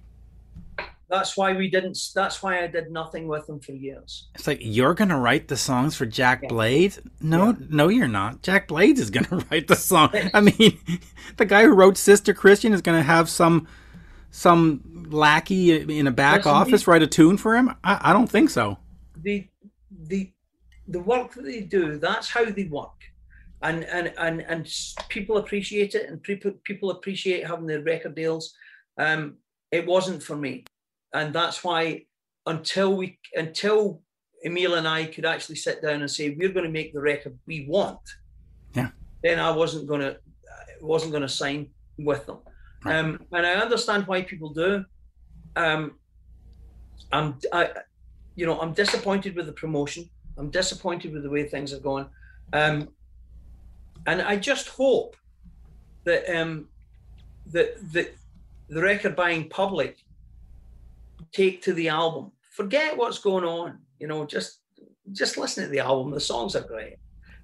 that's 1.10 1.36
why 1.36 1.52
we 1.52 1.68
didn't. 1.68 1.98
That's 2.14 2.42
why 2.42 2.62
I 2.62 2.66
did 2.68 2.90
nothing 2.90 3.26
with 3.28 3.46
them 3.46 3.60
for 3.60 3.72
years. 3.72 4.28
it's 4.34 4.46
like 4.46 4.58
you're 4.62 4.94
gonna 4.94 5.18
write 5.18 5.48
the 5.48 5.56
songs 5.56 5.96
for 5.96 6.06
Jack 6.06 6.40
Yeah. 6.42 6.48
Blades? 6.48 7.00
No, 7.20 7.48
Yeah. 7.48 7.66
no, 7.68 7.88
you're 7.88 8.08
not. 8.08 8.42
Jack 8.42 8.68
Blades 8.68 9.00
is 9.00 9.10
gonna 9.10 9.44
write 9.50 9.66
the 9.68 9.76
song. 9.76 10.10
I 10.34 10.40
mean, 10.40 10.78
the 11.36 11.44
guy 11.46 11.62
who 11.64 11.74
wrote 11.74 11.96
Sister 11.96 12.32
Christian 12.32 12.72
is 12.72 12.80
gonna 12.80 13.02
have 13.02 13.28
some 13.28 13.66
some 14.30 15.06
lackey 15.10 15.72
in 15.98 16.06
a 16.06 16.10
back 16.12 16.38
Listen, 16.44 16.52
office 16.52 16.86
write 16.86 17.02
a 17.02 17.06
tune 17.06 17.36
for 17.36 17.56
him. 17.56 17.74
I, 17.82 18.10
I 18.10 18.12
don't 18.12 18.30
think 18.30 18.50
so. 18.50 18.78
the 19.22 19.46
the 20.06 20.32
the 20.86 21.00
work 21.00 21.34
that 21.34 21.44
they 21.44 21.60
do 21.60 21.98
that's 21.98 22.28
how 22.28 22.44
they 22.44 22.64
work 22.64 22.98
and 23.62 23.84
and 23.84 24.12
and 24.18 24.40
and 24.42 24.72
people 25.08 25.36
appreciate 25.36 25.94
it 25.94 26.08
and 26.08 26.20
people 26.22 26.52
people 26.64 26.90
appreciate 26.90 27.46
having 27.46 27.66
their 27.66 27.82
record 27.82 28.14
deals 28.16 28.54
um 28.98 29.36
it 29.70 29.86
wasn't 29.86 30.20
for 30.22 30.36
me 30.36 30.64
and 31.14 31.34
that's 31.34 31.62
why 31.64 32.04
until 32.46 32.96
we 32.96 33.18
until 33.34 34.02
Emil 34.44 34.74
and 34.74 34.88
I 34.88 35.04
could 35.06 35.26
actually 35.26 35.56
sit 35.56 35.82
down 35.82 36.00
and 36.00 36.10
say 36.10 36.30
we're 36.30 36.52
going 36.52 36.64
to 36.64 36.70
make 36.72 36.92
the 36.92 37.00
record 37.00 37.38
we 37.46 37.66
want 37.68 38.00
Yeah. 38.74 38.90
then 39.22 39.38
I 39.38 39.50
wasn't 39.50 39.86
going 39.86 40.00
to 40.00 40.16
wasn't 40.80 41.12
going 41.12 41.22
to 41.22 41.28
sign 41.28 41.68
with 41.98 42.26
them 42.26 42.38
Right. 42.84 42.96
um 42.96 43.20
and 43.32 43.46
I 43.46 43.54
understand 43.54 44.06
why 44.06 44.22
people 44.22 44.50
do 44.50 44.84
um 45.56 45.82
I'm 47.12 47.38
I 47.52 47.70
you 48.36 48.46
know, 48.46 48.58
I'm 48.60 48.72
disappointed 48.72 49.36
with 49.36 49.46
the 49.46 49.52
promotion. 49.52 50.08
I'm 50.38 50.50
disappointed 50.50 51.12
with 51.12 51.24
the 51.24 51.28
way 51.30 51.42
things 51.46 51.74
are 51.74 51.80
going. 51.80 52.06
Um, 52.54 52.88
and 54.06 54.22
I 54.22 54.36
just 54.36 54.68
hope 54.68 55.14
that 56.04 56.22
um, 56.34 56.68
that 57.48 57.68
that 57.92 58.16
the 58.68 58.80
record 58.80 59.14
buying 59.14 59.48
public 59.50 59.98
take 61.32 61.62
to 61.62 61.72
the 61.72 61.88
album 61.88 62.32
forget 62.60 62.96
what's 62.96 63.18
going 63.18 63.44
on. 63.44 63.78
You 63.98 64.06
know, 64.06 64.26
just 64.26 64.60
just 65.12 65.38
listen 65.38 65.64
to 65.64 65.70
the 65.70 65.80
album. 65.80 66.12
The 66.12 66.20
songs 66.20 66.54
are 66.54 66.60
great, 66.60 66.96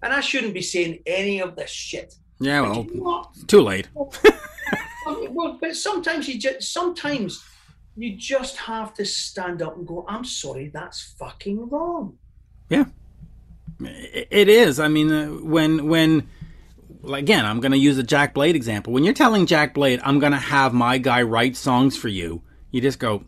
and 0.03 0.13
I 0.13 0.21
shouldn't 0.21 0.55
be 0.55 0.63
saying 0.63 1.01
any 1.07 1.41
of 1.41 1.57
this 1.57 1.71
shit. 1.71 2.15
Yeah, 2.39 2.61
well, 2.61 2.87
you 2.93 3.03
know 3.03 3.25
too 3.47 3.63
late. 3.63 3.89
well, 3.95 5.59
but 5.61 5.75
sometimes 5.77 6.29
you 6.29 6.39
just 6.39 6.73
sometimes 6.73 7.43
you 7.97 8.17
just 8.17 8.57
have 8.57 8.93
to 8.95 9.05
stand 9.05 9.63
up 9.63 9.77
and 9.77 9.87
go, 9.87 10.05
"I'm 10.09 10.25
sorry, 10.25 10.69
that's 10.69 11.15
fucking 11.19 11.69
wrong." 11.71 12.19
Yeah, 12.69 12.87
it 13.81 14.49
is. 14.49 14.79
I 14.81 14.89
mean, 14.89 15.13
uh, 15.13 15.29
when 15.29 15.89
when 15.89 16.29
again, 17.11 17.47
I'm 17.47 17.61
going 17.61 17.73
to 17.73 17.79
use 17.79 17.97
the 17.97 18.03
Jack 18.03 18.35
Blade 18.35 18.57
example. 18.57 18.93
When 18.93 19.05
you're 19.05 19.15
telling 19.15 19.47
Jack 19.47 19.73
Blade, 19.73 20.01
I'm 20.05 20.19
going 20.19 20.33
to 20.33 20.39
have 20.39 20.75
my 20.75 20.99
guy 20.99 21.23
write 21.23 21.57
songs 21.57 21.97
for 21.97 22.09
you, 22.09 22.43
you 22.71 22.81
just 22.81 22.99
go, 22.99 23.25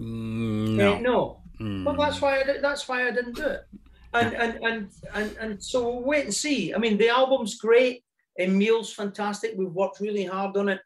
no, 0.00 0.96
uh, 0.96 1.00
no. 1.00 1.42
Mm. 1.60 1.84
Well, 1.84 1.96
that's 1.96 2.20
why 2.20 2.40
I 2.40 2.42
did, 2.42 2.62
that's 2.62 2.88
why 2.88 3.06
I 3.06 3.10
didn't 3.10 3.36
do 3.36 3.44
it. 3.44 3.66
And, 4.12 4.34
and 4.34 4.64
and 4.64 4.90
and 5.14 5.36
and 5.38 5.62
so 5.62 5.88
we'll 5.88 6.02
wait 6.02 6.24
and 6.24 6.34
see. 6.34 6.74
I 6.74 6.78
mean, 6.78 6.98
the 6.98 7.08
album's 7.08 7.56
great. 7.58 8.02
Emil's 8.38 8.92
fantastic. 8.92 9.54
We've 9.56 9.70
worked 9.70 10.00
really 10.00 10.24
hard 10.24 10.56
on 10.56 10.68
it. 10.68 10.80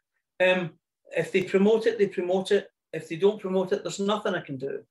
Um, 0.45 0.71
if 1.15 1.31
they 1.31 1.43
promote 1.43 1.85
it, 1.87 1.97
they 1.97 2.07
promote 2.07 2.51
it. 2.51 2.69
If 2.93 3.09
they 3.09 3.15
don't 3.15 3.39
promote 3.39 3.71
it, 3.71 3.83
there's 3.83 3.99
nothing 3.99 4.35
I 4.35 4.41
can 4.41 4.57
do. 4.57 4.83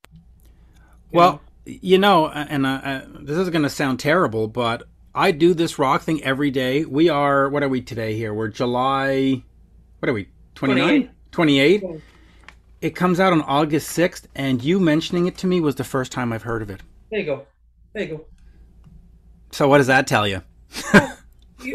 Well, 1.13 1.41
you 1.65 1.99
know, 1.99 2.29
and 2.29 2.67
uh, 2.67 2.81
uh, 2.83 3.05
this 3.21 3.39
is 3.39 3.51
going 3.51 3.63
to 3.63 3.71
sound 3.71 4.01
terrible, 4.01 4.49
but 4.49 4.83
I 5.15 5.31
do 5.31 5.55
this 5.55 5.79
rock 5.79 6.03
thing 6.03 6.23
every 6.25 6.51
day. 6.51 6.85
We 6.85 7.09
are, 7.09 7.49
what 7.49 7.63
are 7.63 7.69
we 7.69 7.81
today 7.81 8.17
here? 8.17 8.35
We're 8.35 8.49
July, 8.49 9.43
what 10.01 10.09
are 10.09 10.13
we, 10.13 10.29
29? 10.57 11.11
28. 11.31 11.81
28? 11.81 12.03
It 12.85 12.95
comes 12.95 13.19
out 13.19 13.33
on 13.33 13.41
August 13.41 13.97
6th, 13.97 14.27
and 14.35 14.63
you 14.63 14.79
mentioning 14.79 15.25
it 15.25 15.39
to 15.39 15.47
me 15.47 15.59
was 15.59 15.77
the 15.77 15.85
first 15.85 16.13
time 16.13 16.35
I've 16.35 16.43
heard 16.43 16.61
of 16.61 16.69
it. 16.69 16.83
There 17.11 17.21
you 17.21 17.25
go. 17.25 17.47
There 17.95 18.03
you 18.03 18.09
go. 18.19 18.25
So 19.53 19.69
what 19.69 19.79
does 19.79 19.87
that 19.87 20.07
tell 20.07 20.29
you? 20.29 20.43
you, 21.63 21.73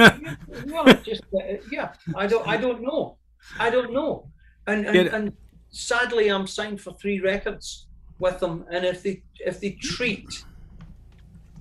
you, 0.67 0.93
just, 1.03 1.23
uh, 1.33 1.55
yeah, 1.71 1.93
I 2.15 2.27
don't, 2.27 2.47
I 2.47 2.57
don't 2.57 2.83
know. 2.83 3.17
I 3.59 3.71
don't 3.71 3.91
know. 3.91 4.29
And, 4.67 4.85
and, 4.85 4.95
it, 4.95 5.11
and 5.11 5.33
sadly, 5.71 6.27
I'm 6.27 6.45
signed 6.45 6.79
for 6.79 6.93
three 6.93 7.19
records 7.19 7.87
with 8.19 8.39
them. 8.39 8.65
And 8.71 8.85
if 8.85 9.01
they, 9.01 9.23
if 9.39 9.59
they 9.59 9.71
treat 9.81 10.45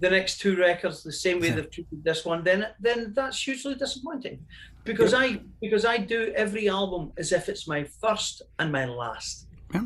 the 0.00 0.10
next 0.10 0.38
two 0.38 0.56
records 0.56 1.02
the 1.02 1.12
same 1.12 1.40
way 1.40 1.50
they've 1.50 1.70
treated 1.70 2.04
this 2.04 2.24
one, 2.24 2.44
then 2.44 2.68
then 2.80 3.12
that's 3.14 3.42
hugely 3.42 3.74
disappointing. 3.74 4.44
Because 4.84 5.12
yeah. 5.12 5.18
I 5.18 5.40
because 5.60 5.84
I 5.84 5.98
do 5.98 6.32
every 6.34 6.68
album 6.68 7.12
as 7.16 7.32
if 7.32 7.48
it's 7.48 7.66
my 7.66 7.84
first 7.84 8.42
and 8.58 8.72
my 8.72 8.84
last. 8.84 9.46
Yeah. 9.74 9.84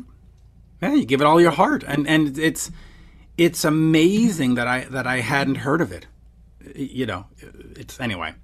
Yeah, 0.81 0.93
you 0.93 1.05
give 1.05 1.21
it 1.21 1.27
all 1.27 1.41
your 1.41 1.51
heart. 1.51 1.83
And 1.87 2.07
and 2.07 2.37
it's 2.37 2.71
it's 3.37 3.65
amazing 3.65 4.55
that 4.55 4.67
I 4.67 4.81
that 4.85 5.07
I 5.07 5.19
hadn't 5.19 5.55
heard 5.55 5.81
of 5.81 5.91
it. 5.91 6.07
You 6.75 7.05
know, 7.05 7.25
it's 7.75 7.99
anyway. 7.99 8.35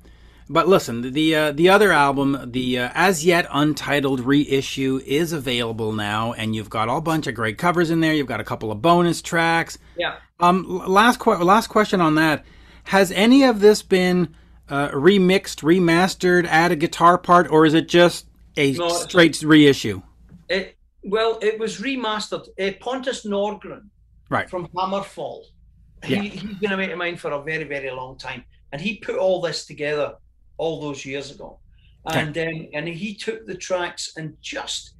But 0.51 0.67
listen, 0.67 1.13
the 1.13 1.35
uh, 1.35 1.51
the 1.51 1.69
other 1.69 1.91
album, 1.91 2.51
the 2.51 2.79
uh, 2.79 2.89
as 2.95 3.23
yet 3.23 3.45
untitled 3.51 4.19
reissue, 4.21 4.99
is 5.05 5.31
available 5.31 5.93
now, 5.93 6.33
and 6.33 6.55
you've 6.55 6.71
got 6.71 6.89
a 6.89 6.99
bunch 6.99 7.27
of 7.27 7.35
great 7.35 7.59
covers 7.59 7.91
in 7.91 7.99
there. 7.99 8.13
You've 8.13 8.25
got 8.25 8.39
a 8.39 8.43
couple 8.43 8.71
of 8.71 8.81
bonus 8.81 9.21
tracks. 9.21 9.77
Yeah. 9.95 10.15
Um. 10.39 10.83
Last 10.87 11.19
qu- 11.19 11.43
last 11.43 11.67
question 11.67 12.01
on 12.01 12.15
that: 12.15 12.45
Has 12.85 13.11
any 13.11 13.43
of 13.43 13.59
this 13.59 13.81
been 13.81 14.35
uh, 14.69 14.89
remixed, 14.89 15.63
remastered, 15.63 16.45
add 16.45 16.71
a 16.71 16.75
guitar 16.75 17.17
part, 17.17 17.49
or 17.49 17.65
is 17.65 17.73
it 17.73 17.87
just 17.87 18.27
a 18.55 18.73
no, 18.73 18.89
straight 18.89 19.41
reissue? 19.41 20.01
It 20.47 20.77
well, 21.03 21.39
it 21.41 21.59
was 21.59 21.79
remastered. 21.79 22.47
Uh, 22.59 22.71
Pontus 22.79 23.25
Norgren, 23.25 23.87
right 24.29 24.49
from 24.49 24.67
Hammerfall. 24.67 25.43
Yeah. 26.07 26.21
He, 26.21 26.29
he's 26.29 26.57
been 26.57 26.71
a 26.71 26.77
mate 26.77 26.91
of 26.91 26.97
mine 26.97 27.17
for 27.17 27.31
a 27.31 27.41
very 27.41 27.63
very 27.63 27.91
long 27.91 28.17
time, 28.17 28.43
and 28.71 28.81
he 28.81 28.97
put 28.97 29.15
all 29.15 29.41
this 29.41 29.65
together 29.65 30.15
all 30.57 30.81
those 30.81 31.05
years 31.05 31.31
ago, 31.31 31.59
and 32.05 32.37
um, 32.37 32.67
and 32.73 32.87
he 32.87 33.15
took 33.15 33.45
the 33.45 33.55
tracks 33.55 34.13
and 34.17 34.37
just 34.41 34.93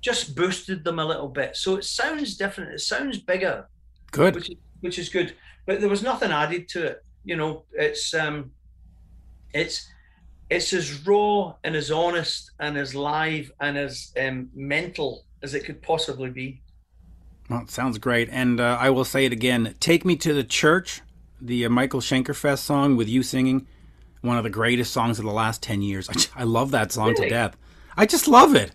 just 0.00 0.36
boosted 0.36 0.84
them 0.84 0.98
a 0.98 1.04
little 1.04 1.28
bit. 1.28 1.56
So 1.56 1.76
it 1.76 1.84
sounds 1.84 2.36
different. 2.36 2.74
It 2.74 2.80
sounds 2.80 3.18
bigger. 3.18 3.68
Good. 4.12 4.34
Which 4.34 4.50
is, 4.50 4.56
which 4.84 4.98
is 4.98 5.08
good. 5.08 5.34
But 5.64 5.80
there 5.80 5.88
was 5.88 6.02
nothing 6.02 6.30
added 6.30 6.68
to 6.68 6.84
it. 6.84 7.04
You 7.24 7.36
know, 7.36 7.64
it's 7.72 8.12
um, 8.12 8.52
it's 9.54 9.88
it's 10.50 10.74
as 10.74 11.06
raw 11.06 11.54
and 11.64 11.74
as 11.74 11.90
honest 11.90 12.50
and 12.60 12.76
as 12.76 12.94
live 12.94 13.50
and 13.60 13.78
as 13.78 14.12
um, 14.20 14.50
mental 14.54 15.24
as 15.42 15.54
it 15.54 15.64
could 15.64 15.80
possibly 15.80 16.28
be. 16.28 16.60
Well, 17.48 17.62
it 17.62 17.70
sounds 17.70 17.96
great. 17.96 18.28
And 18.30 18.60
uh, 18.60 18.76
I 18.78 18.90
will 18.90 19.06
say 19.06 19.24
it 19.24 19.32
again 19.32 19.74
Take 19.80 20.04
Me 20.04 20.16
to 20.16 20.34
the 20.34 20.44
Church, 20.44 21.00
the 21.40 21.64
uh, 21.64 21.70
Michael 21.70 22.00
Schenker 22.00 22.36
Fest 22.36 22.64
song 22.64 22.94
with 22.96 23.08
you 23.08 23.22
singing 23.22 23.66
one 24.20 24.36
of 24.36 24.44
the 24.44 24.50
greatest 24.50 24.92
songs 24.92 25.18
of 25.18 25.24
the 25.24 25.32
last 25.32 25.62
10 25.62 25.80
years. 25.80 26.10
I, 26.36 26.42
I 26.42 26.44
love 26.44 26.72
that 26.72 26.92
song 26.92 27.08
really? 27.08 27.22
to 27.22 27.28
death. 27.30 27.56
I 27.96 28.04
just 28.04 28.28
love 28.28 28.54
it. 28.54 28.72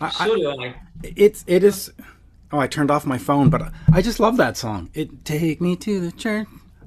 I, 0.00 0.10
so 0.10 0.34
do 0.34 0.50
I. 0.60 0.74
It's, 1.04 1.44
it 1.46 1.62
is. 1.62 1.92
Oh, 2.50 2.58
I 2.58 2.66
turned 2.66 2.90
off 2.90 3.04
my 3.04 3.18
phone, 3.18 3.50
but 3.50 3.72
I 3.92 4.00
just 4.00 4.20
love 4.20 4.38
that 4.38 4.56
song. 4.56 4.90
It 4.94 5.24
take 5.24 5.60
me 5.60 5.76
to 5.76 6.00
the 6.00 6.12
church. 6.12 6.46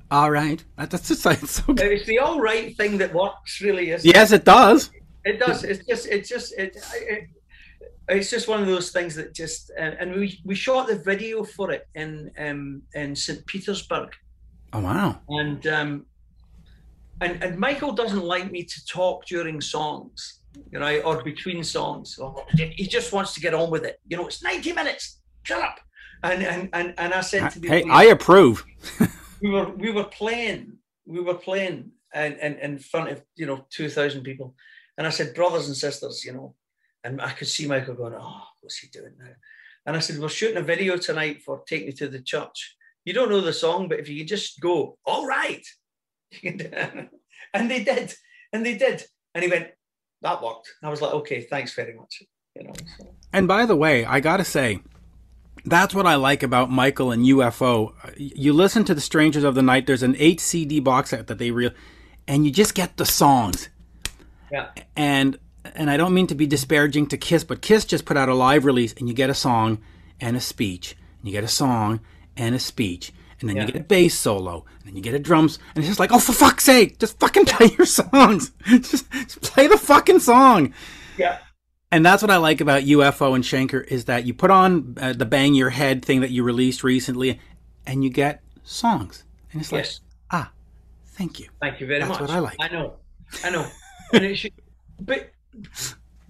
All 0.09 0.31
right, 0.31 0.63
that's 0.75 1.07
just 1.07 1.25
it's 1.25 1.51
so 1.51 1.73
good. 1.73 1.79
It's 1.81 2.05
the 2.05 2.19
all 2.19 2.41
right 2.41 2.75
thing 2.75 2.97
that 2.97 3.13
works, 3.13 3.61
really. 3.61 3.91
Is 3.91 4.03
yes, 4.03 4.31
it 4.31 4.43
does. 4.43 4.91
It 5.23 5.39
does. 5.39 5.63
It's 5.63 5.85
just, 5.85 6.07
it's 6.07 6.27
just, 6.27 6.53
it, 6.57 6.75
it, 6.95 7.29
it's 8.09 8.31
just 8.31 8.47
one 8.47 8.59
of 8.59 8.67
those 8.67 8.91
things 8.91 9.15
that 9.15 9.35
just, 9.35 9.71
uh, 9.77 9.91
and 9.99 10.13
we 10.13 10.41
we 10.43 10.55
shot 10.55 10.87
the 10.87 10.95
video 10.95 11.43
for 11.43 11.71
it 11.71 11.87
in 11.93 12.31
um, 12.39 12.81
in 12.95 13.15
St. 13.15 13.45
Petersburg. 13.45 14.09
Oh 14.73 14.81
wow! 14.81 15.19
And 15.29 15.65
um, 15.67 16.05
and 17.21 17.41
and 17.43 17.59
Michael 17.59 17.91
doesn't 17.91 18.23
like 18.23 18.51
me 18.51 18.63
to 18.63 18.85
talk 18.85 19.25
during 19.27 19.61
songs, 19.61 20.39
you 20.71 20.79
know, 20.79 21.01
or 21.01 21.23
between 21.23 21.63
songs. 21.63 22.19
He 22.57 22.87
just 22.87 23.13
wants 23.13 23.35
to 23.35 23.39
get 23.39 23.53
on 23.53 23.69
with 23.69 23.85
it. 23.85 23.99
You 24.07 24.17
know, 24.17 24.25
it's 24.25 24.43
ninety 24.43 24.73
minutes. 24.73 25.20
Shut 25.43 25.61
up. 25.61 25.79
And 26.23 26.43
and 26.43 26.69
and, 26.73 26.93
and 26.97 27.13
I 27.13 27.21
said 27.21 27.49
to 27.51 27.59
the 27.59 27.67
hey, 27.67 27.83
I 27.89 28.05
approve. 28.05 28.65
we 29.41 29.49
were 29.49 29.69
we 29.69 29.91
were 29.91 30.03
playing 30.03 30.77
we 31.05 31.19
were 31.19 31.33
playing 31.35 31.91
and 32.13 32.35
in, 32.35 32.53
in, 32.53 32.59
in 32.73 32.79
front 32.79 33.09
of 33.09 33.23
you 33.35 33.45
know 33.45 33.65
two 33.69 33.89
thousand 33.89 34.23
people, 34.23 34.55
and 34.97 35.07
I 35.07 35.09
said, 35.09 35.33
brothers 35.33 35.67
and 35.67 35.75
sisters, 35.75 36.23
you 36.23 36.33
know, 36.33 36.55
and 37.03 37.21
I 37.21 37.31
could 37.31 37.47
see 37.47 37.67
Michael 37.67 37.95
going, 37.95 38.13
oh, 38.13 38.43
what's 38.59 38.77
he 38.77 38.87
doing 38.87 39.13
now? 39.17 39.31
And 39.85 39.95
I 39.95 39.99
said, 39.99 40.19
we're 40.19 40.29
shooting 40.29 40.57
a 40.57 40.61
video 40.61 40.97
tonight 40.97 41.41
for 41.41 41.63
Take 41.67 41.85
Me 41.87 41.91
to 41.93 42.07
the 42.07 42.21
Church. 42.21 42.75
You 43.03 43.13
don't 43.13 43.29
know 43.29 43.41
the 43.41 43.53
song, 43.53 43.87
but 43.87 43.99
if 43.99 44.07
you 44.09 44.23
just 44.23 44.59
go, 44.59 44.97
all 45.05 45.25
right, 45.25 45.65
and 46.43 47.09
they 47.53 47.83
did, 47.83 48.13
and 48.53 48.65
they 48.65 48.77
did. 48.77 49.03
And 49.33 49.43
he 49.43 49.49
went, 49.49 49.69
that 50.21 50.43
worked. 50.43 50.71
And 50.81 50.87
I 50.87 50.91
was 50.91 51.01
like, 51.01 51.13
okay, 51.13 51.41
thanks 51.41 51.73
very 51.73 51.95
much. 51.95 52.21
You 52.55 52.65
know. 52.65 52.73
So. 52.99 53.15
And 53.33 53.47
by 53.47 53.65
the 53.65 53.75
way, 53.75 54.05
I 54.05 54.19
gotta 54.19 54.43
say, 54.43 54.81
that's 55.65 55.93
what 55.93 56.05
I 56.05 56.15
like 56.15 56.43
about 56.43 56.71
Michael 56.71 57.11
and 57.11 57.25
UFO. 57.25 57.93
You 58.17 58.53
listen 58.53 58.83
to 58.85 58.95
the 58.95 59.01
Strangers 59.01 59.43
in 59.43 59.53
the 59.53 59.61
Night. 59.61 59.87
There's 59.87 60.03
an 60.03 60.15
eight 60.17 60.39
CD 60.39 60.79
box 60.79 61.11
set 61.11 61.27
that 61.27 61.37
they 61.37 61.51
real, 61.51 61.71
and 62.27 62.45
you 62.45 62.51
just 62.51 62.75
get 62.75 62.97
the 62.97 63.05
songs. 63.05 63.69
Yeah. 64.51 64.69
And 64.95 65.37
and 65.75 65.89
I 65.89 65.97
don't 65.97 66.13
mean 66.13 66.27
to 66.27 66.35
be 66.35 66.47
disparaging 66.47 67.07
to 67.07 67.17
Kiss, 67.17 67.43
but 67.43 67.61
Kiss 67.61 67.85
just 67.85 68.05
put 68.05 68.17
out 68.17 68.29
a 68.29 68.33
live 68.33 68.65
release, 68.65 68.93
and 68.93 69.07
you 69.07 69.13
get 69.13 69.29
a 69.29 69.35
song 69.35 69.79
and 70.19 70.35
a 70.35 70.41
speech, 70.41 70.95
and 71.19 71.27
you 71.27 71.31
get 71.31 71.43
a 71.43 71.49
song 71.49 71.99
and 72.35 72.55
a 72.55 72.59
speech, 72.59 73.13
and 73.39 73.49
then 73.49 73.55
yeah. 73.55 73.65
you 73.65 73.71
get 73.71 73.81
a 73.81 73.83
bass 73.83 74.17
solo, 74.17 74.65
and 74.79 74.87
then 74.87 74.95
you 74.95 75.01
get 75.01 75.13
a 75.13 75.19
drums, 75.19 75.59
and 75.75 75.83
it's 75.83 75.87
just 75.87 75.99
like, 75.99 76.11
oh, 76.11 76.19
for 76.19 76.33
fuck's 76.33 76.63
sake, 76.63 76.99
just 76.99 77.19
fucking 77.19 77.45
play 77.47 77.67
your 77.77 77.85
songs. 77.85 78.51
just, 78.65 79.11
just 79.11 79.41
play 79.41 79.67
the 79.67 79.77
fucking 79.77 80.19
song. 80.19 80.73
Yeah. 81.17 81.37
And 81.91 82.05
that's 82.05 82.21
what 82.21 82.31
I 82.31 82.37
like 82.37 82.61
about 82.61 82.83
UFO 82.83 83.35
and 83.35 83.43
Schenker 83.43 83.85
is 83.85 84.05
that 84.05 84.25
you 84.25 84.33
put 84.33 84.49
on 84.49 84.95
uh, 84.99 85.13
the 85.13 85.25
bang 85.25 85.53
your 85.53 85.69
head 85.69 86.05
thing 86.05 86.21
that 86.21 86.31
you 86.31 86.41
released 86.43 86.83
recently, 86.83 87.39
and 87.85 88.03
you 88.03 88.09
get 88.09 88.41
songs, 88.63 89.25
and 89.51 89.61
it's 89.61 89.71
like, 89.71 89.83
yes. 89.83 89.99
ah, 90.31 90.51
thank 91.07 91.39
you. 91.39 91.49
Thank 91.59 91.81
you 91.81 91.87
very 91.87 91.99
that's 91.99 92.09
much. 92.09 92.19
That's 92.19 92.31
what 92.31 92.37
I 92.37 92.39
like. 92.39 92.57
I 92.61 92.69
know, 92.69 92.95
I 93.43 93.49
know, 93.49 93.67
and 94.13 94.23
it 94.23 94.35
should, 94.35 94.53
but 95.01 95.31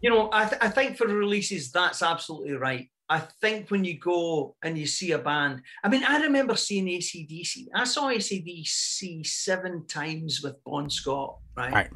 you 0.01 0.09
know, 0.09 0.29
I, 0.33 0.45
th- 0.45 0.61
I 0.61 0.69
think 0.69 0.97
for 0.97 1.05
releases 1.07 1.71
that's 1.71 2.01
absolutely 2.01 2.53
right. 2.53 2.89
I 3.07 3.19
think 3.19 3.69
when 3.69 3.83
you 3.83 3.99
go 3.99 4.55
and 4.63 4.77
you 4.77 4.87
see 4.87 5.11
a 5.11 5.17
band, 5.19 5.61
I 5.83 5.89
mean, 5.89 6.03
I 6.05 6.21
remember 6.21 6.55
seeing 6.55 6.85
ACDC. 6.85 7.67
I 7.75 7.83
saw 7.83 8.09
ACDC 8.09 9.27
seven 9.27 9.85
times 9.85 10.41
with 10.41 10.63
Bon 10.63 10.89
Scott, 10.89 11.37
right? 11.57 11.73
right. 11.73 11.89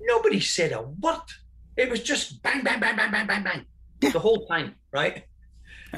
Nobody 0.00 0.40
said 0.40 0.72
a 0.72 0.82
word. 0.82 1.20
It 1.76 1.90
was 1.90 2.02
just 2.02 2.42
bang, 2.42 2.62
bang, 2.62 2.80
bang, 2.80 2.96
bang, 2.96 3.10
bang, 3.10 3.26
bang, 3.26 3.42
bang 3.42 3.66
yeah. 4.00 4.10
the 4.10 4.18
whole 4.18 4.46
time, 4.46 4.74
right? 4.92 5.24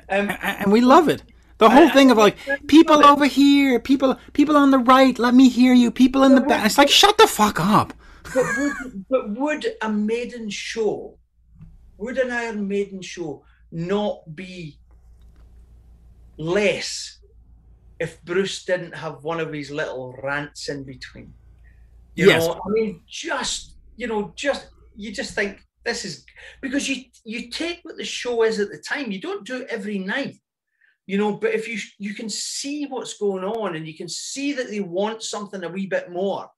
Um, 0.08 0.30
and 0.42 0.72
we 0.72 0.80
love 0.80 1.08
it. 1.08 1.22
The 1.58 1.68
whole 1.68 1.88
I, 1.88 1.90
thing 1.90 2.10
of 2.10 2.18
like 2.18 2.36
people 2.68 3.04
over 3.04 3.26
here, 3.26 3.80
people, 3.80 4.16
people 4.32 4.56
on 4.56 4.70
the 4.70 4.78
right, 4.78 5.18
let 5.18 5.34
me 5.34 5.48
hear 5.48 5.74
you. 5.74 5.90
People 5.90 6.22
in 6.22 6.34
the 6.34 6.40
back. 6.40 6.64
It's 6.66 6.78
like 6.78 6.88
shut 6.88 7.18
the 7.18 7.26
fuck 7.26 7.58
up. 7.58 7.92
But 8.34 8.44
would, 8.58 9.04
but 9.08 9.30
would 9.30 9.66
a 9.82 9.90
maiden 9.90 10.50
show, 10.50 11.18
would 11.96 12.18
an 12.18 12.30
Iron 12.30 12.68
Maiden 12.68 13.02
show 13.02 13.44
not 13.72 14.36
be 14.36 14.78
less 16.36 17.18
if 17.98 18.22
Bruce 18.24 18.64
didn't 18.64 18.94
have 18.94 19.24
one 19.24 19.40
of 19.40 19.52
his 19.52 19.72
little 19.72 20.14
rants 20.22 20.68
in 20.68 20.84
between. 20.84 21.32
You 22.14 22.28
Yes. 22.28 22.46
know, 22.46 22.60
I 22.64 22.68
mean, 22.70 23.02
just 23.08 23.74
you 23.96 24.06
know, 24.06 24.32
just 24.36 24.68
you 24.94 25.12
just 25.12 25.34
think 25.34 25.60
this 25.84 26.04
is 26.04 26.24
because 26.60 26.88
you 26.88 27.04
you 27.24 27.50
take 27.50 27.80
what 27.82 27.96
the 27.96 28.04
show 28.04 28.42
is 28.42 28.60
at 28.60 28.70
the 28.70 28.78
time. 28.78 29.10
You 29.10 29.20
don't 29.20 29.46
do 29.46 29.62
it 29.62 29.68
every 29.70 29.98
night, 29.98 30.36
you 31.06 31.18
know. 31.18 31.34
But 31.36 31.54
if 31.54 31.68
you 31.68 31.78
you 31.98 32.14
can 32.14 32.28
see 32.28 32.86
what's 32.86 33.18
going 33.18 33.44
on 33.44 33.76
and 33.76 33.86
you 33.86 33.96
can 33.96 34.08
see 34.08 34.52
that 34.54 34.70
they 34.70 34.80
want 34.80 35.22
something 35.22 35.62
a 35.64 35.68
wee 35.68 35.86
bit 35.86 36.10
more, 36.10 36.48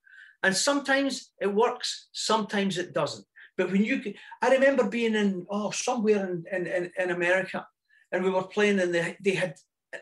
and 0.43 0.55
sometimes 0.55 1.31
it 1.39 1.47
works, 1.47 2.09
sometimes 2.11 2.77
it 2.77 2.93
doesn't. 2.93 3.25
But 3.57 3.71
when 3.71 3.83
you, 3.83 4.01
I 4.41 4.51
remember 4.51 4.87
being 4.87 5.15
in 5.15 5.45
oh 5.49 5.71
somewhere 5.71 6.29
in 6.29 6.45
in, 6.51 6.91
in, 6.97 7.11
America, 7.11 7.65
and 8.11 8.23
we 8.23 8.31
were 8.31 8.43
playing, 8.43 8.79
and 8.79 8.93
they 8.93 9.17
they 9.23 9.35
had, 9.35 9.55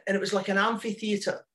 and 0.07 0.15
it 0.15 0.19
was 0.19 0.33
like 0.33 0.49
an 0.49 0.57
amphitheater, 0.57 1.45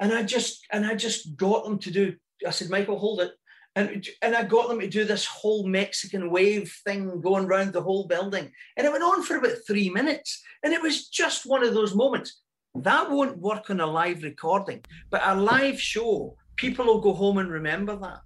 and 0.00 0.12
I 0.12 0.22
just 0.22 0.64
and 0.72 0.86
I 0.86 0.94
just 0.94 1.36
got 1.36 1.64
them 1.64 1.78
to 1.80 1.90
do. 1.90 2.14
I 2.46 2.50
said, 2.50 2.70
Michael, 2.70 2.98
hold 2.98 3.20
it. 3.20 3.32
And, 3.76 4.08
and 4.22 4.34
I 4.34 4.42
got 4.42 4.68
them 4.68 4.80
to 4.80 4.88
do 4.88 5.04
this 5.04 5.26
whole 5.26 5.66
Mexican 5.66 6.30
wave 6.30 6.74
thing 6.84 7.20
going 7.20 7.44
around 7.44 7.72
the 7.74 7.82
whole 7.82 8.06
building. 8.06 8.50
And 8.76 8.86
it 8.86 8.90
went 8.90 9.04
on 9.04 9.22
for 9.22 9.36
about 9.36 9.58
three 9.66 9.90
minutes. 9.90 10.42
And 10.64 10.72
it 10.72 10.82
was 10.82 11.08
just 11.08 11.46
one 11.46 11.62
of 11.62 11.74
those 11.74 11.94
moments. 11.94 12.40
That 12.74 13.10
won't 13.10 13.38
work 13.38 13.70
on 13.70 13.80
a 13.80 13.86
live 13.86 14.22
recording, 14.22 14.82
but 15.10 15.22
a 15.24 15.34
live 15.34 15.80
show, 15.80 16.36
people 16.56 16.86
will 16.86 17.00
go 17.00 17.12
home 17.12 17.38
and 17.38 17.50
remember 17.50 17.96
that. 17.96 18.20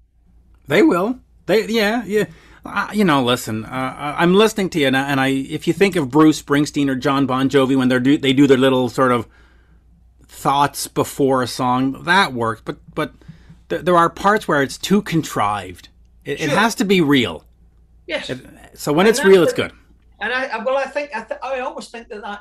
They 0.66 0.82
will. 0.82 1.20
They 1.46 1.66
yeah 1.66 2.04
yeah. 2.04 2.26
You 2.92 3.04
know, 3.04 3.24
listen. 3.24 3.64
Uh, 3.64 4.14
I'm 4.18 4.34
listening 4.34 4.70
to 4.70 4.80
you, 4.80 4.86
and 4.86 4.96
I, 4.96 5.08
and 5.08 5.20
I, 5.20 5.28
if 5.28 5.66
you 5.66 5.72
think 5.72 5.96
of 5.96 6.10
Bruce 6.10 6.42
Springsteen 6.42 6.88
or 6.88 6.94
John 6.94 7.26
Bon 7.26 7.48
Jovi 7.48 7.76
when 7.76 7.88
they're 7.88 8.00
do 8.00 8.18
they 8.18 8.32
do 8.32 8.46
their 8.46 8.58
little 8.58 8.88
sort 8.88 9.12
of 9.12 9.26
thoughts 10.26 10.86
before 10.86 11.42
a 11.42 11.46
song, 11.46 12.04
that 12.04 12.32
works. 12.32 12.62
But 12.64 12.78
but 12.94 13.14
th- 13.70 13.82
there 13.82 13.96
are 13.96 14.10
parts 14.10 14.46
where 14.46 14.62
it's 14.62 14.76
too 14.76 15.00
contrived. 15.02 15.88
It, 16.24 16.40
it 16.40 16.50
has 16.50 16.74
to 16.76 16.84
be 16.84 17.00
real. 17.00 17.44
Yes. 18.06 18.30
So 18.74 18.92
when 18.92 19.06
And 19.06 19.16
it's 19.16 19.24
real, 19.24 19.42
it's 19.42 19.52
good. 19.54 19.72
And 20.20 20.32
I, 20.32 20.62
well, 20.64 20.76
I 20.76 20.84
think 20.84 21.10
I, 21.14 21.22
th- 21.22 21.40
I 21.42 21.60
always 21.60 21.88
think 21.88 22.08
that 22.08 22.20
that 22.22 22.40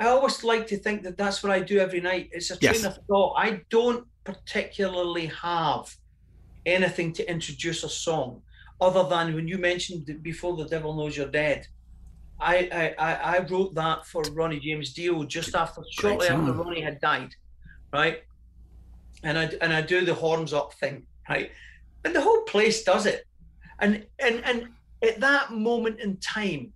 I 0.00 0.06
always 0.06 0.42
like 0.42 0.66
to 0.68 0.78
think 0.78 1.02
that 1.02 1.18
that's 1.18 1.42
what 1.42 1.52
I 1.52 1.60
do 1.60 1.78
every 1.78 2.00
night. 2.00 2.30
It's 2.32 2.50
a 2.50 2.56
train 2.56 2.72
Yes. 2.72 2.84
of 2.84 2.96
thought. 3.06 3.34
I 3.36 3.60
don't 3.68 4.06
particularly 4.24 5.26
have 5.26 5.94
anything 6.64 7.12
to 7.12 7.30
introduce 7.30 7.84
a 7.84 7.88
song 7.88 8.40
other 8.80 9.04
than 9.08 9.34
when 9.34 9.46
you 9.46 9.58
mentioned 9.58 10.08
before 10.22 10.56
the 10.56 10.64
devil 10.64 10.94
knows 10.96 11.16
you're 11.16 11.30
dead. 11.44 11.66
I 12.40 12.56
I, 12.80 12.94
I, 13.08 13.12
I 13.36 13.46
wrote 13.46 13.74
that 13.74 14.06
for 14.06 14.22
Ronnie 14.32 14.60
James 14.60 14.92
Dio 14.94 15.22
just 15.24 15.54
after 15.54 15.82
shortly 15.90 16.28
after. 16.28 16.52
Ronnie 16.52 16.80
had 16.80 17.00
died, 17.00 17.34
right? 17.92 18.22
And 19.22 19.38
I 19.38 19.50
and 19.60 19.72
I 19.72 19.82
do 19.82 20.04
the 20.04 20.14
horns 20.14 20.52
up 20.52 20.74
thing, 20.74 21.04
right? 21.28 21.50
And 22.04 22.14
the 22.14 22.20
whole 22.20 22.42
place 22.42 22.82
does 22.82 23.06
it. 23.06 23.24
And 23.78 24.04
and 24.18 24.44
and 24.44 24.68
at 25.02 25.20
that 25.20 25.52
moment 25.52 26.00
in 26.00 26.16
time, 26.18 26.72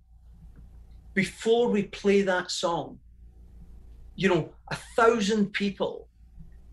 before 1.13 1.67
we 1.69 1.83
play 1.83 2.21
that 2.21 2.51
song, 2.51 2.99
you 4.15 4.29
know, 4.29 4.49
a 4.69 4.75
thousand 4.95 5.53
people 5.53 6.07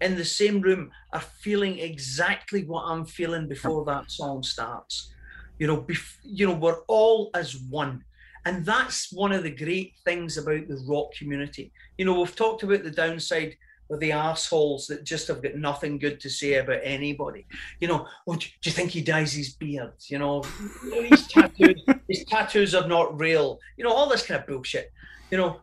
in 0.00 0.16
the 0.16 0.24
same 0.24 0.60
room 0.60 0.90
are 1.12 1.20
feeling 1.20 1.78
exactly 1.78 2.64
what 2.64 2.84
I'm 2.84 3.06
feeling 3.06 3.48
before 3.48 3.84
that 3.86 4.10
song 4.10 4.42
starts. 4.42 5.12
You 5.58 5.66
know, 5.66 5.82
bef- 5.82 6.18
you 6.22 6.46
know, 6.46 6.54
we're 6.54 6.80
all 6.88 7.30
as 7.34 7.56
one. 7.56 8.04
And 8.44 8.66
that's 8.66 9.12
one 9.12 9.32
of 9.32 9.42
the 9.42 9.50
great 9.50 9.94
things 10.04 10.36
about 10.36 10.68
the 10.68 10.84
rock 10.86 11.14
community. 11.16 11.72
You 11.96 12.04
know, 12.04 12.18
we've 12.18 12.36
talked 12.36 12.62
about 12.62 12.82
the 12.82 12.90
downside 12.90 13.56
of 13.90 14.00
the 14.00 14.12
assholes 14.12 14.86
that 14.86 15.04
just 15.04 15.28
have 15.28 15.42
got 15.42 15.56
nothing 15.56 15.98
good 15.98 16.18
to 16.20 16.30
say 16.30 16.54
about 16.54 16.80
anybody. 16.82 17.46
You 17.80 17.88
know, 17.88 18.06
oh, 18.26 18.34
do 18.34 18.46
do 18.62 18.70
you 18.70 18.72
think 18.72 18.90
he 18.90 19.02
dyes 19.02 19.32
his 19.32 19.54
beard? 19.54 19.92
You 20.08 20.18
know, 20.18 20.42
oh, 20.44 21.02
his 21.02 21.26
tattoos, 21.28 21.82
his 22.08 22.24
tattoos 22.24 22.74
are 22.74 22.88
not 22.88 23.18
real. 23.18 23.58
You 23.76 23.84
know, 23.84 23.92
all 23.92 24.08
this 24.08 24.26
kind 24.26 24.40
of 24.40 24.46
bullshit. 24.46 24.90
You 25.30 25.38
know, 25.38 25.60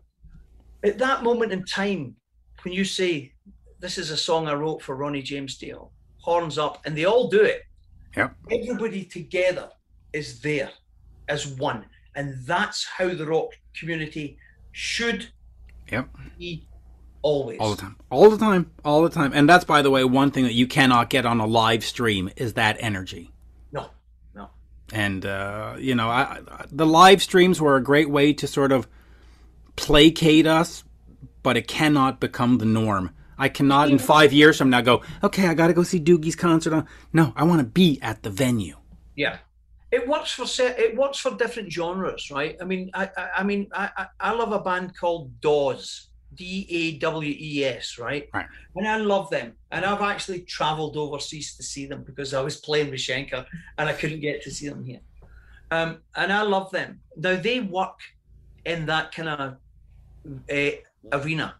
at 0.84 0.97
that 0.99 1.24
moment 1.24 1.51
in 1.51 1.65
time, 1.65 2.15
when 2.63 2.74
you 2.74 2.86
say, 2.86 3.34
This 3.80 3.97
is 3.97 4.11
a 4.11 4.17
song 4.17 4.47
I 4.47 4.53
wrote 4.53 4.82
for 4.84 4.95
Ronnie 4.95 5.24
James 5.24 5.57
Dio, 5.57 5.91
horns 6.19 6.57
up, 6.57 6.82
and 6.86 6.95
they 6.95 7.05
all 7.05 7.28
do 7.30 7.41
it, 7.41 7.61
Yep. 8.15 8.36
everybody 8.51 9.05
together 9.05 9.69
is 10.13 10.41
there 10.41 10.69
as 11.28 11.47
one. 11.47 11.86
And 12.15 12.36
that's 12.45 12.86
how 12.86 13.13
the 13.13 13.26
rock 13.26 13.49
community 13.80 14.38
should 14.74 15.32
Yep. 15.91 16.09
be 16.38 16.67
always. 17.22 17.59
All 17.59 17.72
the 17.72 17.82
time. 17.82 17.95
All 18.09 18.30
the 18.30 18.38
time. 18.38 18.72
All 18.84 19.01
the 19.03 19.09
time. 19.09 19.32
And 19.34 19.47
that's, 19.49 19.65
by 19.65 19.82
the 19.82 19.89
way, 19.91 20.03
one 20.03 20.32
thing 20.32 20.43
that 20.43 20.53
you 20.53 20.67
cannot 20.67 21.09
get 21.09 21.26
on 21.26 21.39
a 21.39 21.45
live 21.45 21.84
stream 21.84 22.30
is 22.36 22.53
that 22.53 22.78
energy. 22.80 23.32
No, 23.72 23.89
no. 24.36 24.49
And 24.93 25.26
uh, 25.26 25.76
you 25.80 25.95
know, 25.95 26.09
I, 26.09 26.39
I, 26.47 26.65
the 26.72 26.86
live 26.86 27.22
streams 27.22 27.59
were 27.61 27.76
a 27.76 27.84
great 27.84 28.09
way 28.09 28.34
to 28.34 28.47
sort 28.47 28.72
of 28.72 28.88
placate 29.76 30.47
us, 30.47 30.84
but 31.43 31.57
it 31.57 31.67
cannot 31.67 32.19
become 32.19 32.57
the 32.57 32.65
norm. 32.65 33.11
I 33.38 33.49
cannot 33.49 33.89
in 33.89 33.97
five 33.97 34.32
years 34.34 34.57
from 34.57 34.69
now 34.69 34.82
go, 34.82 35.01
okay, 35.24 35.47
I 35.47 35.55
got 35.55 35.67
to 35.67 35.74
go 35.74 35.82
see 35.82 35.99
Doogie's 35.99 36.36
concert. 36.36 36.86
No, 37.11 37.34
I 37.36 37.43
want 37.43 37.59
to 37.59 37.65
be 37.65 37.99
at 38.01 38.22
the 38.22 38.30
venue. 38.30 38.76
Yeah, 39.15 39.38
it 39.91 40.07
works 40.07 40.32
for 40.32 40.45
set. 40.45 40.78
It 40.80 40.95
works 40.95 41.17
for 41.17 41.32
different 41.36 41.72
genres, 41.72 42.30
right? 42.30 42.55
I 42.61 42.65
mean, 42.65 42.91
I, 42.93 43.09
I, 43.17 43.30
I 43.38 43.43
mean, 43.43 43.67
I, 43.74 43.89
I- 43.97 44.07
I 44.19 44.32
love 44.34 44.51
a 44.51 44.59
band 44.59 44.95
called 44.95 45.41
Dawes, 45.41 46.09
D 46.36 46.65
A 46.69 46.97
W 46.99 47.36
E 47.38 47.65
S, 47.65 47.97
right? 47.99 48.29
Right. 48.34 48.45
And 48.75 48.88
I 48.88 48.97
love 48.97 49.29
them, 49.29 49.53
and 49.71 49.84
I've 49.86 50.01
actually 50.01 50.41
travelled 50.41 50.95
overseas 50.97 51.55
to 51.57 51.63
see 51.63 51.86
them 51.86 52.03
because 52.03 52.34
I 52.34 52.41
was 52.41 52.57
playing 52.57 52.89
with 52.91 52.99
Schenker 53.01 53.45
and 53.77 53.89
I 53.89 53.93
couldn't 53.93 54.21
get 54.21 54.41
to 54.43 54.51
see 54.51 54.69
them 54.69 54.84
here. 54.86 55.01
Um, 55.71 55.99
and 56.15 56.32
I 56.32 56.41
love 56.43 56.71
them. 56.71 56.99
Now 57.17 57.36
they 57.36 57.59
work 57.59 57.99
in 58.65 58.86
that 58.88 59.11
kind 59.13 59.29
of 59.29 59.57
uh, 60.51 60.71
arena 61.17 61.55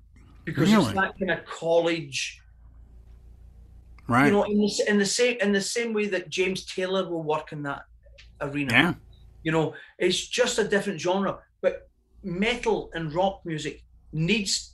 because 0.45 0.72
Really? 0.72 0.86
it's 0.86 0.93
that 0.93 1.13
kind 1.19 1.32
of 1.32 1.45
college 1.45 2.38
Right. 4.07 4.26
you 4.26 4.32
know, 4.34 4.43
in 4.43 4.57
the, 4.59 4.84
in 4.89 4.97
the 4.97 5.05
same 5.05 5.38
in 5.41 5.53
the 5.53 5.61
same 5.61 5.93
way 5.93 6.07
that 6.07 6.30
James 6.30 6.65
Taylor 6.65 7.07
will 7.09 7.24
work 7.24 7.53
in 7.53 7.63
that 7.63 7.84
arena. 8.41 8.74
yeah. 8.74 8.93
You 9.43 9.51
know, 9.51 9.74
it's 9.97 10.28
just 10.28 10.59
a 10.59 10.67
different 10.67 10.99
genre. 10.99 11.39
But 11.61 11.89
metal 12.24 12.89
and 12.93 13.13
rock 13.13 13.41
music 13.45 13.84
needs 14.14 14.74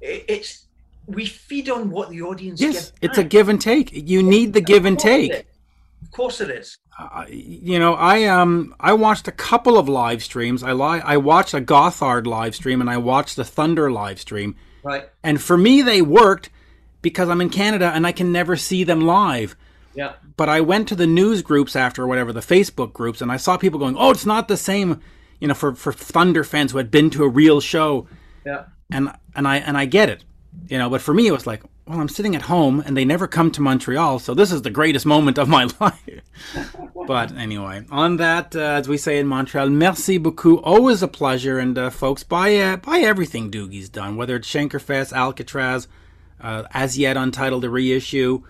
it- 0.00 0.24
it's 0.28 0.66
we 1.06 1.26
feed 1.26 1.68
on 1.68 1.90
what 1.90 2.10
the 2.10 2.22
audience 2.22 2.60
Yes, 2.60 2.92
it's 3.02 3.18
a 3.18 3.24
give 3.24 3.48
and 3.48 3.60
take. 3.60 3.90
You 3.92 4.22
need 4.22 4.52
the 4.52 4.60
give 4.60 4.84
and 4.84 4.96
it 4.96 5.02
take. 5.02 5.46
Of 6.02 6.10
course 6.12 6.40
it 6.40 6.50
is. 6.50 6.78
Uh, 6.98 7.24
you 7.28 7.78
know, 7.78 7.94
I 7.94 8.24
um 8.24 8.74
I 8.78 8.92
watched 8.92 9.26
a 9.28 9.32
couple 9.32 9.78
of 9.78 9.88
live 9.88 10.22
streams. 10.22 10.62
I 10.62 10.72
li- 10.72 11.02
I 11.04 11.16
watched 11.16 11.54
a 11.54 11.60
Gotthard 11.60 12.26
live 12.26 12.54
stream 12.54 12.80
and 12.80 12.88
I 12.90 12.98
watched 12.98 13.36
the 13.36 13.44
Thunder 13.44 13.90
live 13.90 14.20
stream. 14.20 14.54
Right. 14.84 15.08
And 15.22 15.40
for 15.40 15.56
me, 15.56 15.82
they 15.82 16.02
worked 16.02 16.50
because 17.02 17.28
I'm 17.28 17.40
in 17.40 17.50
Canada 17.50 17.90
and 17.94 18.06
I 18.06 18.12
can 18.12 18.30
never 18.30 18.56
see 18.56 18.84
them 18.84 19.00
live. 19.00 19.56
Yeah. 19.94 20.14
But 20.36 20.48
I 20.48 20.60
went 20.60 20.88
to 20.88 20.94
the 20.94 21.06
news 21.06 21.42
groups 21.42 21.76
after, 21.76 22.06
whatever, 22.06 22.32
the 22.32 22.40
Facebook 22.40 22.92
groups, 22.92 23.20
and 23.20 23.30
I 23.30 23.36
saw 23.36 23.56
people 23.56 23.78
going, 23.78 23.96
oh, 23.96 24.10
it's 24.10 24.24
not 24.26 24.48
the 24.48 24.56
same, 24.56 25.00
you 25.40 25.48
know, 25.48 25.54
for, 25.54 25.74
for 25.74 25.92
Thunder 25.92 26.42
fans 26.44 26.72
who 26.72 26.78
had 26.78 26.90
been 26.90 27.10
to 27.10 27.24
a 27.24 27.28
real 27.28 27.60
show. 27.60 28.06
Yeah. 28.44 28.64
And, 28.90 29.10
and, 29.34 29.46
I, 29.48 29.56
and 29.58 29.76
I 29.76 29.84
get 29.86 30.08
it, 30.08 30.24
you 30.68 30.78
know, 30.78 30.90
but 30.90 31.00
for 31.00 31.14
me, 31.14 31.26
it 31.26 31.32
was 31.32 31.46
like, 31.46 31.62
well, 31.86 31.98
I'm 32.00 32.08
sitting 32.08 32.36
at 32.36 32.42
home 32.42 32.82
and 32.86 32.96
they 32.96 33.04
never 33.04 33.26
come 33.26 33.50
to 33.52 33.60
Montreal, 33.60 34.18
so 34.20 34.34
this 34.34 34.52
is 34.52 34.62
the 34.62 34.70
greatest 34.70 35.04
moment 35.04 35.36
of 35.38 35.48
my 35.48 35.64
life. 35.80 36.20
but 37.06 37.32
anyway, 37.36 37.84
on 37.90 38.16
that, 38.18 38.54
uh, 38.54 38.60
as 38.60 38.88
we 38.88 38.96
say 38.96 39.18
in 39.18 39.26
Montreal, 39.26 39.68
merci 39.70 40.18
beaucoup. 40.18 40.60
Always 40.62 41.02
a 41.02 41.08
pleasure. 41.08 41.58
And 41.58 41.76
uh, 41.76 41.90
folks, 41.90 42.22
buy 42.22 42.54
uh, 42.56 42.76
buy 42.76 42.98
everything 43.00 43.50
Doogie's 43.50 43.88
done, 43.88 44.16
whether 44.16 44.36
it's 44.36 44.48
Shankerfest, 44.48 45.12
Alcatrazz, 45.12 45.88
uh, 46.40 46.64
as 46.72 46.96
yet 46.96 47.16
untitled 47.16 47.64
a 47.64 47.70
reissue, 47.70 48.42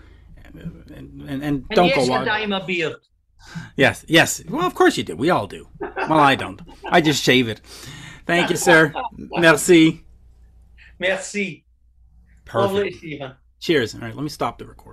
and, 0.45 0.91
and, 0.95 1.21
and 1.29 1.43
And 1.43 1.69
don't 1.69 1.87
yes, 1.87 2.07
go 2.07 2.13
I 2.13 2.19
on. 2.19 2.25
dye 2.25 2.45
my 2.45 2.63
beard. 2.63 2.97
Yes, 3.75 4.05
yes. 4.07 4.43
Well, 4.47 4.65
of 4.65 4.75
course 4.75 4.95
you 4.97 5.03
do. 5.03 5.15
We 5.15 5.29
all 5.31 5.47
do. 5.47 5.67
Well, 5.79 6.13
I 6.19 6.35
don't. 6.35 6.61
I 6.85 7.01
just 7.01 7.23
shave 7.23 7.47
it. 7.49 7.61
Thank 8.25 8.49
you, 8.49 8.55
sir. 8.55 8.93
Merci. 9.17 10.03
Merci. 10.99 11.65
Perfect. 12.45 12.73
Lovely 12.73 12.91
to 12.91 12.97
see 12.97 13.07
you. 13.07 13.19
man. 13.19 13.35
Cheers. 13.59 13.95
All 13.95 14.01
right, 14.01 14.15
let 14.15 14.23
me 14.23 14.29
stop 14.29 14.57
the 14.57 14.65
recording. 14.65 14.92